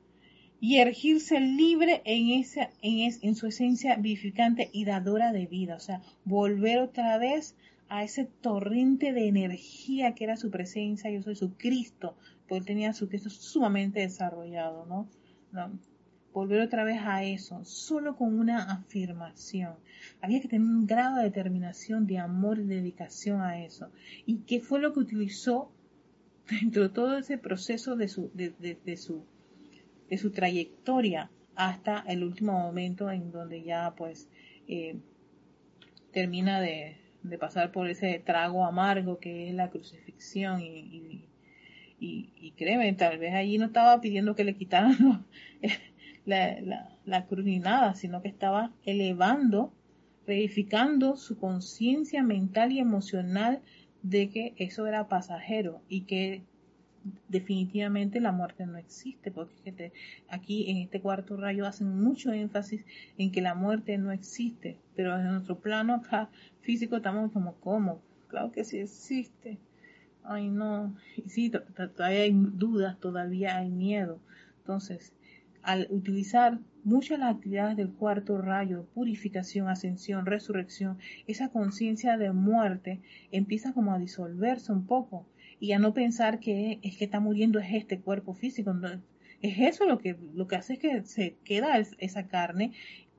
y 0.60 0.76
ergirse 0.76 1.40
libre 1.40 2.02
en, 2.04 2.30
esa, 2.30 2.70
en, 2.82 3.34
su 3.34 3.48
esencia 3.48 3.96
vivificante 3.96 4.70
y 4.72 4.84
dadora 4.84 5.32
de 5.32 5.46
vida. 5.46 5.74
O 5.74 5.80
sea, 5.80 6.02
volver 6.24 6.78
otra 6.78 7.18
vez 7.18 7.56
a 7.88 8.04
ese 8.04 8.26
torrente 8.26 9.12
de 9.12 9.26
energía 9.26 10.14
que 10.14 10.24
era 10.24 10.36
su 10.36 10.50
presencia, 10.50 11.10
yo 11.10 11.20
soy 11.22 11.34
su 11.34 11.56
Cristo, 11.56 12.16
porque 12.48 12.64
tenía 12.64 12.92
su 12.92 13.08
Cristo 13.08 13.28
sumamente 13.28 14.00
desarrollado. 14.00 14.86
¿no? 14.86 15.08
Volver 16.36 16.60
otra 16.60 16.84
vez 16.84 16.98
a 17.02 17.24
eso, 17.24 17.64
solo 17.64 18.14
con 18.14 18.38
una 18.38 18.70
afirmación. 18.70 19.76
Había 20.20 20.42
que 20.42 20.48
tener 20.48 20.68
un 20.68 20.86
grado 20.86 21.16
de 21.16 21.22
determinación, 21.22 22.06
de 22.06 22.18
amor 22.18 22.58
y 22.58 22.64
dedicación 22.64 23.40
a 23.40 23.64
eso. 23.64 23.90
¿Y 24.26 24.40
qué 24.40 24.60
fue 24.60 24.78
lo 24.78 24.92
que 24.92 25.00
utilizó 25.00 25.72
dentro 26.50 26.82
de 26.82 26.88
todo 26.90 27.16
ese 27.16 27.38
proceso 27.38 27.96
de 27.96 28.08
su, 28.08 28.30
de, 28.34 28.96
su, 28.98 29.24
de 30.10 30.18
su 30.18 30.30
trayectoria 30.30 31.30
hasta 31.54 32.04
el 32.06 32.22
último 32.22 32.52
momento 32.52 33.10
en 33.10 33.32
donde 33.32 33.62
ya 33.62 33.94
pues 33.96 34.28
eh, 34.68 34.98
termina 36.12 36.60
de, 36.60 36.98
de, 37.22 37.38
pasar 37.38 37.72
por 37.72 37.88
ese 37.88 38.18
trago 38.18 38.66
amargo 38.66 39.20
que 39.20 39.48
es 39.48 39.54
la 39.54 39.70
crucifixión 39.70 40.60
y, 40.60 41.24
y, 41.98 42.30
y, 42.38 42.50
créeme, 42.58 42.92
tal 42.92 43.16
vez 43.16 43.32
allí 43.32 43.56
no 43.56 43.64
estaba 43.64 43.98
pidiendo 44.02 44.34
que 44.34 44.44
le 44.44 44.54
quitaran 44.54 45.24
la, 46.26 46.90
la, 47.04 47.26
cruz 47.26 47.44
ni 47.44 47.58
nada, 47.58 47.94
sino 47.94 48.20
que 48.20 48.28
estaba 48.28 48.72
elevando 48.84 49.72
reificando 50.26 51.16
su 51.16 51.38
conciencia 51.38 52.22
mental 52.22 52.72
y 52.72 52.80
emocional 52.80 53.62
de 54.02 54.28
que 54.28 54.54
eso 54.56 54.86
era 54.86 55.08
pasajero 55.08 55.82
y 55.88 56.02
que 56.02 56.42
definitivamente 57.28 58.20
la 58.20 58.32
muerte 58.32 58.66
no 58.66 58.76
existe, 58.76 59.30
porque 59.30 59.92
aquí 60.28 60.70
en 60.70 60.78
este 60.78 61.00
cuarto 61.00 61.36
rayo 61.36 61.66
hacen 61.66 62.00
mucho 62.00 62.32
énfasis 62.32 62.84
en 63.16 63.30
que 63.30 63.40
la 63.40 63.54
muerte 63.54 63.96
no 63.98 64.10
existe, 64.10 64.78
pero 64.96 65.16
en 65.16 65.26
nuestro 65.26 65.60
plano 65.60 65.94
acá 65.94 66.28
físico 66.62 66.96
estamos 66.96 67.32
como, 67.32 67.54
¿cómo? 67.60 68.00
Claro 68.28 68.50
que 68.50 68.64
sí 68.64 68.78
existe. 68.78 69.58
Ay, 70.24 70.48
no. 70.48 70.96
Y 71.16 71.28
sí, 71.28 71.50
todavía 71.50 72.22
hay 72.22 72.32
dudas, 72.32 72.98
todavía 72.98 73.58
hay 73.58 73.70
miedo. 73.70 74.18
Entonces, 74.58 75.12
al 75.66 75.88
utilizar 75.90 76.60
muchas 76.84 77.18
las 77.18 77.34
actividades 77.34 77.76
del 77.76 77.90
cuarto 77.90 78.40
rayo, 78.40 78.86
purificación, 78.94 79.68
ascensión, 79.68 80.24
resurrección, 80.24 80.98
esa 81.26 81.48
conciencia 81.48 82.16
de 82.16 82.30
muerte 82.30 83.00
empieza 83.32 83.72
como 83.72 83.92
a 83.92 83.98
disolverse 83.98 84.70
un 84.70 84.86
poco 84.86 85.26
y 85.58 85.72
a 85.72 85.80
no 85.80 85.92
pensar 85.92 86.38
que 86.38 86.78
es 86.84 86.96
que 86.96 87.06
está 87.06 87.18
muriendo 87.18 87.58
es 87.58 87.74
este 87.74 87.98
cuerpo 87.98 88.32
físico. 88.32 88.72
es 89.42 89.58
eso 89.58 89.86
lo 89.86 89.98
que, 89.98 90.16
lo 90.34 90.46
que 90.46 90.54
hace 90.54 90.74
es 90.74 90.78
que 90.78 91.02
se 91.02 91.36
queda 91.42 91.76
esa 91.98 92.28
carne, 92.28 92.70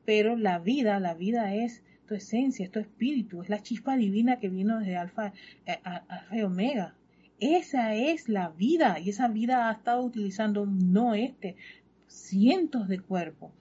pero 0.05 0.37
la 0.37 0.59
vida, 0.59 1.01
la 1.01 1.15
vida 1.15 1.53
es 1.53 1.83
tu 2.07 2.15
esencia, 2.15 2.63
es 2.63 2.71
tu 2.71 2.79
espíritu, 2.79 3.41
es 3.41 3.49
la 3.49 3.61
chispa 3.61 3.97
divina 3.97 4.39
que 4.39 4.47
vino 4.47 4.79
desde 4.79 4.95
alfa, 4.95 5.33
eh, 5.65 5.79
a, 5.83 5.97
alfa 5.97 6.37
y 6.37 6.43
omega. 6.43 6.95
Esa 7.41 7.93
es 7.93 8.29
la 8.29 8.49
vida 8.49 8.99
y 8.99 9.09
esa 9.09 9.27
vida 9.27 9.67
ha 9.67 9.73
estado 9.73 10.01
utilizando 10.01 10.65
no 10.65 11.13
este, 11.13 11.57
cientos 12.07 12.87
de 12.87 12.99
cuerpos. 12.99 13.51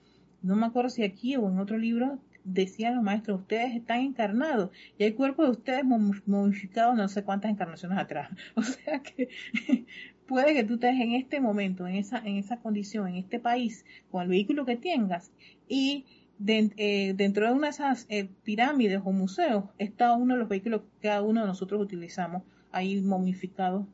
No 0.41 0.55
me 0.55 0.65
acuerdo 0.65 0.89
si 0.89 1.03
aquí 1.03 1.35
o 1.35 1.49
en 1.49 1.59
otro 1.59 1.77
libro 1.77 2.19
decían 2.43 2.95
los 2.95 3.03
maestros, 3.03 3.41
ustedes 3.41 3.75
están 3.75 3.99
encarnados 3.99 4.71
y 4.97 5.03
hay 5.03 5.13
cuerpos 5.13 5.47
de 5.47 5.51
ustedes 5.51 5.83
modificados 5.83 6.95
no 6.95 7.07
sé 7.09 7.23
cuántas 7.23 7.51
encarnaciones 7.51 7.97
atrás. 7.97 8.29
O 8.55 8.61
sea 8.61 9.01
que 9.01 9.29
puede 10.27 10.53
que 10.53 10.63
tú 10.63 10.75
estés 10.75 10.99
en 10.99 11.13
este 11.13 11.41
momento, 11.41 11.87
en 11.87 11.95
esa, 11.95 12.19
en 12.19 12.37
esa 12.37 12.57
condición, 12.57 13.07
en 13.07 13.15
este 13.15 13.39
país, 13.39 13.85
con 14.09 14.23
el 14.23 14.29
vehículo 14.29 14.65
que 14.65 14.77
tengas 14.77 15.31
y 15.67 16.05
eh, 16.45 17.13
dentro 17.15 17.47
de 17.47 17.53
una 17.53 17.67
de 17.67 17.71
esas 17.71 18.05
eh, 18.09 18.29
pirámides 18.43 19.01
o 19.03 19.11
museos 19.11 19.65
está 19.79 20.13
uno 20.13 20.35
de 20.35 20.39
los 20.39 20.49
vehículos 20.49 20.81
que 20.81 21.07
cada 21.07 21.23
uno 21.23 21.41
de 21.41 21.47
nosotros 21.47 21.81
utilizamos 21.81 22.43
ahí 22.71 23.01
momificado. 23.01 23.79
O 23.79 23.87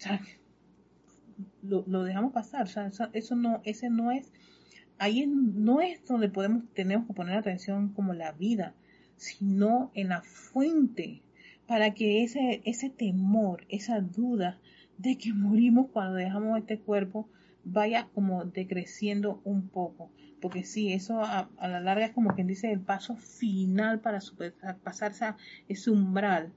sea, 0.00 0.20
lo, 1.62 2.04
dejamos 2.04 2.32
pasar. 2.32 2.64
O 2.64 2.66
sea, 2.66 2.90
eso, 3.12 3.36
no, 3.36 3.60
ese 3.64 3.90
no 3.90 4.10
es, 4.10 4.32
ahí 4.98 5.26
no 5.26 5.80
es 5.80 6.04
donde 6.06 6.28
podemos, 6.28 6.64
tenemos 6.74 7.06
que 7.06 7.14
poner 7.14 7.36
atención 7.36 7.92
como 7.92 8.14
la 8.14 8.32
vida, 8.32 8.74
sino 9.16 9.90
en 9.94 10.08
la 10.08 10.22
fuente, 10.22 11.22
para 11.66 11.94
que 11.94 12.24
ese, 12.24 12.62
ese 12.64 12.90
temor, 12.90 13.64
esa 13.68 14.00
duda 14.00 14.58
de 14.98 15.16
que 15.16 15.32
morimos 15.32 15.90
cuando 15.92 16.14
dejamos 16.14 16.58
este 16.58 16.78
cuerpo, 16.78 17.28
vaya 17.64 18.08
como 18.14 18.44
decreciendo 18.44 19.40
un 19.44 19.68
poco. 19.68 20.10
Porque 20.40 20.64
sí, 20.64 20.92
eso 20.92 21.22
a, 21.22 21.50
la 21.60 21.80
larga 21.80 22.06
es 22.06 22.12
como 22.12 22.34
quien 22.34 22.46
dice 22.46 22.72
el 22.72 22.80
paso 22.80 23.16
final 23.16 24.00
para 24.00 24.20
pasar 24.82 25.36
ese 25.68 25.90
umbral 25.90 26.52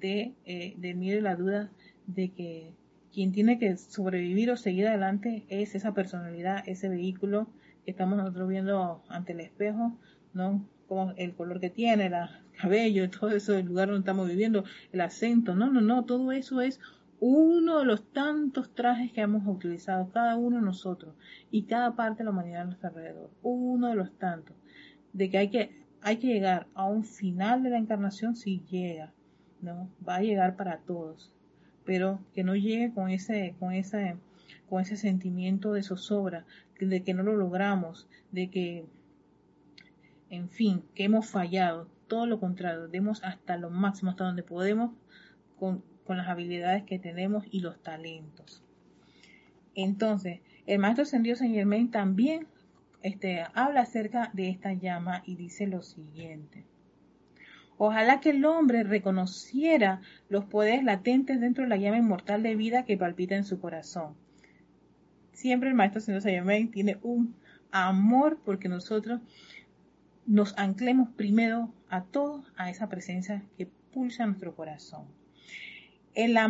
eh, 0.00 0.74
de 0.76 0.94
miedo 0.94 1.18
y 1.18 1.22
la 1.22 1.36
duda 1.36 1.70
de 2.06 2.30
que 2.30 2.72
quien 3.16 3.32
tiene 3.32 3.58
que 3.58 3.78
sobrevivir 3.78 4.50
o 4.50 4.58
seguir 4.58 4.88
adelante 4.88 5.46
es 5.48 5.74
esa 5.74 5.94
personalidad, 5.94 6.62
ese 6.66 6.90
vehículo 6.90 7.48
que 7.82 7.92
estamos 7.92 8.18
nosotros 8.18 8.46
viendo 8.46 9.02
ante 9.08 9.32
el 9.32 9.40
espejo, 9.40 9.98
¿no? 10.34 10.68
Como 10.86 11.12
el 11.12 11.34
color 11.34 11.58
que 11.58 11.70
tiene, 11.70 12.08
el 12.08 12.12
cabello, 12.60 13.08
todo 13.08 13.30
eso, 13.30 13.54
el 13.54 13.64
lugar 13.64 13.88
donde 13.88 14.00
estamos 14.00 14.28
viviendo, 14.28 14.64
el 14.92 15.00
acento, 15.00 15.54
no, 15.54 15.70
no, 15.70 15.80
no, 15.80 16.04
todo 16.04 16.30
eso 16.30 16.60
es 16.60 16.78
uno 17.18 17.78
de 17.78 17.86
los 17.86 18.12
tantos 18.12 18.74
trajes 18.74 19.12
que 19.12 19.22
hemos 19.22 19.46
utilizado 19.46 20.10
cada 20.10 20.36
uno 20.36 20.56
de 20.56 20.66
nosotros 20.66 21.14
y 21.50 21.62
cada 21.62 21.96
parte 21.96 22.18
de 22.18 22.24
la 22.24 22.32
humanidad 22.32 22.60
a 22.60 22.64
nuestro 22.66 22.90
alrededor, 22.90 23.30
uno 23.42 23.88
de 23.88 23.94
los 23.94 24.12
tantos, 24.18 24.54
de 25.14 25.30
que 25.30 25.38
hay 25.38 25.48
que, 25.48 25.86
hay 26.02 26.18
que 26.18 26.26
llegar 26.26 26.66
a 26.74 26.84
un 26.84 27.02
final 27.02 27.62
de 27.62 27.70
la 27.70 27.78
encarnación 27.78 28.36
si 28.36 28.60
llega, 28.70 29.14
¿no? 29.62 29.88
Va 30.06 30.16
a 30.16 30.20
llegar 30.20 30.54
para 30.56 30.80
todos, 30.80 31.32
pero 31.86 32.20
que 32.34 32.44
no 32.44 32.54
llegue 32.54 32.92
con 32.92 33.08
ese, 33.08 33.54
con 33.58 33.72
ese, 33.72 34.16
con 34.68 34.82
ese 34.82 34.96
sentimiento 34.96 35.72
de 35.72 35.82
zozobra, 35.82 36.44
de 36.78 37.02
que 37.02 37.14
no 37.14 37.22
lo 37.22 37.36
logramos, 37.36 38.08
de 38.32 38.50
que, 38.50 38.84
en 40.28 40.50
fin, 40.50 40.82
que 40.94 41.04
hemos 41.04 41.26
fallado, 41.26 41.88
todo 42.08 42.26
lo 42.26 42.38
contrario, 42.38 42.88
demos 42.88 43.24
hasta 43.24 43.56
lo 43.56 43.70
máximo, 43.70 44.10
hasta 44.10 44.24
donde 44.24 44.42
podemos, 44.42 44.90
con, 45.58 45.82
con 46.04 46.18
las 46.18 46.28
habilidades 46.28 46.84
que 46.84 46.98
tenemos 46.98 47.44
y 47.50 47.60
los 47.60 47.82
talentos. 47.82 48.62
Entonces, 49.74 50.40
el 50.66 50.80
maestro 50.80 51.04
ascendido 51.04 51.36
Saint 51.36 51.54
Germain 51.54 51.90
también 51.90 52.48
este, 53.02 53.44
habla 53.54 53.82
acerca 53.82 54.30
de 54.32 54.48
esta 54.48 54.72
llama 54.72 55.22
y 55.24 55.36
dice 55.36 55.66
lo 55.66 55.82
siguiente. 55.82 56.64
Ojalá 57.78 58.20
que 58.20 58.30
el 58.30 58.44
hombre 58.44 58.84
reconociera 58.84 60.00
los 60.28 60.44
poderes 60.44 60.82
latentes 60.82 61.40
dentro 61.40 61.64
de 61.64 61.70
la 61.70 61.76
llama 61.76 61.98
inmortal 61.98 62.42
de 62.42 62.56
vida 62.56 62.84
que 62.84 62.96
palpita 62.96 63.36
en 63.36 63.44
su 63.44 63.60
corazón. 63.60 64.14
Siempre 65.32 65.68
el 65.68 65.74
maestro 65.74 66.00
Saint 66.00 66.22
Germain 66.22 66.70
tiene 66.70 66.98
un 67.02 67.34
amor 67.70 68.38
porque 68.44 68.68
nosotros 68.68 69.20
nos 70.26 70.56
anclemos 70.58 71.10
primero 71.10 71.72
a 71.88 72.02
todos 72.04 72.50
a 72.56 72.70
esa 72.70 72.88
presencia 72.88 73.42
que 73.56 73.66
pulsa 73.92 74.26
nuestro 74.26 74.56
corazón. 74.56 75.04
En 76.14 76.32
la, 76.32 76.48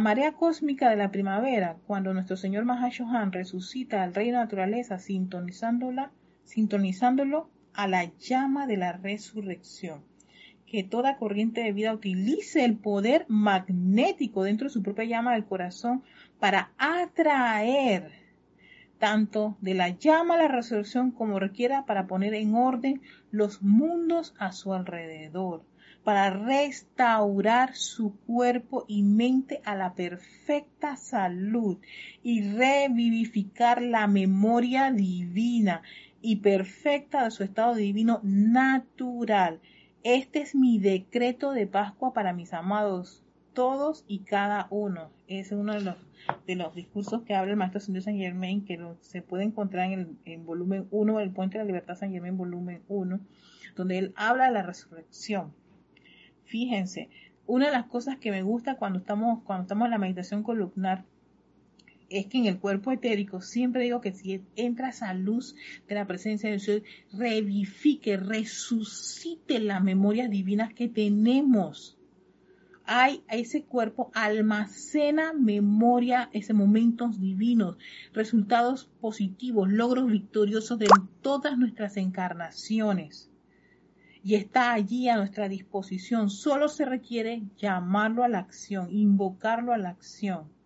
marea 0.00 0.32
cósmica 0.32 0.90
de 0.90 0.96
la 0.96 1.10
primavera, 1.10 1.78
cuando 1.86 2.12
nuestro 2.12 2.36
Señor 2.36 2.66
Mahashohan 2.66 3.32
resucita 3.32 4.02
al 4.02 4.14
reino 4.14 4.36
de 4.36 4.44
naturaleza, 4.44 4.98
sintonizándola, 4.98 6.10
sintonizándolo 6.44 7.48
a 7.72 7.88
la 7.88 8.04
llama 8.18 8.66
de 8.66 8.76
la 8.76 8.92
resurrección. 8.92 10.02
Que 10.70 10.82
toda 10.84 11.16
corriente 11.16 11.62
de 11.62 11.72
vida 11.72 11.94
utilice 11.94 12.64
el 12.64 12.76
poder 12.76 13.24
magnético 13.28 14.42
dentro 14.42 14.68
de 14.68 14.72
su 14.72 14.82
propia 14.82 15.04
llama 15.04 15.32
del 15.32 15.46
corazón 15.46 16.02
para 16.38 16.72
atraer 16.78 18.12
tanto 18.98 19.56
de 19.60 19.74
la 19.74 19.90
llama 19.90 20.34
a 20.34 20.38
la 20.38 20.48
resurrección 20.48 21.12
como 21.12 21.38
requiera 21.38 21.86
para 21.86 22.06
poner 22.06 22.34
en 22.34 22.54
orden 22.54 23.00
los 23.30 23.62
mundos 23.62 24.34
a 24.38 24.52
su 24.52 24.74
alrededor 24.74 25.62
para 26.08 26.30
restaurar 26.30 27.76
su 27.76 28.16
cuerpo 28.20 28.86
y 28.88 29.02
mente 29.02 29.60
a 29.66 29.74
la 29.74 29.92
perfecta 29.92 30.96
salud 30.96 31.76
y 32.22 32.40
revivificar 32.40 33.82
la 33.82 34.06
memoria 34.06 34.90
divina 34.90 35.82
y 36.22 36.36
perfecta 36.36 37.24
de 37.24 37.30
su 37.30 37.44
estado 37.44 37.74
divino 37.74 38.20
natural. 38.22 39.60
Este 40.10 40.40
es 40.40 40.54
mi 40.54 40.78
decreto 40.78 41.52
de 41.52 41.66
Pascua 41.66 42.14
para 42.14 42.32
mis 42.32 42.54
amados, 42.54 43.22
todos 43.52 44.06
y 44.08 44.20
cada 44.20 44.66
uno. 44.70 45.10
Es 45.26 45.52
uno 45.52 45.74
de 45.74 46.56
los, 46.56 46.74
discursos 46.74 47.24
que 47.24 47.34
habla 47.34 47.50
el 47.50 47.58
Maestro 47.58 47.80
Señor 47.80 48.04
San 48.04 48.16
Germain, 48.16 48.64
que 48.64 48.80
se 49.02 49.20
puede 49.20 49.44
encontrar 49.44 49.92
en, 49.92 50.18
el, 50.24 50.38
volumen 50.38 50.88
1 50.92 51.18
del 51.18 51.30
Puente 51.30 51.58
de 51.58 51.64
la 51.64 51.66
Libertad 51.66 51.94
San 51.94 52.10
Germain, 52.10 52.38
volumen 52.38 52.80
1, 52.88 53.20
donde 53.76 53.98
él 53.98 54.14
habla 54.16 54.46
de 54.46 54.52
la 54.52 54.62
resurrección 54.62 55.52
Fíjense, 56.46 57.10
una 57.46 57.66
de 57.66 57.72
las 57.72 57.84
cosas 57.84 58.16
que 58.16 58.30
me 58.30 58.42
gusta 58.42 58.76
cuando 58.76 59.00
estamos, 59.00 59.42
cuando 59.42 59.64
estamos 59.64 59.84
en 59.84 59.90
la 59.90 59.98
meditación 59.98 60.42
columnar 60.42 61.04
es 62.08 62.26
que 62.26 62.38
en 62.38 62.46
el 62.46 62.58
cuerpo 62.58 62.90
etérico 62.90 63.40
siempre 63.40 63.82
digo 63.82 64.00
que 64.00 64.12
si 64.12 64.42
entra 64.56 64.90
esa 64.90 65.12
luz 65.14 65.54
de 65.88 65.94
la 65.94 66.06
presencia 66.06 66.50
del 66.50 66.60
Señor, 66.60 66.82
revifique, 67.12 68.16
resucite 68.16 69.58
las 69.60 69.82
memorias 69.82 70.30
divinas 70.30 70.72
que 70.72 70.88
tenemos. 70.88 71.98
Hay 72.84 73.22
ese 73.28 73.64
cuerpo 73.64 74.10
almacena 74.14 75.34
memoria, 75.34 76.30
ese 76.32 76.54
momentos 76.54 77.20
divinos, 77.20 77.76
resultados 78.14 78.90
positivos, 79.00 79.70
logros 79.70 80.10
victoriosos 80.10 80.78
de 80.78 80.88
todas 81.20 81.58
nuestras 81.58 81.98
encarnaciones 81.98 83.30
y 84.22 84.34
está 84.34 84.72
allí 84.72 85.08
a 85.08 85.16
nuestra 85.16 85.48
disposición. 85.48 86.30
Solo 86.30 86.68
se 86.68 86.84
requiere 86.84 87.42
llamarlo 87.58 88.24
a 88.24 88.28
la 88.28 88.38
acción, 88.38 88.88
invocarlo 88.90 89.72
a 89.72 89.78
la 89.78 89.90
acción. 89.90 90.57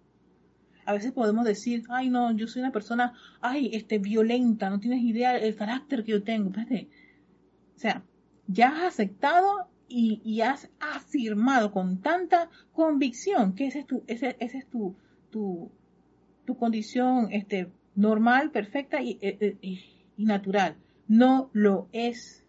A 0.84 0.92
veces 0.92 1.12
podemos 1.12 1.44
decir, 1.44 1.84
ay 1.88 2.10
no, 2.10 2.32
yo 2.32 2.46
soy 2.46 2.60
una 2.62 2.72
persona, 2.72 3.14
ay, 3.40 3.70
este, 3.72 3.98
violenta, 3.98 4.70
no 4.70 4.80
tienes 4.80 5.02
idea 5.02 5.32
del 5.32 5.54
carácter 5.56 6.04
que 6.04 6.12
yo 6.12 6.22
tengo. 6.22 6.50
O 6.50 7.78
sea, 7.78 8.02
ya 8.46 8.68
has 8.68 8.94
aceptado 8.94 9.68
y, 9.88 10.40
has 10.40 10.70
afirmado 10.80 11.70
con 11.70 12.00
tanta 12.00 12.48
convicción 12.72 13.54
que 13.54 13.66
ese 13.66 13.80
es 13.80 13.86
tu, 13.86 14.02
ese, 14.06 14.36
es 14.38 14.66
tu, 14.66 14.96
tu, 15.30 15.70
tu, 16.46 16.56
condición 16.56 17.28
este, 17.30 17.68
normal, 17.94 18.50
perfecta 18.50 19.02
y, 19.02 19.18
e, 19.20 19.36
e, 19.40 19.56
y 20.16 20.24
natural. 20.24 20.76
No 21.08 21.50
lo 21.52 21.88
es 21.92 22.41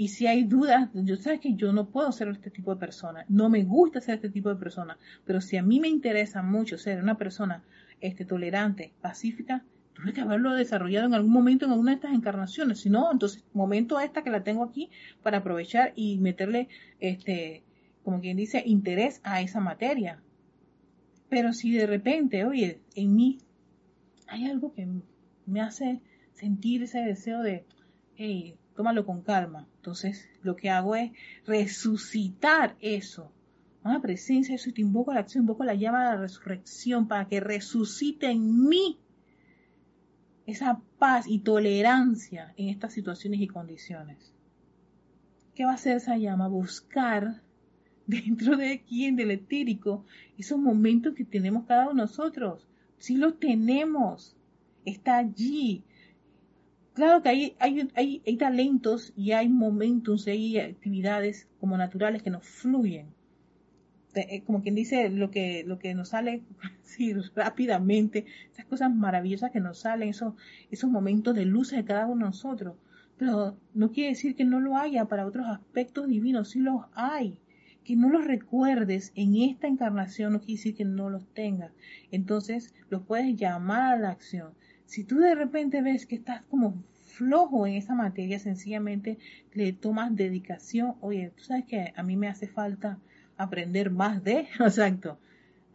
Y 0.00 0.08
si 0.08 0.26
hay 0.26 0.44
dudas, 0.44 0.88
yo 0.94 1.16
sé 1.16 1.40
que 1.40 1.56
yo 1.56 1.74
no 1.74 1.90
puedo 1.90 2.10
ser 2.10 2.28
este 2.28 2.50
tipo 2.50 2.72
de 2.72 2.80
persona, 2.80 3.26
no 3.28 3.50
me 3.50 3.64
gusta 3.64 4.00
ser 4.00 4.14
este 4.14 4.30
tipo 4.30 4.48
de 4.48 4.56
persona, 4.56 4.96
pero 5.26 5.42
si 5.42 5.58
a 5.58 5.62
mí 5.62 5.78
me 5.78 5.88
interesa 5.88 6.40
mucho 6.40 6.78
ser 6.78 7.02
una 7.02 7.18
persona 7.18 7.62
este, 8.00 8.24
tolerante, 8.24 8.94
pacífica, 9.02 9.62
tuve 9.92 10.14
que 10.14 10.22
haberlo 10.22 10.54
desarrollado 10.54 11.04
en 11.06 11.12
algún 11.12 11.32
momento 11.32 11.66
en 11.66 11.72
alguna 11.72 11.90
de 11.90 11.96
estas 11.96 12.14
encarnaciones. 12.14 12.80
Si 12.80 12.88
no, 12.88 13.12
entonces, 13.12 13.44
momento 13.52 14.00
esta 14.00 14.22
que 14.22 14.30
la 14.30 14.42
tengo 14.42 14.64
aquí 14.64 14.88
para 15.22 15.36
aprovechar 15.36 15.92
y 15.94 16.16
meterle, 16.16 16.68
este, 16.98 17.62
como 18.02 18.22
quien 18.22 18.38
dice, 18.38 18.62
interés 18.64 19.20
a 19.22 19.42
esa 19.42 19.60
materia. 19.60 20.22
Pero 21.28 21.52
si 21.52 21.72
de 21.72 21.86
repente, 21.86 22.46
oye, 22.46 22.80
en 22.94 23.14
mí 23.14 23.38
hay 24.28 24.46
algo 24.46 24.72
que 24.72 24.88
me 25.44 25.60
hace 25.60 26.00
sentir 26.32 26.84
ese 26.84 27.00
deseo 27.00 27.42
de, 27.42 27.66
hey, 28.16 28.56
tómalo 28.74 29.04
con 29.04 29.20
calma. 29.20 29.66
Entonces, 29.80 30.28
lo 30.42 30.56
que 30.56 30.68
hago 30.68 30.94
es 30.94 31.10
resucitar 31.46 32.76
eso. 32.82 33.32
Una 33.82 34.02
presencia, 34.02 34.54
eso, 34.54 34.70
te 34.74 34.82
invoco 34.82 35.14
la 35.14 35.20
acción, 35.20 35.44
invoco 35.44 35.64
la 35.64 35.74
llama 35.74 36.00
de 36.00 36.16
la 36.16 36.20
resurrección 36.20 37.08
para 37.08 37.26
que 37.28 37.40
resucite 37.40 38.30
en 38.30 38.68
mí 38.68 38.98
esa 40.44 40.82
paz 40.98 41.26
y 41.26 41.38
tolerancia 41.38 42.52
en 42.58 42.68
estas 42.68 42.92
situaciones 42.92 43.40
y 43.40 43.46
condiciones. 43.46 44.34
¿Qué 45.54 45.64
va 45.64 45.70
a 45.70 45.76
hacer 45.76 45.96
esa 45.96 46.18
llama? 46.18 46.46
Buscar 46.48 47.40
dentro 48.06 48.58
de 48.58 48.82
quién, 48.86 49.16
del 49.16 49.30
etérico, 49.30 50.04
esos 50.36 50.58
momentos 50.58 51.14
que 51.14 51.24
tenemos 51.24 51.64
cada 51.64 51.84
uno 51.84 52.02
de 52.02 52.08
nosotros. 52.08 52.68
Si 52.98 53.16
los 53.16 53.40
tenemos, 53.40 54.36
está 54.84 55.16
allí. 55.16 55.84
Claro 56.94 57.22
que 57.22 57.28
hay, 57.28 57.56
hay, 57.60 57.88
hay, 57.94 58.36
talentos 58.36 59.12
y 59.16 59.32
hay 59.32 59.48
momentos, 59.48 60.26
hay 60.26 60.58
actividades 60.58 61.48
como 61.60 61.76
naturales 61.78 62.22
que 62.22 62.30
nos 62.30 62.44
fluyen. 62.44 63.06
Eh, 64.14 64.42
como 64.44 64.60
quien 64.60 64.74
dice, 64.74 65.08
lo 65.08 65.30
que, 65.30 65.62
lo 65.64 65.78
que 65.78 65.94
nos 65.94 66.08
sale 66.08 66.42
rápidamente, 67.36 68.26
esas 68.52 68.66
cosas 68.66 68.92
maravillosas 68.92 69.52
que 69.52 69.60
nos 69.60 69.78
salen, 69.78 70.08
esos, 70.08 70.34
esos 70.70 70.90
momentos 70.90 71.34
de 71.36 71.44
luz 71.44 71.70
de 71.70 71.84
cada 71.84 72.06
uno 72.06 72.24
de 72.24 72.30
nosotros. 72.30 72.74
Pero 73.16 73.56
no 73.72 73.92
quiere 73.92 74.10
decir 74.10 74.34
que 74.34 74.44
no 74.44 74.58
lo 74.58 74.76
haya 74.76 75.04
para 75.04 75.26
otros 75.26 75.46
aspectos 75.46 76.08
divinos, 76.08 76.50
sí 76.50 76.58
los 76.58 76.86
hay. 76.94 77.38
Que 77.84 77.94
no 77.94 78.08
los 78.10 78.24
recuerdes 78.24 79.12
en 79.14 79.36
esta 79.36 79.68
encarnación 79.68 80.32
no 80.32 80.40
quiere 80.40 80.54
decir 80.54 80.74
que 80.74 80.84
no 80.84 81.08
los 81.08 81.26
tengas. 81.34 81.72
Entonces 82.10 82.74
los 82.88 83.02
puedes 83.02 83.36
llamar 83.36 83.94
a 83.94 83.98
la 83.98 84.10
acción. 84.10 84.54
Si 84.90 85.04
tú 85.04 85.20
de 85.20 85.36
repente 85.36 85.82
ves 85.82 86.04
que 86.04 86.16
estás 86.16 86.42
como 86.50 86.82
flojo 87.04 87.64
en 87.64 87.74
esa 87.74 87.94
materia, 87.94 88.40
sencillamente 88.40 89.18
le 89.54 89.72
tomas 89.72 90.16
dedicación. 90.16 90.96
Oye, 91.00 91.30
tú 91.36 91.44
sabes 91.44 91.64
que 91.66 91.92
a 91.94 92.02
mí 92.02 92.16
me 92.16 92.26
hace 92.26 92.48
falta 92.48 92.98
aprender 93.36 93.92
más 93.92 94.24
de, 94.24 94.48
exacto, 94.58 95.20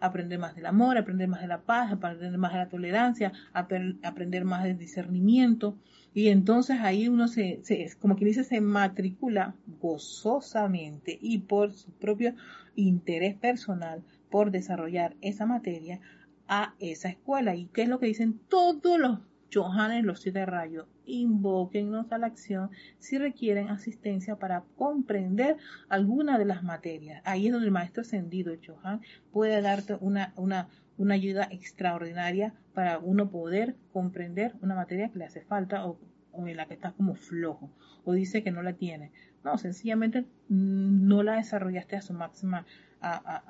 aprender 0.02 0.38
más 0.38 0.54
del 0.58 0.66
amor, 0.66 0.98
aprender 0.98 1.30
más 1.30 1.40
de 1.40 1.48
la 1.48 1.62
paz, 1.62 1.94
aprender 1.94 2.38
más 2.38 2.52
de 2.52 2.58
la 2.58 2.68
tolerancia, 2.68 3.32
aprender 3.54 4.44
más 4.44 4.66
del 4.66 4.78
discernimiento. 4.78 5.78
Y 6.14 6.28
entonces 6.28 6.82
ahí 6.82 7.08
uno 7.08 7.30
se, 7.30 7.62
se, 7.64 7.90
como 7.98 8.18
quien 8.18 8.28
dice, 8.28 8.44
se 8.44 8.60
matricula 8.60 9.56
gozosamente 9.80 11.18
y 11.22 11.38
por 11.38 11.72
su 11.72 11.90
propio 11.92 12.36
interés 12.76 13.36
personal 13.36 14.04
por 14.30 14.52
desarrollar 14.52 15.16
esa 15.22 15.46
materia 15.46 16.02
a 16.48 16.76
esa 16.80 17.10
escuela. 17.10 17.56
¿Y 17.56 17.68
qué 17.68 17.84
es 17.84 17.90
lo 17.90 18.00
que 18.00 18.08
dicen 18.08 18.40
todos 18.50 19.00
los 19.00 19.20
Johannes, 19.54 20.04
los 20.04 20.22
siete 20.22 20.46
rayos? 20.46 20.88
Invóquennos 21.06 22.12
a 22.12 22.18
la 22.18 22.28
acción 22.28 22.72
si 23.00 23.18
requieren 23.18 23.70
asistencia 23.70 24.38
para 24.38 24.64
comprender 24.76 25.58
alguna 25.90 26.38
de 26.38 26.46
las 26.46 26.64
materias. 26.64 27.22
Ahí 27.26 27.48
es 27.48 27.54
donde 27.54 27.68
el 27.68 27.72
maestro 27.74 28.02
ascendido, 28.02 28.54
Johan, 28.66 29.02
puede 29.32 29.62
darte 29.62 29.98
una, 30.00 30.34
una, 30.36 30.68
una 30.98 31.14
ayuda 31.14 31.48
extraordinaria 31.52 32.54
para 32.74 33.00
uno 33.00 33.30
poder 33.30 33.76
comprender 33.94 34.56
una 34.62 34.76
materia 34.76 35.10
que 35.10 35.20
le 35.20 35.26
hace 35.26 35.42
falta 35.42 35.86
o, 35.86 36.00
en 36.34 36.58
la 36.58 36.66
que 36.66 36.74
está 36.74 36.92
como 36.92 37.16
flojo 37.16 37.70
o 38.04 38.14
dice 38.14 38.44
que 38.44 38.52
no 38.52 38.62
la 38.62 38.74
tiene. 38.74 39.12
No, 39.44 39.58
sencillamente 39.58 40.26
no 40.50 41.22
la 41.24 41.36
desarrollaste 41.36 41.96
a 41.96 42.02
su 42.02 42.14
máxima, 42.14 42.66
a, 43.00 43.44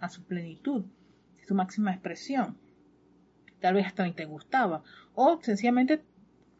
a 0.00 0.08
su 0.08 0.24
plenitud, 0.24 0.84
su 1.50 1.56
máxima 1.56 1.90
expresión. 1.90 2.56
Tal 3.58 3.74
vez 3.74 3.84
hasta 3.86 4.04
ni 4.04 4.12
te 4.12 4.24
gustaba. 4.24 4.84
O 5.16 5.40
sencillamente 5.42 6.00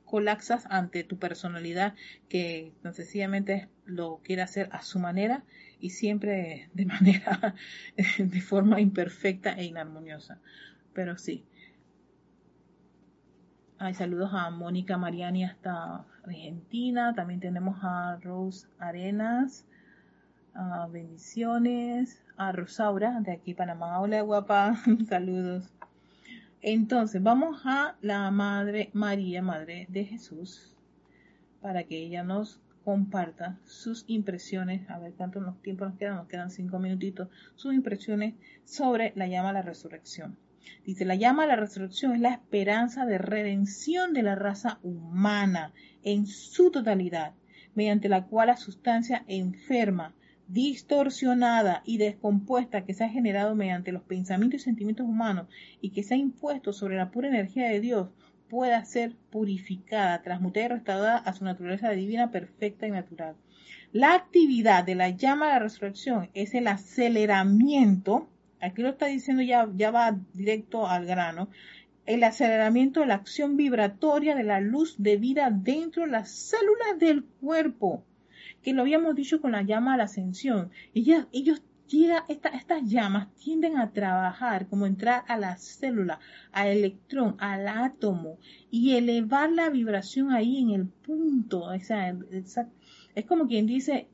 colapsas 0.05 0.67
ante 0.69 1.05
tu 1.05 1.17
personalidad 1.17 1.95
que 2.29 2.73
sencillamente 2.83 3.69
lo 3.85 4.19
quiere 4.25 4.43
hacer 4.43 4.69
a 4.73 4.83
su 4.83 4.99
manera 4.99 5.45
y 5.79 5.91
siempre 5.91 6.71
de 6.75 6.87
manera, 6.95 7.55
de 8.19 8.41
forma 8.41 8.81
imperfecta 8.81 9.53
e 9.53 9.65
inarmoniosa. 9.65 10.41
Pero 10.93 11.17
sí. 11.17 11.45
Hay 13.79 13.95
saludos 13.95 14.31
a 14.33 14.51
Mónica 14.51 14.99
Mariani 14.99 15.45
hasta 15.45 16.05
Argentina. 16.25 17.15
También 17.15 17.39
tenemos 17.39 17.79
a 17.83 18.19
Rose 18.21 18.67
Arenas. 18.81 19.65
bendiciones. 20.91 22.25
A 22.43 22.53
Rosaura 22.53 23.21
de 23.21 23.33
aquí 23.33 23.53
Panamá. 23.53 24.01
Hola 24.01 24.23
guapa. 24.23 24.75
saludos. 25.11 25.71
Entonces, 26.63 27.23
vamos 27.23 27.61
a 27.67 27.99
la 28.01 28.31
Madre 28.31 28.89
María, 28.95 29.43
Madre 29.43 29.85
de 29.91 30.07
Jesús, 30.07 30.75
para 31.61 31.85
que 31.85 31.99
ella 31.99 32.23
nos 32.23 32.59
comparta 32.83 33.59
sus 33.67 34.05
impresiones, 34.07 34.89
a 34.89 34.99
ver 34.99 35.13
cuánto 35.13 35.43
nos 35.43 35.61
tiempo 35.61 35.85
nos 35.85 35.99
quedan, 35.99 36.17
nos 36.17 36.29
quedan 36.29 36.51
cinco 36.51 36.79
minutitos, 36.79 37.29
sus 37.57 37.75
impresiones 37.75 38.37
sobre 38.65 39.13
la 39.17 39.27
llama 39.27 39.51
a 39.51 39.53
la 39.53 39.63
resurrección. 39.63 40.39
Dice, 40.87 41.05
la 41.05 41.17
llama 41.17 41.43
a 41.43 41.47
la 41.47 41.57
resurrección 41.57 42.15
es 42.15 42.23
la 42.23 42.33
esperanza 42.33 43.05
de 43.05 43.19
redención 43.19 44.15
de 44.15 44.23
la 44.23 44.35
raza 44.35 44.79
humana 44.83 45.75
en 46.05 46.27
su 46.27 46.71
totalidad, 46.71 47.35
mediante 47.75 48.09
la 48.09 48.25
cual 48.25 48.47
la 48.47 48.57
sustancia 48.57 49.27
enferma, 49.29 50.15
distorsionada 50.53 51.83
y 51.85 51.99
descompuesta 51.99 52.85
que 52.85 52.93
se 52.93 53.05
ha 53.05 53.09
generado 53.09 53.55
mediante 53.55 53.93
los 53.93 54.03
pensamientos 54.03 54.61
y 54.61 54.65
sentimientos 54.65 55.07
humanos 55.07 55.47
y 55.81 55.91
que 55.91 56.03
se 56.03 56.15
ha 56.15 56.17
impuesto 56.17 56.73
sobre 56.73 56.97
la 56.97 57.13
pura 57.13 57.29
energía 57.29 57.69
de 57.69 57.81
Dios 57.81 58.09
pueda 58.49 58.85
ser 58.85 59.15
purificada, 59.31 60.23
transmutada 60.23 60.67
y 60.67 60.69
restaurada 60.71 61.19
a 61.19 61.33
su 61.35 61.45
naturaleza 61.45 61.91
divina 61.91 62.33
perfecta 62.33 62.89
y 62.89 62.91
natural. 62.91 63.37
La 63.93 64.15
actividad 64.15 64.83
de 64.83 64.97
la 64.97 65.11
llama 65.11 65.47
de 65.47 65.53
la 65.53 65.59
resurrección 65.61 66.31
es 66.35 66.55
el 66.55 66.67
aceleramiento, 66.67 68.29
aquí 68.61 68.83
lo 68.83 68.89
está 68.89 69.07
diciendo 69.07 69.43
ya, 69.43 69.69
ya 69.77 69.93
va 69.93 70.19
directo 70.33 70.89
al 70.89 71.07
grano, 71.07 71.49
el 72.07 72.25
aceleramiento 72.25 73.01
de 73.01 73.07
la 73.07 73.15
acción 73.15 73.57
vibratoria 73.57 74.35
de 74.35 74.43
la 74.43 74.61
luz 74.61 74.97
de 74.99 75.17
vida 75.17 75.51
dentro 75.53 76.07
de 76.07 76.11
las 76.11 76.31
células 76.33 76.99
del 76.99 77.23
cuerpo 77.23 78.05
que 78.63 78.73
lo 78.73 78.83
habíamos 78.83 79.15
dicho 79.15 79.41
con 79.41 79.53
la 79.53 79.63
llama 79.63 79.95
a 79.95 79.97
la 79.97 80.05
ascensión. 80.05 80.71
Ellas, 80.95 81.27
ellos 81.33 81.63
estas 82.29 82.85
llamas 82.85 83.35
tienden 83.35 83.77
a 83.77 83.91
trabajar 83.93 84.69
como 84.69 84.87
entrar 84.87 85.25
a 85.27 85.37
la 85.37 85.57
célula, 85.57 86.21
al 86.53 86.69
electrón, 86.69 87.35
al 87.39 87.67
átomo 87.67 88.39
y 88.71 88.95
elevar 88.95 89.51
la 89.51 89.71
vibración 89.71 90.31
ahí 90.31 90.59
en 90.59 90.71
el 90.71 90.87
punto. 90.87 91.73
es 91.73 93.25
como 93.27 93.49
quien 93.49 93.67
dice, 93.67 94.07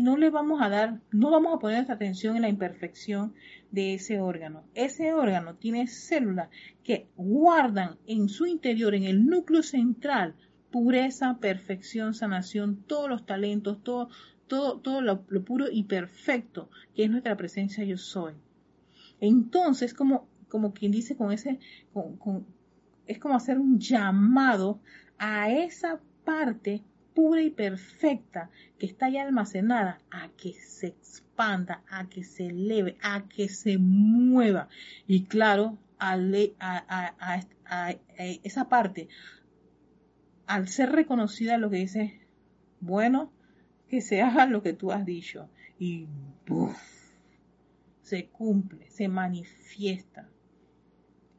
no 0.00 0.16
le 0.16 0.30
vamos 0.30 0.62
a 0.62 0.68
dar, 0.68 1.00
no 1.10 1.30
vamos 1.30 1.54
a 1.54 1.58
poner 1.58 1.80
esta 1.80 1.94
atención 1.94 2.36
en 2.36 2.42
la 2.42 2.48
imperfección 2.48 3.34
de 3.72 3.94
ese 3.94 4.20
órgano. 4.20 4.62
Ese 4.74 5.12
órgano 5.12 5.56
tiene 5.56 5.88
células 5.88 6.48
que 6.84 7.08
guardan 7.16 7.96
en 8.06 8.28
su 8.28 8.46
interior, 8.46 8.94
en 8.94 9.04
el 9.04 9.26
núcleo 9.26 9.62
central, 9.62 10.36
pureza, 10.70 11.38
perfección, 11.40 12.14
sanación, 12.14 12.76
todos 12.86 13.08
los 13.08 13.26
talentos, 13.26 13.82
todo, 13.82 14.08
todo, 14.46 14.78
todo 14.80 15.00
lo, 15.00 15.22
puro 15.22 15.66
y 15.70 15.84
perfecto 15.84 16.70
que 16.94 17.04
es 17.04 17.10
nuestra 17.10 17.36
presencia 17.36 17.84
yo 17.84 17.96
soy. 17.96 18.34
Entonces, 19.20 19.94
como, 19.94 20.28
como 20.48 20.72
quien 20.72 20.92
dice 20.92 21.16
con 21.16 21.32
ese, 21.32 21.58
es 23.06 23.18
como 23.18 23.36
hacer 23.36 23.58
un 23.58 23.78
llamado 23.78 24.80
a 25.18 25.50
esa 25.50 26.00
parte 26.24 26.82
pura 27.14 27.42
y 27.42 27.50
perfecta 27.50 28.50
que 28.78 28.86
está 28.86 29.10
ya 29.10 29.22
almacenada 29.22 30.00
a 30.10 30.28
que 30.28 30.54
se 30.54 30.86
expanda, 30.86 31.82
a 31.90 32.08
que 32.08 32.24
se 32.24 32.46
eleve, 32.46 32.96
a 33.02 33.28
que 33.28 33.48
se 33.48 33.78
mueva. 33.78 34.68
Y 35.06 35.24
claro, 35.24 35.76
a, 35.98 36.14
a, 36.58 37.40
a 37.66 37.96
esa 38.18 38.68
parte 38.68 39.08
al 40.50 40.66
ser 40.66 40.90
reconocida 40.90 41.58
lo 41.58 41.70
que 41.70 41.76
dice, 41.76 42.20
bueno, 42.80 43.32
que 43.88 44.00
se 44.00 44.20
haga 44.20 44.46
lo 44.46 44.64
que 44.64 44.72
tú 44.72 44.90
has 44.90 45.06
dicho. 45.06 45.48
Y 45.78 46.08
se 48.02 48.26
cumple, 48.26 48.90
se 48.90 49.06
manifiesta. 49.06 50.28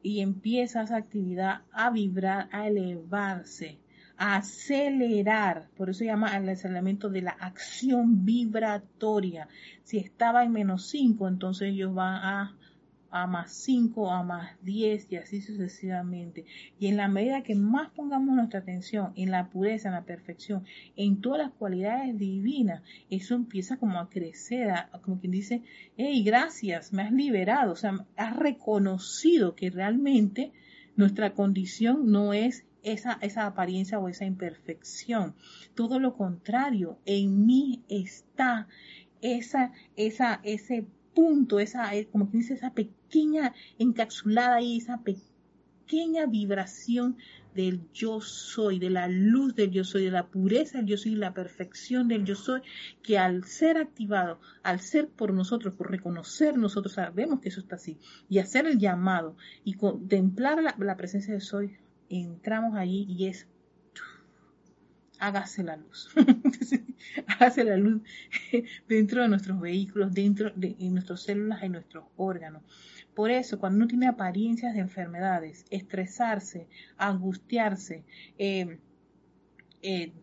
Y 0.02 0.22
empieza 0.22 0.84
esa 0.84 0.96
actividad 0.96 1.64
a 1.74 1.90
vibrar, 1.90 2.48
a 2.54 2.68
elevarse, 2.68 3.80
acelerar, 4.16 5.68
por 5.76 5.90
eso 5.90 6.06
llama 6.06 6.38
el 6.38 6.48
aceleramiento 6.48 7.10
de 7.10 7.24
la 7.24 7.32
acción 7.32 8.24
vibratoria. 8.24 9.50
Si 9.84 9.98
estaba 9.98 10.46
en 10.46 10.54
menos 10.54 10.88
5, 10.88 11.28
entonces 11.28 11.74
ellos 11.74 11.94
van 11.94 12.16
a 12.16 12.58
a 13.12 13.28
más 13.28 13.52
5, 13.52 14.10
a 14.10 14.24
más 14.24 14.52
10 14.64 15.12
y 15.12 15.18
así 15.18 15.42
sucesivamente. 15.42 16.46
Y 16.80 16.88
en 16.88 16.98
la 16.98 17.08
medida 17.08 17.44
que 17.44 17.56
más 17.56 17.92
pongamos 17.92 18.36
nuestra 18.36 18.62
atención 18.62 19.12
en 19.16 19.32
la 19.32 19.50
pureza, 19.50 19.90
en 19.90 19.96
la 19.96 20.06
perfección, 20.06 20.64
en 20.96 21.22
todas 21.22 21.40
las 21.40 21.52
cualidades 21.52 22.18
divinas, 22.18 22.82
eso 23.10 23.36
empieza 23.36 23.78
como 23.78 24.00
a 24.00 24.10
crecer, 24.10 24.74
como 25.02 25.20
quien 25.20 25.32
dice, 25.32 25.62
hey, 25.98 26.24
gracias, 26.24 26.94
me 26.94 27.04
has 27.04 27.12
liberado, 27.12 27.74
o 27.74 27.76
sea, 27.76 28.06
has 28.16 28.36
reconocido 28.36 29.56
que 29.56 29.70
realmente 29.70 30.54
nuestra 30.96 31.34
condición 31.34 32.12
no 32.12 32.34
es 32.34 32.66
esa, 32.84 33.18
esa 33.22 33.46
apariencia 33.46 34.00
o 34.00 34.08
esa 34.08 34.26
imperfección. 34.26 35.36
Todo 35.76 36.00
lo 36.00 36.16
contrario, 36.16 36.98
en 37.06 37.46
mí 37.46 37.84
está 37.90 38.68
esa, 39.22 39.72
esa, 39.96 40.40
ese 40.44 40.86
punto, 41.14 41.60
esa, 41.60 41.92
como 42.12 42.30
que 42.30 42.38
dice, 42.38 42.54
esa 42.54 42.74
pequeña 42.74 43.01
encapsulada 43.78 44.56
ahí, 44.56 44.78
esa 44.78 45.02
pequeña 45.04 46.26
vibración 46.26 47.18
del 47.54 47.82
yo 47.94 48.22
soy, 48.22 48.80
de 48.80 48.90
la 48.90 49.08
luz 49.08 49.56
del 49.56 49.72
yo 49.72 49.84
soy, 49.84 50.06
de 50.06 50.12
la 50.12 50.28
pureza 50.28 50.78
del 50.78 50.88
yo 50.88 50.98
soy, 50.98 51.16
la 51.16 51.34
perfección 51.34 52.08
del 52.08 52.24
yo 52.24 52.36
soy, 52.36 52.62
que 53.04 53.18
al 53.18 53.44
ser 53.44 53.78
activado, 53.78 54.40
al 54.64 54.80
ser 54.80 55.10
por 55.10 55.34
nosotros, 55.34 55.74
por 55.74 55.92
reconocer 55.92 56.58
nosotros, 56.58 56.94
sabemos 56.94 57.42
que 57.42 57.50
eso 57.50 57.60
está 57.60 57.76
así, 57.76 57.98
y 58.30 58.40
hacer 58.40 58.66
el 58.68 58.80
llamado 58.80 59.36
y 59.64 59.74
contemplar 59.74 60.76
la, 60.78 60.98
presencia 60.98 61.34
de 61.34 61.42
soy, 61.42 61.78
entramos 62.10 62.78
allí 62.78 63.06
y 63.10 63.28
es 63.28 63.48
hágase 65.20 65.64
la 65.64 65.76
luz. 65.78 66.10
hágase 67.28 67.64
la 67.64 67.78
luz 67.78 68.02
dentro 68.88 69.22
de 69.22 69.28
nuestros 69.30 69.60
vehículos, 69.60 70.12
dentro 70.12 70.52
de 70.56 70.76
nuestras 70.80 71.22
células, 71.22 71.62
en 71.62 71.74
nuestros 71.74 72.06
órganos. 72.16 72.64
Por 73.16 73.32
eso, 73.32 73.60
cuando 73.60 73.78
uno 73.78 73.88
tiene 73.88 74.08
apariencias 74.08 74.74
de 74.74 74.80
enfermedades, 74.80 75.66
estresarse, 75.70 76.68
angustiarse, 76.98 78.04
eh, 78.38 78.80
eh, 79.82 80.14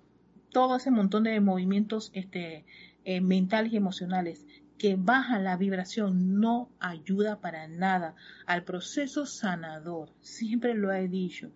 todo 0.50 0.76
ese 0.76 0.90
montón 0.90 1.24
de 1.24 1.40
movimientos 1.40 2.10
este, 2.14 2.64
eh, 3.04 3.20
mentales 3.20 3.72
y 3.72 3.76
emocionales 3.76 4.46
que 4.78 4.96
bajan 4.96 5.44
la 5.44 5.56
vibración 5.56 6.40
no 6.40 6.70
ayuda 6.78 7.40
para 7.40 7.66
nada 7.68 8.14
al 8.46 8.64
proceso 8.64 9.26
sanador. 9.26 10.10
Siempre 10.20 10.74
lo 10.74 10.92
he 10.92 11.08
dicho 11.08 11.50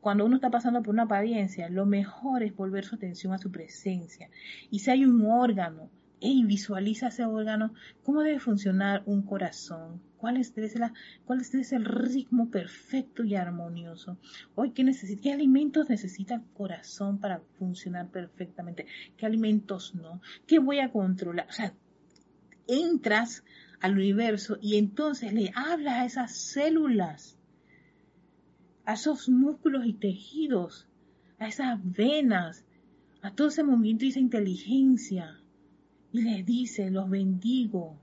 cuando 0.00 0.24
uno 0.24 0.36
está 0.36 0.50
pasando 0.50 0.82
por 0.82 0.94
una 0.94 1.02
apariencia, 1.02 1.68
lo 1.68 1.84
mejor 1.84 2.42
es 2.42 2.56
volver 2.56 2.84
su 2.84 2.94
atención 2.94 3.34
a 3.34 3.38
su 3.38 3.50
presencia. 3.50 4.30
Y 4.70 4.78
si 4.78 4.90
hay 4.90 5.04
un 5.04 5.24
órgano, 5.26 5.90
y 6.20 6.44
visualiza 6.44 7.08
ese 7.08 7.24
órgano, 7.24 7.72
cómo 8.02 8.22
debe 8.22 8.40
funcionar 8.40 9.02
un 9.06 9.22
corazón, 9.22 10.00
cuál 10.20 10.36
es, 10.36 10.48
ser 10.48 10.92
cuál 11.24 11.40
es 11.40 11.72
el 11.72 11.84
ritmo 11.84 12.50
perfecto 12.50 13.24
y 13.24 13.34
armonioso. 13.34 14.18
Hoy, 14.54 14.72
¿qué, 14.72 14.84
necesita, 14.84 15.22
¿qué 15.22 15.32
alimentos 15.32 15.88
necesita 15.88 16.34
el 16.34 16.42
corazón 16.54 17.18
para 17.18 17.40
funcionar 17.58 18.08
perfectamente? 18.08 18.86
¿Qué 19.16 19.26
alimentos 19.26 19.94
no? 19.94 20.20
¿Qué 20.46 20.58
voy 20.58 20.80
a 20.80 20.92
controlar? 20.92 21.46
O 21.48 21.52
sea, 21.52 21.74
entras 22.68 23.44
al 23.80 23.94
universo 23.94 24.58
y 24.60 24.76
entonces 24.76 25.32
le 25.32 25.50
hablas 25.54 25.94
a 25.94 26.04
esas 26.04 26.36
células 26.36 27.40
a 28.90 28.94
esos 28.94 29.28
músculos 29.28 29.86
y 29.86 29.92
tejidos, 29.92 30.88
a 31.38 31.46
esas 31.46 31.78
venas, 31.80 32.64
a 33.22 33.32
todo 33.32 33.46
ese 33.46 33.62
movimiento 33.62 34.04
y 34.04 34.08
esa 34.08 34.18
inteligencia. 34.18 35.40
Y 36.12 36.22
les 36.22 36.44
dice, 36.44 36.90
los 36.90 37.08
bendigo, 37.08 37.99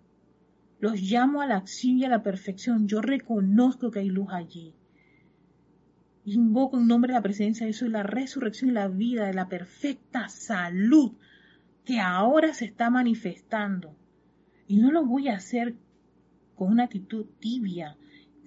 los 0.79 1.01
llamo 1.01 1.41
a 1.41 1.47
la 1.47 1.57
acción 1.57 1.97
y 1.97 2.05
a 2.05 2.09
la 2.09 2.23
perfección. 2.23 2.87
Yo 2.87 3.01
reconozco 3.01 3.91
que 3.91 3.99
hay 3.99 4.09
luz 4.09 4.27
allí. 4.31 4.73
Invoco 6.25 6.77
en 6.77 6.87
nombre 6.87 7.13
de 7.13 7.17
la 7.17 7.23
presencia 7.23 7.65
de 7.65 7.73
Jesús 7.73 7.89
la 7.89 8.03
resurrección 8.03 8.71
y 8.71 8.73
la 8.73 8.87
vida 8.87 9.25
de 9.25 9.33
la 9.33 9.47
perfecta 9.47 10.27
salud 10.27 11.13
que 11.85 11.99
ahora 11.99 12.53
se 12.53 12.65
está 12.65 12.89
manifestando. 12.89 13.95
Y 14.67 14.77
no 14.77 14.91
lo 14.91 15.05
voy 15.05 15.29
a 15.29 15.37
hacer 15.37 15.75
con 16.55 16.71
una 16.71 16.83
actitud 16.83 17.25
tibia, 17.39 17.95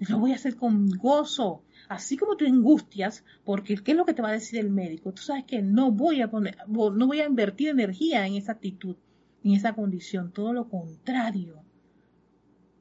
lo 0.08 0.18
voy 0.18 0.32
a 0.32 0.34
hacer 0.34 0.56
con 0.56 0.90
gozo, 0.90 1.62
así 1.88 2.16
como 2.16 2.36
te 2.36 2.46
angustias, 2.46 3.24
porque 3.44 3.76
¿qué 3.76 3.92
es 3.92 3.96
lo 3.96 4.04
que 4.04 4.14
te 4.14 4.22
va 4.22 4.28
a 4.28 4.32
decir 4.32 4.58
el 4.58 4.70
médico? 4.70 5.12
Tú 5.12 5.22
sabes 5.22 5.44
que 5.44 5.62
no 5.62 5.90
voy 5.90 6.20
a 6.20 6.30
poner, 6.30 6.56
no 6.68 7.06
voy 7.06 7.20
a 7.20 7.26
invertir 7.26 7.68
energía 7.68 8.26
en 8.26 8.34
esa 8.34 8.52
actitud, 8.52 8.96
en 9.44 9.52
esa 9.52 9.74
condición, 9.74 10.32
todo 10.32 10.52
lo 10.52 10.68
contrario. 10.68 11.62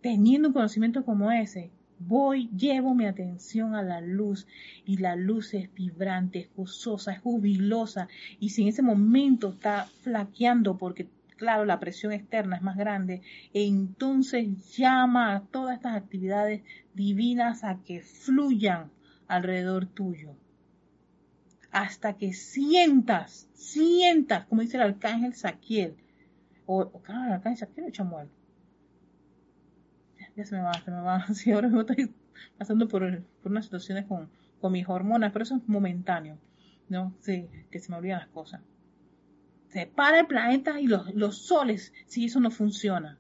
Teniendo 0.02 0.50
un 0.50 0.54
conocimiento 0.54 1.04
como 1.04 1.32
ese, 1.32 1.72
voy, 2.00 2.50
llevo 2.56 2.96
mi 2.96 3.06
atención 3.06 3.76
a 3.76 3.84
la 3.84 4.02
luz 4.02 4.48
y 4.86 4.98
la 4.98 5.16
luz 5.16 5.54
es 5.54 5.74
vibrante, 5.74 6.40
es 6.40 6.50
gozosa, 6.56 7.12
es 7.12 7.20
jubilosa 7.20 8.08
y 8.40 8.50
si 8.50 8.64
en 8.64 8.70
ese 8.70 8.82
momento 8.82 9.50
está 9.50 9.88
flaqueando 10.02 10.78
porque 10.78 11.08
claro, 11.40 11.66
la 11.66 11.80
presión 11.80 12.12
externa 12.12 12.58
es 12.58 12.62
más 12.62 12.78
grande, 12.78 13.22
entonces 13.54 14.76
llama 14.76 15.36
a 15.36 15.42
todas 15.42 15.78
estas 15.78 15.96
actividades 15.96 16.62
divinas 16.94 17.64
a 17.64 17.80
que 17.84 18.02
fluyan 18.02 18.92
alrededor 19.28 19.86
tuyo. 19.86 20.36
Hasta 21.72 22.18
que 22.18 22.34
sientas, 22.34 23.48
sientas, 23.54 24.46
como 24.48 24.62
dice 24.62 24.78
el 24.78 24.84
arcángel 24.84 25.34
Saquiel, 25.34 25.96
o, 26.66 26.90
claro, 27.02 27.28
el 27.28 27.34
arcángel 27.34 27.58
Saquiel 27.58 27.88
o 27.88 27.92
Chamuel. 27.92 28.28
Ya, 30.40 30.46
se 30.46 30.56
me 30.56 30.62
va, 30.62 30.74
se 30.74 30.90
me 30.90 31.02
va. 31.02 31.26
Sí, 31.34 31.52
ahora 31.52 31.68
me 31.68 31.82
estoy 31.82 32.14
pasando 32.58 32.88
por, 32.88 33.02
por 33.44 33.52
unas 33.52 33.66
situaciones 33.66 34.06
con, 34.06 34.30
con 34.62 34.72
mis 34.72 34.88
hormonas, 34.88 35.34
pero 35.34 35.44
eso 35.44 35.58
es 35.58 35.68
momentáneo, 35.68 36.38
¿no? 36.88 37.14
Que 37.26 37.80
se 37.80 37.92
me 37.92 37.98
olvidan 37.98 38.20
las 38.20 38.30
cosas. 38.30 38.62
Se 39.68 39.86
para 39.86 40.22
el 40.22 40.28
planeta 40.28 40.80
y 40.80 40.88
los, 40.88 41.14
los 41.14 41.40
soles 41.40 41.94
si 42.06 42.24
eso 42.24 42.40
no 42.40 42.52
funciona. 42.52 43.18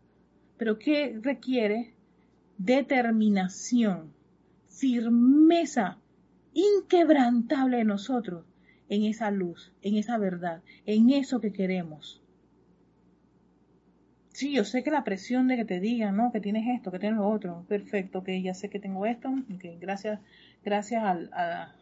Pero 0.57 0.79
¿qué 0.79 1.19
requiere? 1.21 1.93
Determinación 2.57 4.13
firmeza 4.69 5.97
inquebrantable 6.53 7.77
de 7.77 7.83
nosotros 7.83 8.45
en 8.87 9.03
esa 9.03 9.29
luz, 9.29 9.73
en 9.81 9.97
esa 9.97 10.17
verdad, 10.17 10.63
en 10.85 11.09
eso 11.09 11.41
que 11.41 11.51
queremos. 11.51 12.21
Sí, 14.39 14.53
yo 14.53 14.63
sé 14.63 14.83
que 14.83 14.89
la 14.89 15.03
presión 15.03 15.49
de 15.49 15.57
que 15.57 15.65
te 15.65 15.81
digan, 15.81 16.15
¿no? 16.15 16.31
Que 16.31 16.39
tienes 16.39 16.65
esto, 16.73 16.91
que 16.91 16.99
tienes 16.99 17.17
lo 17.17 17.27
otro. 17.27 17.65
Perfecto, 17.67 18.23
que 18.23 18.41
ya 18.41 18.53
sé 18.53 18.69
que 18.69 18.79
tengo 18.79 19.05
esto. 19.05 19.29
que 19.59 19.75
gracias, 19.75 20.21
gracias 20.63 21.03
a, 21.03 21.75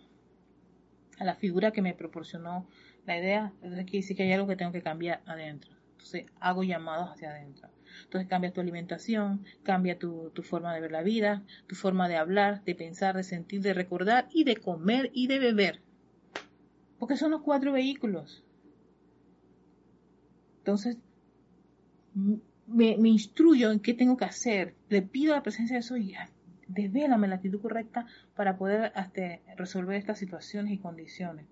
la 1.19 1.35
figura 1.35 1.69
que 1.69 1.83
me 1.83 1.93
proporcionó 1.93 2.67
la 3.05 3.15
idea. 3.15 3.53
Entonces 3.61 3.85
quiere 3.85 3.99
decir 3.99 4.17
que 4.17 4.23
hay 4.23 4.31
algo 4.31 4.47
que 4.47 4.55
tengo 4.55 4.71
que 4.71 4.81
cambiar 4.81 5.21
adentro. 5.27 5.69
Entonces 5.91 6.25
hago 6.39 6.63
llamados 6.63 7.11
hacia 7.11 7.29
adentro. 7.29 7.69
Entonces 8.05 8.27
cambia 8.27 8.51
tu 8.51 8.59
alimentación, 8.59 9.45
cambia 9.61 9.99
tu, 9.99 10.31
forma 10.41 10.73
de 10.73 10.81
ver 10.81 10.91
la 10.91 11.03
vida, 11.03 11.43
tu 11.67 11.75
forma 11.75 12.09
de 12.09 12.17
hablar, 12.17 12.63
de 12.63 12.73
pensar, 12.73 13.15
de 13.15 13.23
sentir, 13.23 13.61
de 13.61 13.75
recordar 13.75 14.29
y 14.31 14.45
de 14.45 14.55
comer 14.55 15.11
y 15.13 15.27
de 15.27 15.37
beber. 15.37 15.81
Porque 16.97 17.17
son 17.17 17.29
los 17.29 17.43
cuatro 17.43 17.71
vehículos. 17.71 18.43
Entonces, 20.57 20.97
me, 22.67 23.09
instruyo 23.09 23.71
en 23.71 23.79
qué 23.79 23.93
tengo 23.93 24.17
que 24.17 24.25
hacer. 24.25 24.75
Le 24.89 25.01
pido 25.01 25.33
a 25.33 25.37
la 25.37 25.43
presencia 25.43 25.75
de 25.75 25.81
eso 25.81 25.97
y 25.97 26.15
desvélame 26.67 27.27
la 27.27 27.35
actitud 27.35 27.61
correcta 27.61 28.05
para 28.35 28.57
poder 28.57 28.91
hasta 28.95 29.39
resolver 29.55 29.95
estas 29.95 30.19
situaciones 30.19 30.73
y 30.73 30.77
condiciones. 30.77 31.45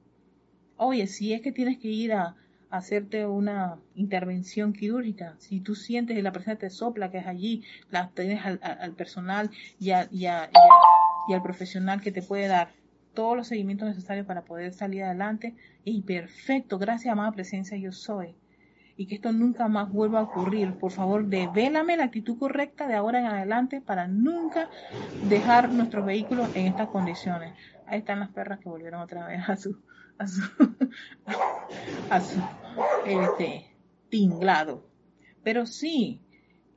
Oye, 0.78 1.08
si 1.08 1.34
es 1.34 1.42
que 1.42 1.52
tienes 1.52 1.78
que 1.78 1.88
ir 1.88 2.14
a, 2.14 2.36
hacerte 2.70 3.26
una 3.26 3.80
intervención 3.96 4.74
quirúrgica. 4.74 5.36
Si 5.40 5.62
tú 5.62 5.76
sientes 5.76 6.16
que 6.16 6.24
la 6.24 6.32
persona 6.32 6.58
te 6.58 6.70
sopla, 6.70 7.10
que 7.10 7.20
es 7.20 7.28
allí, 7.28 7.64
la 7.90 8.10
tienes 8.10 8.42
al, 8.44 8.92
personal 8.94 9.50
y, 9.80 9.92
al 9.92 11.42
profesional 11.44 12.02
que 12.02 12.12
te 12.12 12.22
puede 12.22 12.48
dar 12.48 12.70
todos 13.14 13.38
los 13.38 13.48
seguimientos 13.48 13.88
necesarios 13.88 14.26
para 14.26 14.44
poder 14.44 14.74
salir 14.74 15.04
adelante. 15.04 15.56
Y 15.86 16.02
perfecto, 16.02 16.78
gracias 16.78 17.12
amada 17.12 17.32
presencia 17.32 17.78
yo 17.78 17.92
soy. 17.92 18.36
Y 18.98 19.08
que 19.08 19.16
esto 19.16 19.32
nunca 19.32 19.68
más 19.68 19.92
vuelva 19.92 20.20
a 20.20 20.24
ocurrir. 20.24 20.74
Por 20.74 20.92
favor, 20.92 21.26
devélame 21.26 21.98
la 21.98 22.06
actitud 22.06 22.38
correcta 22.38 22.88
de 22.88 22.96
ahora 22.96 23.20
en 23.20 23.26
adelante 23.26 23.82
para 23.82 24.08
nunca 24.08 24.70
dejar 25.28 25.70
nuestros 25.70 26.06
vehículos 26.06 26.50
en 26.56 26.68
estas 26.68 26.88
condiciones. 26.90 27.54
Ahí 27.88 28.00
están 28.00 28.20
las 28.20 28.30
perras 28.30 28.60
que 28.60 28.70
volvieron 28.70 29.02
otra 29.02 29.28
vez 29.28 29.48
a 29.48 29.58
su, 29.58 29.78
a 30.18 30.28
su, 30.28 30.42
a 32.10 32.22
su 32.22 32.42
este, 33.06 33.76
tinglado. 34.10 34.88
Pero 35.44 35.66
sí, 35.66 36.22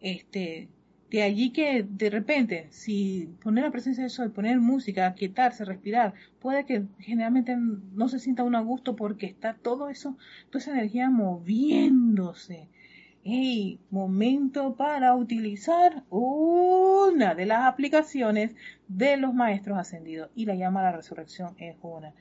este, 0.00 0.68
De 1.10 1.22
allí 1.22 1.50
que 1.50 1.84
de 1.88 2.10
repente, 2.10 2.66
si 2.70 3.34
poner 3.42 3.64
la 3.64 3.70
presencia 3.70 4.04
de 4.04 4.10
sol, 4.10 4.30
poner 4.30 4.60
música, 4.60 5.14
quietarse, 5.14 5.64
respirar, 5.64 6.12
puede 6.38 6.66
que 6.66 6.84
generalmente 6.98 7.56
no 7.56 8.08
se 8.08 8.18
sienta 8.18 8.44
uno 8.44 8.58
a 8.58 8.62
gusto 8.62 8.94
porque 8.94 9.24
está 9.26 9.54
todo 9.54 9.88
eso, 9.88 10.18
toda 10.50 10.60
esa 10.60 10.72
energía 10.72 11.08
moviéndose. 11.08 12.68
Hey, 13.24 13.80
momento 13.90 14.76
para 14.76 15.14
utilizar 15.14 16.04
una 16.10 17.34
de 17.34 17.46
las 17.46 17.66
aplicaciones 17.66 18.54
de 18.86 19.16
los 19.16 19.34
maestros 19.34 19.78
ascendidos 19.78 20.30
y 20.34 20.44
la 20.44 20.54
llama 20.56 20.82
la 20.82 20.92
resurrección 20.92 21.54
es 21.58 21.76
una. 21.82 22.12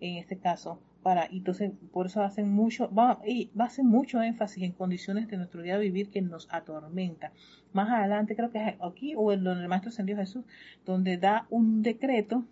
En 0.00 0.16
este 0.16 0.38
caso, 0.38 0.80
para, 1.02 1.26
entonces 1.26 1.72
por 1.92 2.06
eso 2.06 2.22
hacen 2.22 2.50
mucho, 2.50 2.92
va, 2.92 3.20
y 3.26 3.50
a 3.58 3.64
hacer 3.64 3.84
mucho 3.84 4.22
énfasis 4.22 4.62
en 4.64 4.72
condiciones 4.72 5.28
de 5.28 5.36
nuestro 5.36 5.62
día 5.62 5.78
de 5.78 5.84
vivir 5.84 6.10
que 6.10 6.20
nos 6.20 6.48
atormenta. 6.50 7.32
Más 7.72 7.90
adelante 7.90 8.36
creo 8.36 8.50
que 8.50 8.58
es 8.58 8.74
aquí 8.80 9.14
o 9.16 9.32
en 9.32 9.44
donde 9.44 9.62
el 9.62 9.68
Maestro 9.68 9.90
Ascendido 9.90 10.18
Jesús, 10.18 10.44
donde 10.84 11.16
da 11.16 11.46
un 11.50 11.82
decreto 11.82 12.44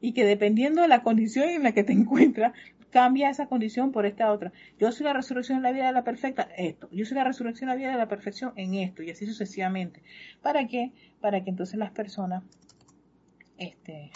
y 0.00 0.12
que 0.12 0.24
dependiendo 0.24 0.82
de 0.82 0.88
la 0.88 1.02
condición 1.02 1.48
en 1.48 1.62
la 1.62 1.72
que 1.72 1.84
te 1.84 1.92
encuentras, 1.92 2.52
cambia 2.90 3.30
esa 3.30 3.46
condición 3.46 3.90
por 3.90 4.06
esta 4.06 4.30
otra. 4.30 4.52
Yo 4.78 4.92
soy 4.92 5.04
la 5.04 5.14
resurrección 5.14 5.56
en 5.56 5.62
la 5.62 5.72
vida 5.72 5.86
de 5.86 5.92
la 5.92 6.04
perfecta, 6.04 6.48
esto. 6.56 6.88
Yo 6.92 7.04
soy 7.06 7.16
la 7.16 7.24
resurrección 7.24 7.70
en 7.70 7.74
la 7.74 7.78
vida 7.78 7.90
de 7.90 7.98
la 7.98 8.08
perfección 8.08 8.52
en 8.56 8.74
esto, 8.74 9.02
y 9.02 9.10
así 9.10 9.26
sucesivamente. 9.26 10.02
¿Para 10.42 10.66
qué? 10.66 10.92
Para 11.20 11.42
que 11.42 11.50
entonces 11.50 11.78
las 11.78 11.90
personas, 11.90 12.44
este, 13.56 14.10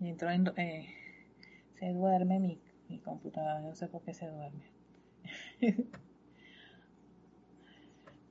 entró 0.00 0.30
en, 0.30 0.46
eh, 0.56 0.86
se 1.78 1.92
duerme 1.92 2.38
mi, 2.38 2.58
mi 2.88 2.98
computadora, 2.98 3.60
no 3.60 3.74
sé 3.74 3.88
por 3.88 4.02
qué 4.02 4.14
se 4.14 4.28
duerme. 4.28 4.64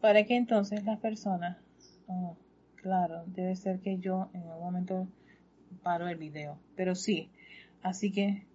Para 0.02 0.24
que 0.26 0.36
entonces 0.36 0.84
las 0.86 1.00
personas, 1.00 1.58
oh, 2.08 2.38
claro, 2.76 3.24
debe 3.28 3.56
ser 3.56 3.80
que 3.80 3.98
yo 3.98 4.30
en 4.34 4.44
algún 4.44 4.66
momento 4.66 5.08
paro 5.84 6.08
el 6.08 6.18
video, 6.18 6.60
pero 6.76 6.96
sí, 6.96 7.30
así 7.82 8.12
que 8.12 8.46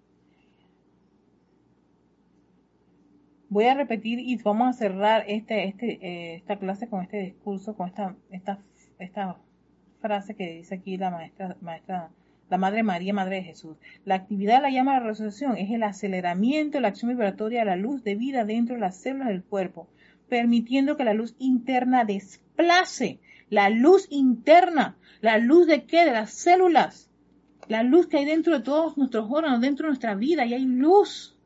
voy 3.49 3.65
a 3.65 3.75
repetir 3.75 4.21
y 4.21 4.37
vamos 4.37 4.69
a 4.69 4.73
cerrar 4.79 5.25
este, 5.27 5.65
este, 5.65 5.99
eh, 6.07 6.35
esta 6.37 6.57
clase 6.59 6.89
con 6.89 7.03
este 7.03 7.19
discurso, 7.19 7.75
con 7.75 7.89
esta, 7.89 8.17
esta, 8.31 8.61
esta 8.99 9.37
frase 10.01 10.35
que 10.35 10.55
dice 10.55 10.77
aquí 10.77 10.97
la 10.97 11.11
maestra, 11.11 11.57
maestra 11.61 12.11
la 12.51 12.59
Madre 12.59 12.83
María, 12.83 13.15
Madre 13.15 13.37
de 13.37 13.45
Jesús. 13.45 13.77
La 14.05 14.17
actividad 14.17 14.61
la 14.61 14.71
llama 14.71 14.99
la 14.99 15.07
resurrección 15.07 15.57
es 15.57 15.71
el 15.71 15.85
aceleramiento 15.85 16.79
de 16.79 16.83
la 16.83 16.89
acción 16.89 17.11
vibratoria 17.11 17.61
de 17.61 17.67
la 17.67 17.77
luz 17.77 18.03
de 18.03 18.17
vida 18.17 18.45
dentro 18.45 18.75
de 18.75 18.81
las 18.81 18.97
células 18.97 19.29
del 19.29 19.45
cuerpo, 19.45 19.89
permitiendo 20.29 20.97
que 20.97 21.05
la 21.05 21.15
luz 21.15 21.35
interna 21.39 22.05
desplace 22.05 23.21
la 23.51 23.69
luz 23.69 24.07
interna, 24.11 24.97
la 25.21 25.39
luz 25.39 25.67
de 25.67 25.85
qué? 25.85 26.05
De 26.05 26.13
las 26.13 26.33
células, 26.33 27.11
la 27.69 27.83
luz 27.83 28.07
que 28.07 28.19
hay 28.19 28.25
dentro 28.25 28.57
de 28.57 28.65
todos 28.65 28.97
nuestros 28.97 29.31
órganos, 29.31 29.61
dentro 29.61 29.87
de 29.87 29.91
nuestra 29.91 30.15
vida, 30.15 30.47
y 30.47 30.55
hay 30.55 30.65
luz 30.65 31.37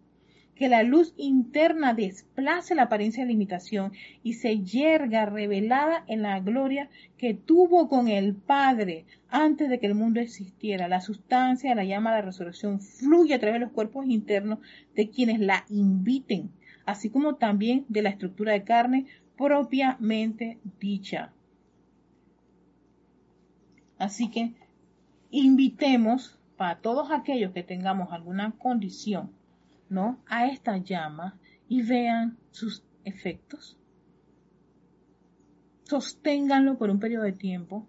que 0.55 0.69
la 0.69 0.83
luz 0.83 1.15
interna 1.17 1.95
desplace 1.95 2.75
la 2.75 2.85
apariencia 2.85 3.25
de 3.25 3.31
limitación 3.31 3.93
y 4.23 4.35
se 4.35 4.61
yerga 4.61 5.27
revelada 5.27 6.05
en 6.07 6.23
la 6.23 6.39
gloria 6.41 6.89
que 7.19 7.35
tuvo 7.35 7.89
con 7.89 8.09
el 8.09 8.35
Padre 8.35 9.05
antes 9.29 9.69
de 9.69 9.81
que 9.81 9.87
el 9.87 9.95
mundo 9.95 10.21
existiera. 10.21 10.89
La 10.89 11.01
sustancia, 11.01 11.75
la 11.75 11.85
llama 11.85 12.11
de 12.11 12.21
la 12.21 12.27
resurrección 12.27 12.81
fluye 12.81 13.35
a 13.35 13.41
través 13.41 13.61
de 13.61 13.67
los 13.67 13.73
cuerpos 13.73 14.07
internos 14.07 14.61
de 14.95 15.11
quienes 15.11 15.41
la 15.41 15.65
inviten, 15.69 16.51
así 16.87 17.11
como 17.11 17.35
también 17.35 17.85
de 17.89 18.03
la 18.03 18.11
estructura 18.11 18.53
de 18.53 18.65
carne 18.65 19.07
propiamente 19.37 20.59
dicha. 20.79 21.33
Así 23.99 24.31
que 24.31 24.53
invitemos 25.31 26.39
para 26.57 26.79
todos 26.79 27.11
aquellos 27.11 27.53
que 27.53 27.65
tengamos 27.65 28.13
alguna 28.13 28.53
condición 28.59 29.31
¿no? 29.89 30.19
a 30.27 30.47
esta 30.47 30.77
llama 30.79 31.39
y 31.69 31.83
vean 31.83 32.37
sus 32.51 32.85
efectos. 33.05 33.79
Sosténganlo 35.85 36.79
por 36.79 36.91
un 36.91 36.99
periodo 36.99 37.25
de 37.25 37.33
tiempo. 37.33 37.87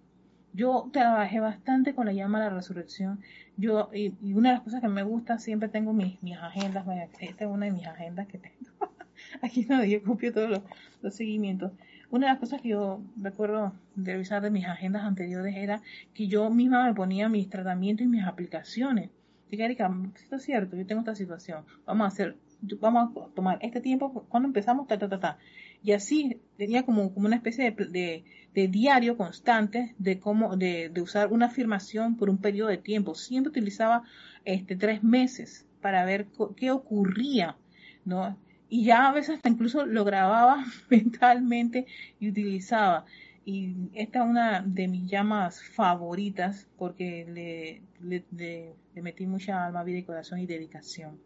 Yo 0.53 0.89
trabajé 0.91 1.39
bastante 1.39 1.95
con 1.95 2.05
la 2.05 2.13
llama 2.13 2.39
de 2.39 2.49
la 2.49 2.55
resurrección. 2.55 3.21
Yo, 3.57 3.89
y, 3.93 4.13
una 4.33 4.49
de 4.49 4.55
las 4.55 4.63
cosas 4.63 4.81
que 4.81 4.87
me 4.87 5.03
gusta, 5.03 5.37
siempre 5.37 5.69
tengo 5.69 5.93
mis, 5.93 6.21
mis 6.21 6.37
agendas. 6.37 6.85
Esta 7.19 7.45
es 7.45 7.49
una 7.49 7.65
de 7.65 7.71
mis 7.71 7.87
agendas 7.87 8.27
que 8.27 8.37
tengo. 8.37 8.71
Aquí 9.41 9.65
donde 9.65 9.89
yo 9.89 10.03
copio 10.03 10.33
todos 10.33 10.49
los, 10.49 10.61
los 11.01 11.15
seguimientos. 11.15 11.71
Una 12.09 12.27
de 12.27 12.33
las 12.33 12.39
cosas 12.39 12.61
que 12.61 12.69
yo 12.69 13.01
recuerdo 13.17 13.73
de 13.95 14.13
revisar 14.13 14.41
de 14.41 14.51
mis 14.51 14.65
agendas 14.65 15.03
anteriores 15.03 15.55
era 15.55 15.81
que 16.13 16.27
yo 16.27 16.49
misma 16.49 16.85
me 16.85 16.93
ponía 16.93 17.27
mis 17.27 17.49
tratamientos 17.49 18.05
y 18.05 18.09
mis 18.09 18.23
aplicaciones. 18.23 19.09
Diga, 19.49 19.65
Erika, 19.65 19.91
esto 20.15 20.37
es 20.37 20.43
cierto, 20.43 20.75
yo 20.75 20.85
tengo 20.85 21.01
esta 21.01 21.15
situación, 21.15 21.65
vamos 21.85 22.05
a 22.05 22.07
hacer, 22.07 22.35
vamos 22.79 23.15
a 23.15 23.35
tomar 23.35 23.59
este 23.61 23.79
tiempo, 23.79 24.25
cuando 24.27 24.47
empezamos, 24.47 24.87
ta, 24.87 24.97
ta, 24.97 25.07
ta, 25.07 25.19
ta. 25.19 25.37
Y 25.83 25.91
así 25.91 26.41
tenía 26.57 26.83
como, 26.83 27.13
como 27.13 27.27
una 27.27 27.35
especie 27.35 27.71
de, 27.71 28.23
de, 28.53 28.67
diario 28.67 29.17
constante 29.17 29.93
de 29.99 30.19
cómo, 30.19 30.57
de, 30.57 30.89
de, 30.89 31.01
usar 31.01 31.31
una 31.31 31.45
afirmación 31.45 32.17
por 32.17 32.29
un 32.31 32.39
periodo 32.39 32.69
de 32.69 32.79
tiempo. 32.79 33.13
Siempre 33.13 33.51
utilizaba 33.51 34.03
este 34.45 34.75
tres 34.75 35.03
meses 35.03 35.67
para 35.81 36.03
ver 36.05 36.25
qué 36.57 36.71
ocurría, 36.71 37.55
¿no? 38.03 38.35
Y 38.67 38.85
ya 38.85 39.09
a 39.09 39.13
veces 39.13 39.35
hasta 39.35 39.49
incluso 39.49 39.85
lo 39.85 40.03
grababa 40.03 40.65
mentalmente 40.89 41.85
y 42.19 42.29
utilizaba 42.29 43.05
y 43.47 43.91
esta 43.93 44.23
es 44.23 44.25
una 44.25 44.61
de 44.61 44.87
mis 44.87 45.07
llamas 45.07 45.61
favoritas 45.61 46.67
porque 46.77 47.25
le, 47.29 48.23
le, 48.31 48.73
metí 49.03 49.27
mucha 49.27 49.63
alma, 49.63 49.83
vida 49.83 49.99
y 49.99 50.03
corazón 50.03 50.39
y 50.39 50.47
dedicación. 50.47 51.21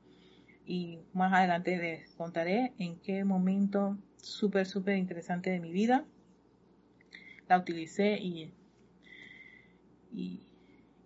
Y 0.65 0.99
más 1.13 1.31
adelante 1.31 1.77
les 1.77 2.13
contaré 2.15 2.73
en 2.77 2.99
qué 2.99 3.23
momento 3.23 3.97
súper, 4.17 4.65
súper 4.65 4.97
interesante 4.97 5.49
de 5.49 5.61
mi 5.61 5.71
vida 5.71 6.05
la 7.47 7.57
utilicé 7.57 8.19
y, 8.19 8.53
y, 10.11 10.41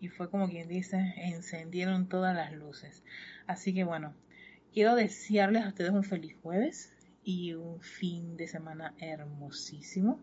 y 0.01 0.07
fue 0.09 0.31
como 0.31 0.49
quien 0.49 0.67
dice, 0.67 1.13
encendieron 1.17 2.09
todas 2.09 2.35
las 2.35 2.53
luces. 2.53 3.03
Así 3.45 3.71
que 3.71 3.83
bueno, 3.83 4.15
quiero 4.73 4.95
desearles 4.95 5.63
a 5.63 5.67
ustedes 5.67 5.91
un 5.91 6.03
feliz 6.03 6.35
jueves 6.41 6.91
y 7.23 7.53
un 7.53 7.81
fin 7.81 8.35
de 8.35 8.47
semana 8.47 8.95
hermosísimo 8.97 10.19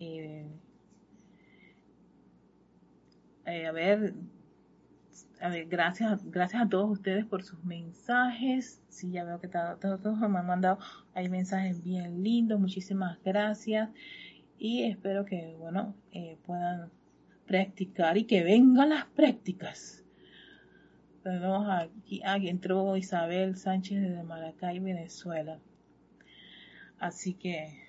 eh, 0.00 0.46
a 3.66 3.72
ver, 3.72 4.14
a 5.40 5.48
ver, 5.48 5.66
gracias, 5.66 6.30
gracias 6.30 6.62
a 6.62 6.68
todos 6.68 6.90
ustedes 6.90 7.24
por 7.24 7.42
sus 7.42 7.62
mensajes. 7.64 8.80
Sí, 8.88 9.10
ya 9.10 9.24
veo 9.24 9.40
que 9.40 9.48
todos, 9.48 10.18
me 10.18 10.38
han 10.38 10.46
mandado, 10.46 10.78
hay 11.14 11.28
mensajes 11.28 11.82
bien 11.82 12.22
lindos, 12.22 12.60
muchísimas 12.60 13.18
gracias. 13.24 13.90
Y 14.58 14.82
espero 14.84 15.24
que, 15.24 15.56
bueno, 15.58 15.94
eh, 16.12 16.36
puedan 16.44 16.90
practicar 17.46 18.18
y 18.18 18.24
que 18.24 18.42
vengan 18.42 18.90
las 18.90 19.06
prácticas. 19.06 20.04
Tenemos 21.22 21.66
aquí, 21.68 22.20
aquí 22.24 22.48
entró 22.48 22.96
Isabel 22.96 23.56
Sánchez 23.56 24.02
de 24.02 24.22
Maracay, 24.22 24.78
Venezuela. 24.78 25.58
Así 26.98 27.34
que 27.34 27.87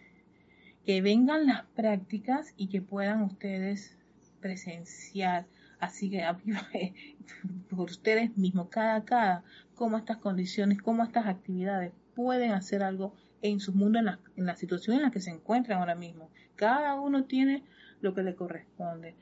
que 0.90 1.04
vengan 1.04 1.46
las 1.46 1.66
prácticas 1.76 2.56
y 2.58 2.68
que 2.68 2.82
puedan 2.82 3.22
ustedes 3.22 3.96
presenciar, 4.42 5.46
así 5.80 6.10
que 6.10 6.24
por 7.70 7.92
ustedes 7.92 8.36
mismos, 8.36 8.70
cada 8.70 9.06
cada, 9.06 9.44
cómo 9.76 9.98
estas 10.00 10.18
condiciones, 10.18 10.82
cómo 10.82 11.04
estas 11.04 11.28
actividades 11.28 11.92
pueden 12.16 12.54
hacer 12.54 12.82
algo 12.82 13.14
en 13.44 13.60
su 13.60 13.72
mundo, 13.72 14.00
en 14.00 14.06
la, 14.06 14.20
en 14.36 14.48
la 14.48 14.56
situación 14.56 14.96
en 14.96 15.04
la 15.04 15.12
que 15.12 15.20
se 15.20 15.30
encuentran 15.30 15.78
ahora 15.78 15.94
mismo. 15.94 16.32
Cada 16.56 17.00
uno 17.00 17.26
tiene 17.26 17.64
lo 18.02 18.16
que 18.16 18.24
le 18.24 18.34
corresponde. 18.34 19.14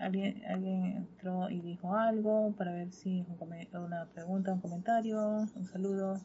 Alguien, 0.00 0.42
alguien 0.48 0.86
entró 0.96 1.48
y 1.50 1.60
dijo 1.60 1.94
algo 1.94 2.52
para 2.58 2.72
ver 2.72 2.90
si 2.90 3.20
es 3.20 3.26
una 3.72 4.06
pregunta, 4.06 4.52
un 4.52 4.60
comentario, 4.60 5.46
un 5.54 5.66
saludo. 5.66 6.20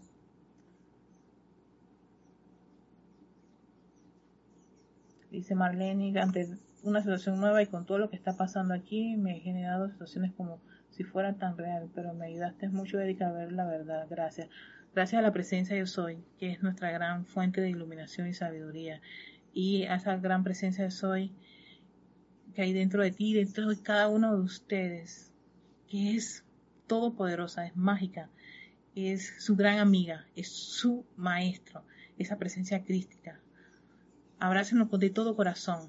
Dice 5.32 5.56
Marlene, 5.56 6.20
ante 6.20 6.48
una 6.84 7.02
situación 7.02 7.40
nueva 7.40 7.62
y 7.62 7.68
con 7.68 7.86
todo 7.86 7.98
lo 7.98 8.10
que 8.10 8.16
está 8.16 8.36
pasando 8.36 8.74
aquí, 8.74 9.16
me 9.16 9.38
he 9.38 9.40
generado 9.40 9.90
situaciones 9.90 10.34
como 10.34 10.62
si 10.90 11.04
fuera 11.04 11.34
tan 11.34 11.58
real, 11.58 11.90
pero 11.96 12.14
me 12.14 12.28
ayudaste 12.28 12.70
mucho, 12.70 13.00
Erika, 13.00 13.30
a 13.30 13.32
ver 13.32 13.52
la 13.52 13.66
verdad. 13.66 14.08
Gracias. 14.10 14.50
Gracias 14.94 15.20
a 15.20 15.22
la 15.22 15.32
presencia 15.32 15.78
yo 15.78 15.88
soy, 15.88 16.24
que 16.38 16.52
es 16.52 16.62
nuestra 16.62 16.92
gran 16.92 17.26
fuente 17.26 17.62
de 17.62 17.70
iluminación 17.70 18.28
y 18.28 18.34
sabiduría. 18.34 19.02
Y 19.54 19.84
a 19.84 19.96
esa 19.96 20.18
gran 20.18 20.44
presencia 20.44 20.84
yo 20.84 20.92
soy 20.92 21.34
que 22.54 22.64
hay 22.64 22.74
dentro 22.74 23.02
de 23.02 23.12
ti, 23.12 23.34
dentro 23.34 23.70
de 23.70 23.82
cada 23.82 24.10
uno 24.10 24.36
de 24.36 24.42
ustedes, 24.42 25.32
que 25.88 26.16
es 26.16 26.44
todopoderosa, 26.88 27.66
es 27.66 27.76
mágica, 27.76 28.30
es 28.96 29.34
su 29.40 29.56
gran 29.56 29.80
amiga, 29.80 30.26
es 30.36 30.50
su 30.50 31.06
maestro, 31.16 31.86
esa 32.18 32.38
presencia 32.38 32.84
crística, 32.84 33.40
abrácenos 34.42 34.90
de 35.00 35.10
todo 35.12 35.36
corazón. 35.36 35.88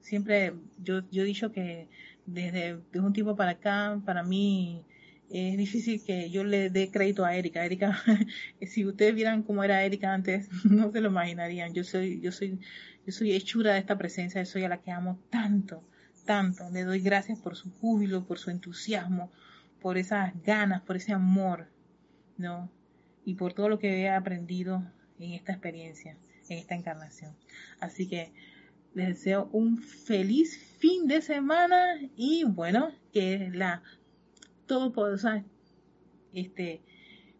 Siempre 0.00 0.54
yo, 0.78 1.02
yo 1.10 1.22
he 1.22 1.26
dicho 1.26 1.52
que 1.52 1.88
desde, 2.24 2.78
desde 2.92 3.06
un 3.06 3.12
tiempo 3.12 3.34
para 3.36 3.52
acá, 3.52 4.00
para 4.06 4.22
mí 4.22 4.84
es 5.28 5.58
difícil 5.58 6.02
que 6.04 6.30
yo 6.30 6.44
le 6.44 6.70
dé 6.70 6.90
crédito 6.90 7.24
a 7.24 7.34
Erika. 7.34 7.64
Erika, 7.64 8.00
si 8.62 8.86
ustedes 8.86 9.14
vieran 9.14 9.42
cómo 9.42 9.64
era 9.64 9.84
Erika 9.84 10.14
antes, 10.14 10.48
no 10.64 10.92
se 10.92 11.00
lo 11.00 11.08
imaginarían. 11.08 11.74
Yo 11.74 11.82
soy, 11.82 12.20
yo 12.20 12.30
soy, 12.30 12.60
yo 13.04 13.12
soy 13.12 13.32
hechura 13.32 13.72
de 13.72 13.80
esta 13.80 13.98
presencia, 13.98 14.44
soy 14.46 14.62
a 14.62 14.68
la 14.68 14.80
que 14.80 14.92
amo 14.92 15.18
tanto, 15.28 15.82
tanto. 16.24 16.70
Le 16.70 16.84
doy 16.84 17.00
gracias 17.00 17.40
por 17.40 17.56
su 17.56 17.72
júbilo, 17.72 18.24
por 18.24 18.38
su 18.38 18.50
entusiasmo, 18.50 19.32
por 19.80 19.98
esas 19.98 20.32
ganas, 20.44 20.82
por 20.82 20.96
ese 20.96 21.12
amor, 21.12 21.66
¿no? 22.36 22.70
Y 23.24 23.34
por 23.34 23.52
todo 23.52 23.68
lo 23.68 23.80
que 23.80 24.02
he 24.02 24.08
aprendido 24.08 24.84
en 25.18 25.32
esta 25.32 25.52
experiencia, 25.52 26.16
en 26.50 26.58
esta 26.58 26.74
encarnación. 26.74 27.34
Así 27.80 28.06
que 28.06 28.32
les 28.94 29.08
deseo 29.08 29.48
un 29.52 29.78
feliz 29.78 30.58
fin 30.78 31.06
de 31.06 31.22
semana 31.22 31.98
y 32.16 32.44
bueno, 32.44 32.92
que 33.12 33.50
la 33.52 33.82
todopoderosa 34.66 35.44
este, 36.32 36.82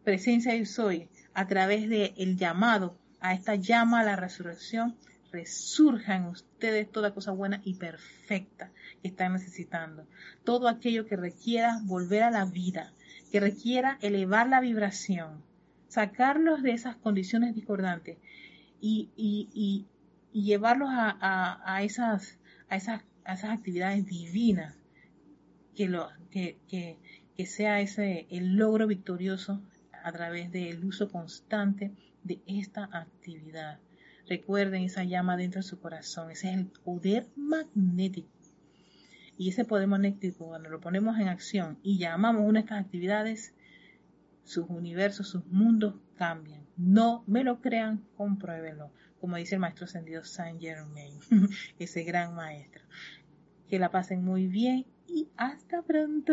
presencia 0.05 0.55
de 0.55 0.65
soy 0.65 1.09
a 1.35 1.47
través 1.47 1.89
del 1.89 2.15
el 2.16 2.37
llamado 2.37 2.97
a 3.20 3.35
esta 3.35 3.57
llama 3.57 4.01
a 4.01 4.05
la 4.05 4.16
resurrección 4.16 4.97
resurja 5.32 6.16
en 6.16 6.24
ustedes 6.24 6.91
toda 6.91 7.15
cosa 7.15 7.32
buena 7.32 7.61
y 7.65 7.74
perfecta 7.74 8.73
que 9.03 9.09
están 9.09 9.32
necesitando. 9.32 10.07
Todo 10.45 10.69
aquello 10.69 11.07
que 11.07 11.16
requiera 11.16 11.81
volver 11.85 12.23
a 12.23 12.31
la 12.31 12.45
vida, 12.45 12.93
que 13.31 13.39
requiera 13.39 13.99
elevar 14.01 14.49
la 14.49 14.61
vibración, 14.61 15.43
sacarlos 15.89 16.62
de 16.62 16.73
esas 16.73 16.97
condiciones 16.97 17.55
discordantes 17.55 18.19
y, 18.81 19.11
y, 19.16 19.86
llevarlos 20.32 20.89
a, 20.93 21.81
esas, 21.82 22.39
a, 22.69 22.77
esas, 22.77 23.02
a 23.24 23.35
esas 23.35 23.51
actividades 23.51 24.07
divinas 24.07 24.77
que, 25.74 26.98
que 27.36 27.47
sea 27.47 27.81
ese 27.81 28.27
el 28.31 28.57
logro 28.57 28.86
victorioso 28.86 29.62
a 30.05 30.12
través 30.12 30.51
del 30.52 30.85
uso 30.85 31.09
constante 31.11 31.93
de 32.23 32.40
esta 32.47 32.89
actividad. 32.93 33.78
Recuerden 34.28 34.85
esa 34.85 35.05
llama 35.05 35.36
dentro 35.36 35.61
de 35.61 35.66
su 35.66 35.81
corazón, 35.81 36.31
ese 36.31 36.51
es 36.51 36.57
el 36.59 36.66
poder 36.66 37.28
magnético. 37.36 38.28
Y 39.36 39.48
ese 39.48 39.65
poder 39.65 39.89
magnético, 39.89 40.48
cuando 40.48 40.69
lo 40.69 40.81
ponemos 40.81 41.19
en 41.19 41.28
acción 41.28 41.78
y 41.82 41.98
llamamos 41.98 42.43
una 42.47 42.61
de 42.61 42.65
estas 42.65 42.85
actividades, 42.85 43.55
sus 44.44 44.66
universos, 44.69 45.28
sus 45.28 45.47
mundos 45.47 45.94
cambian. 46.16 46.60
No 46.82 47.24
me 47.27 47.44
lo 47.44 47.61
crean, 47.61 48.07
compruébenlo, 48.16 48.90
como 49.20 49.36
dice 49.36 49.57
el 49.57 49.61
maestro 49.61 49.85
ascendido 49.85 50.24
Saint 50.24 50.59
Germain, 50.59 51.12
ese 51.78 52.05
gran 52.05 52.35
maestro. 52.35 52.82
Que 53.69 53.78
la 53.78 53.90
pasen 53.90 54.24
muy 54.24 54.47
bien 54.47 54.86
y 55.07 55.28
hasta 55.36 55.82
pronto. 55.82 56.32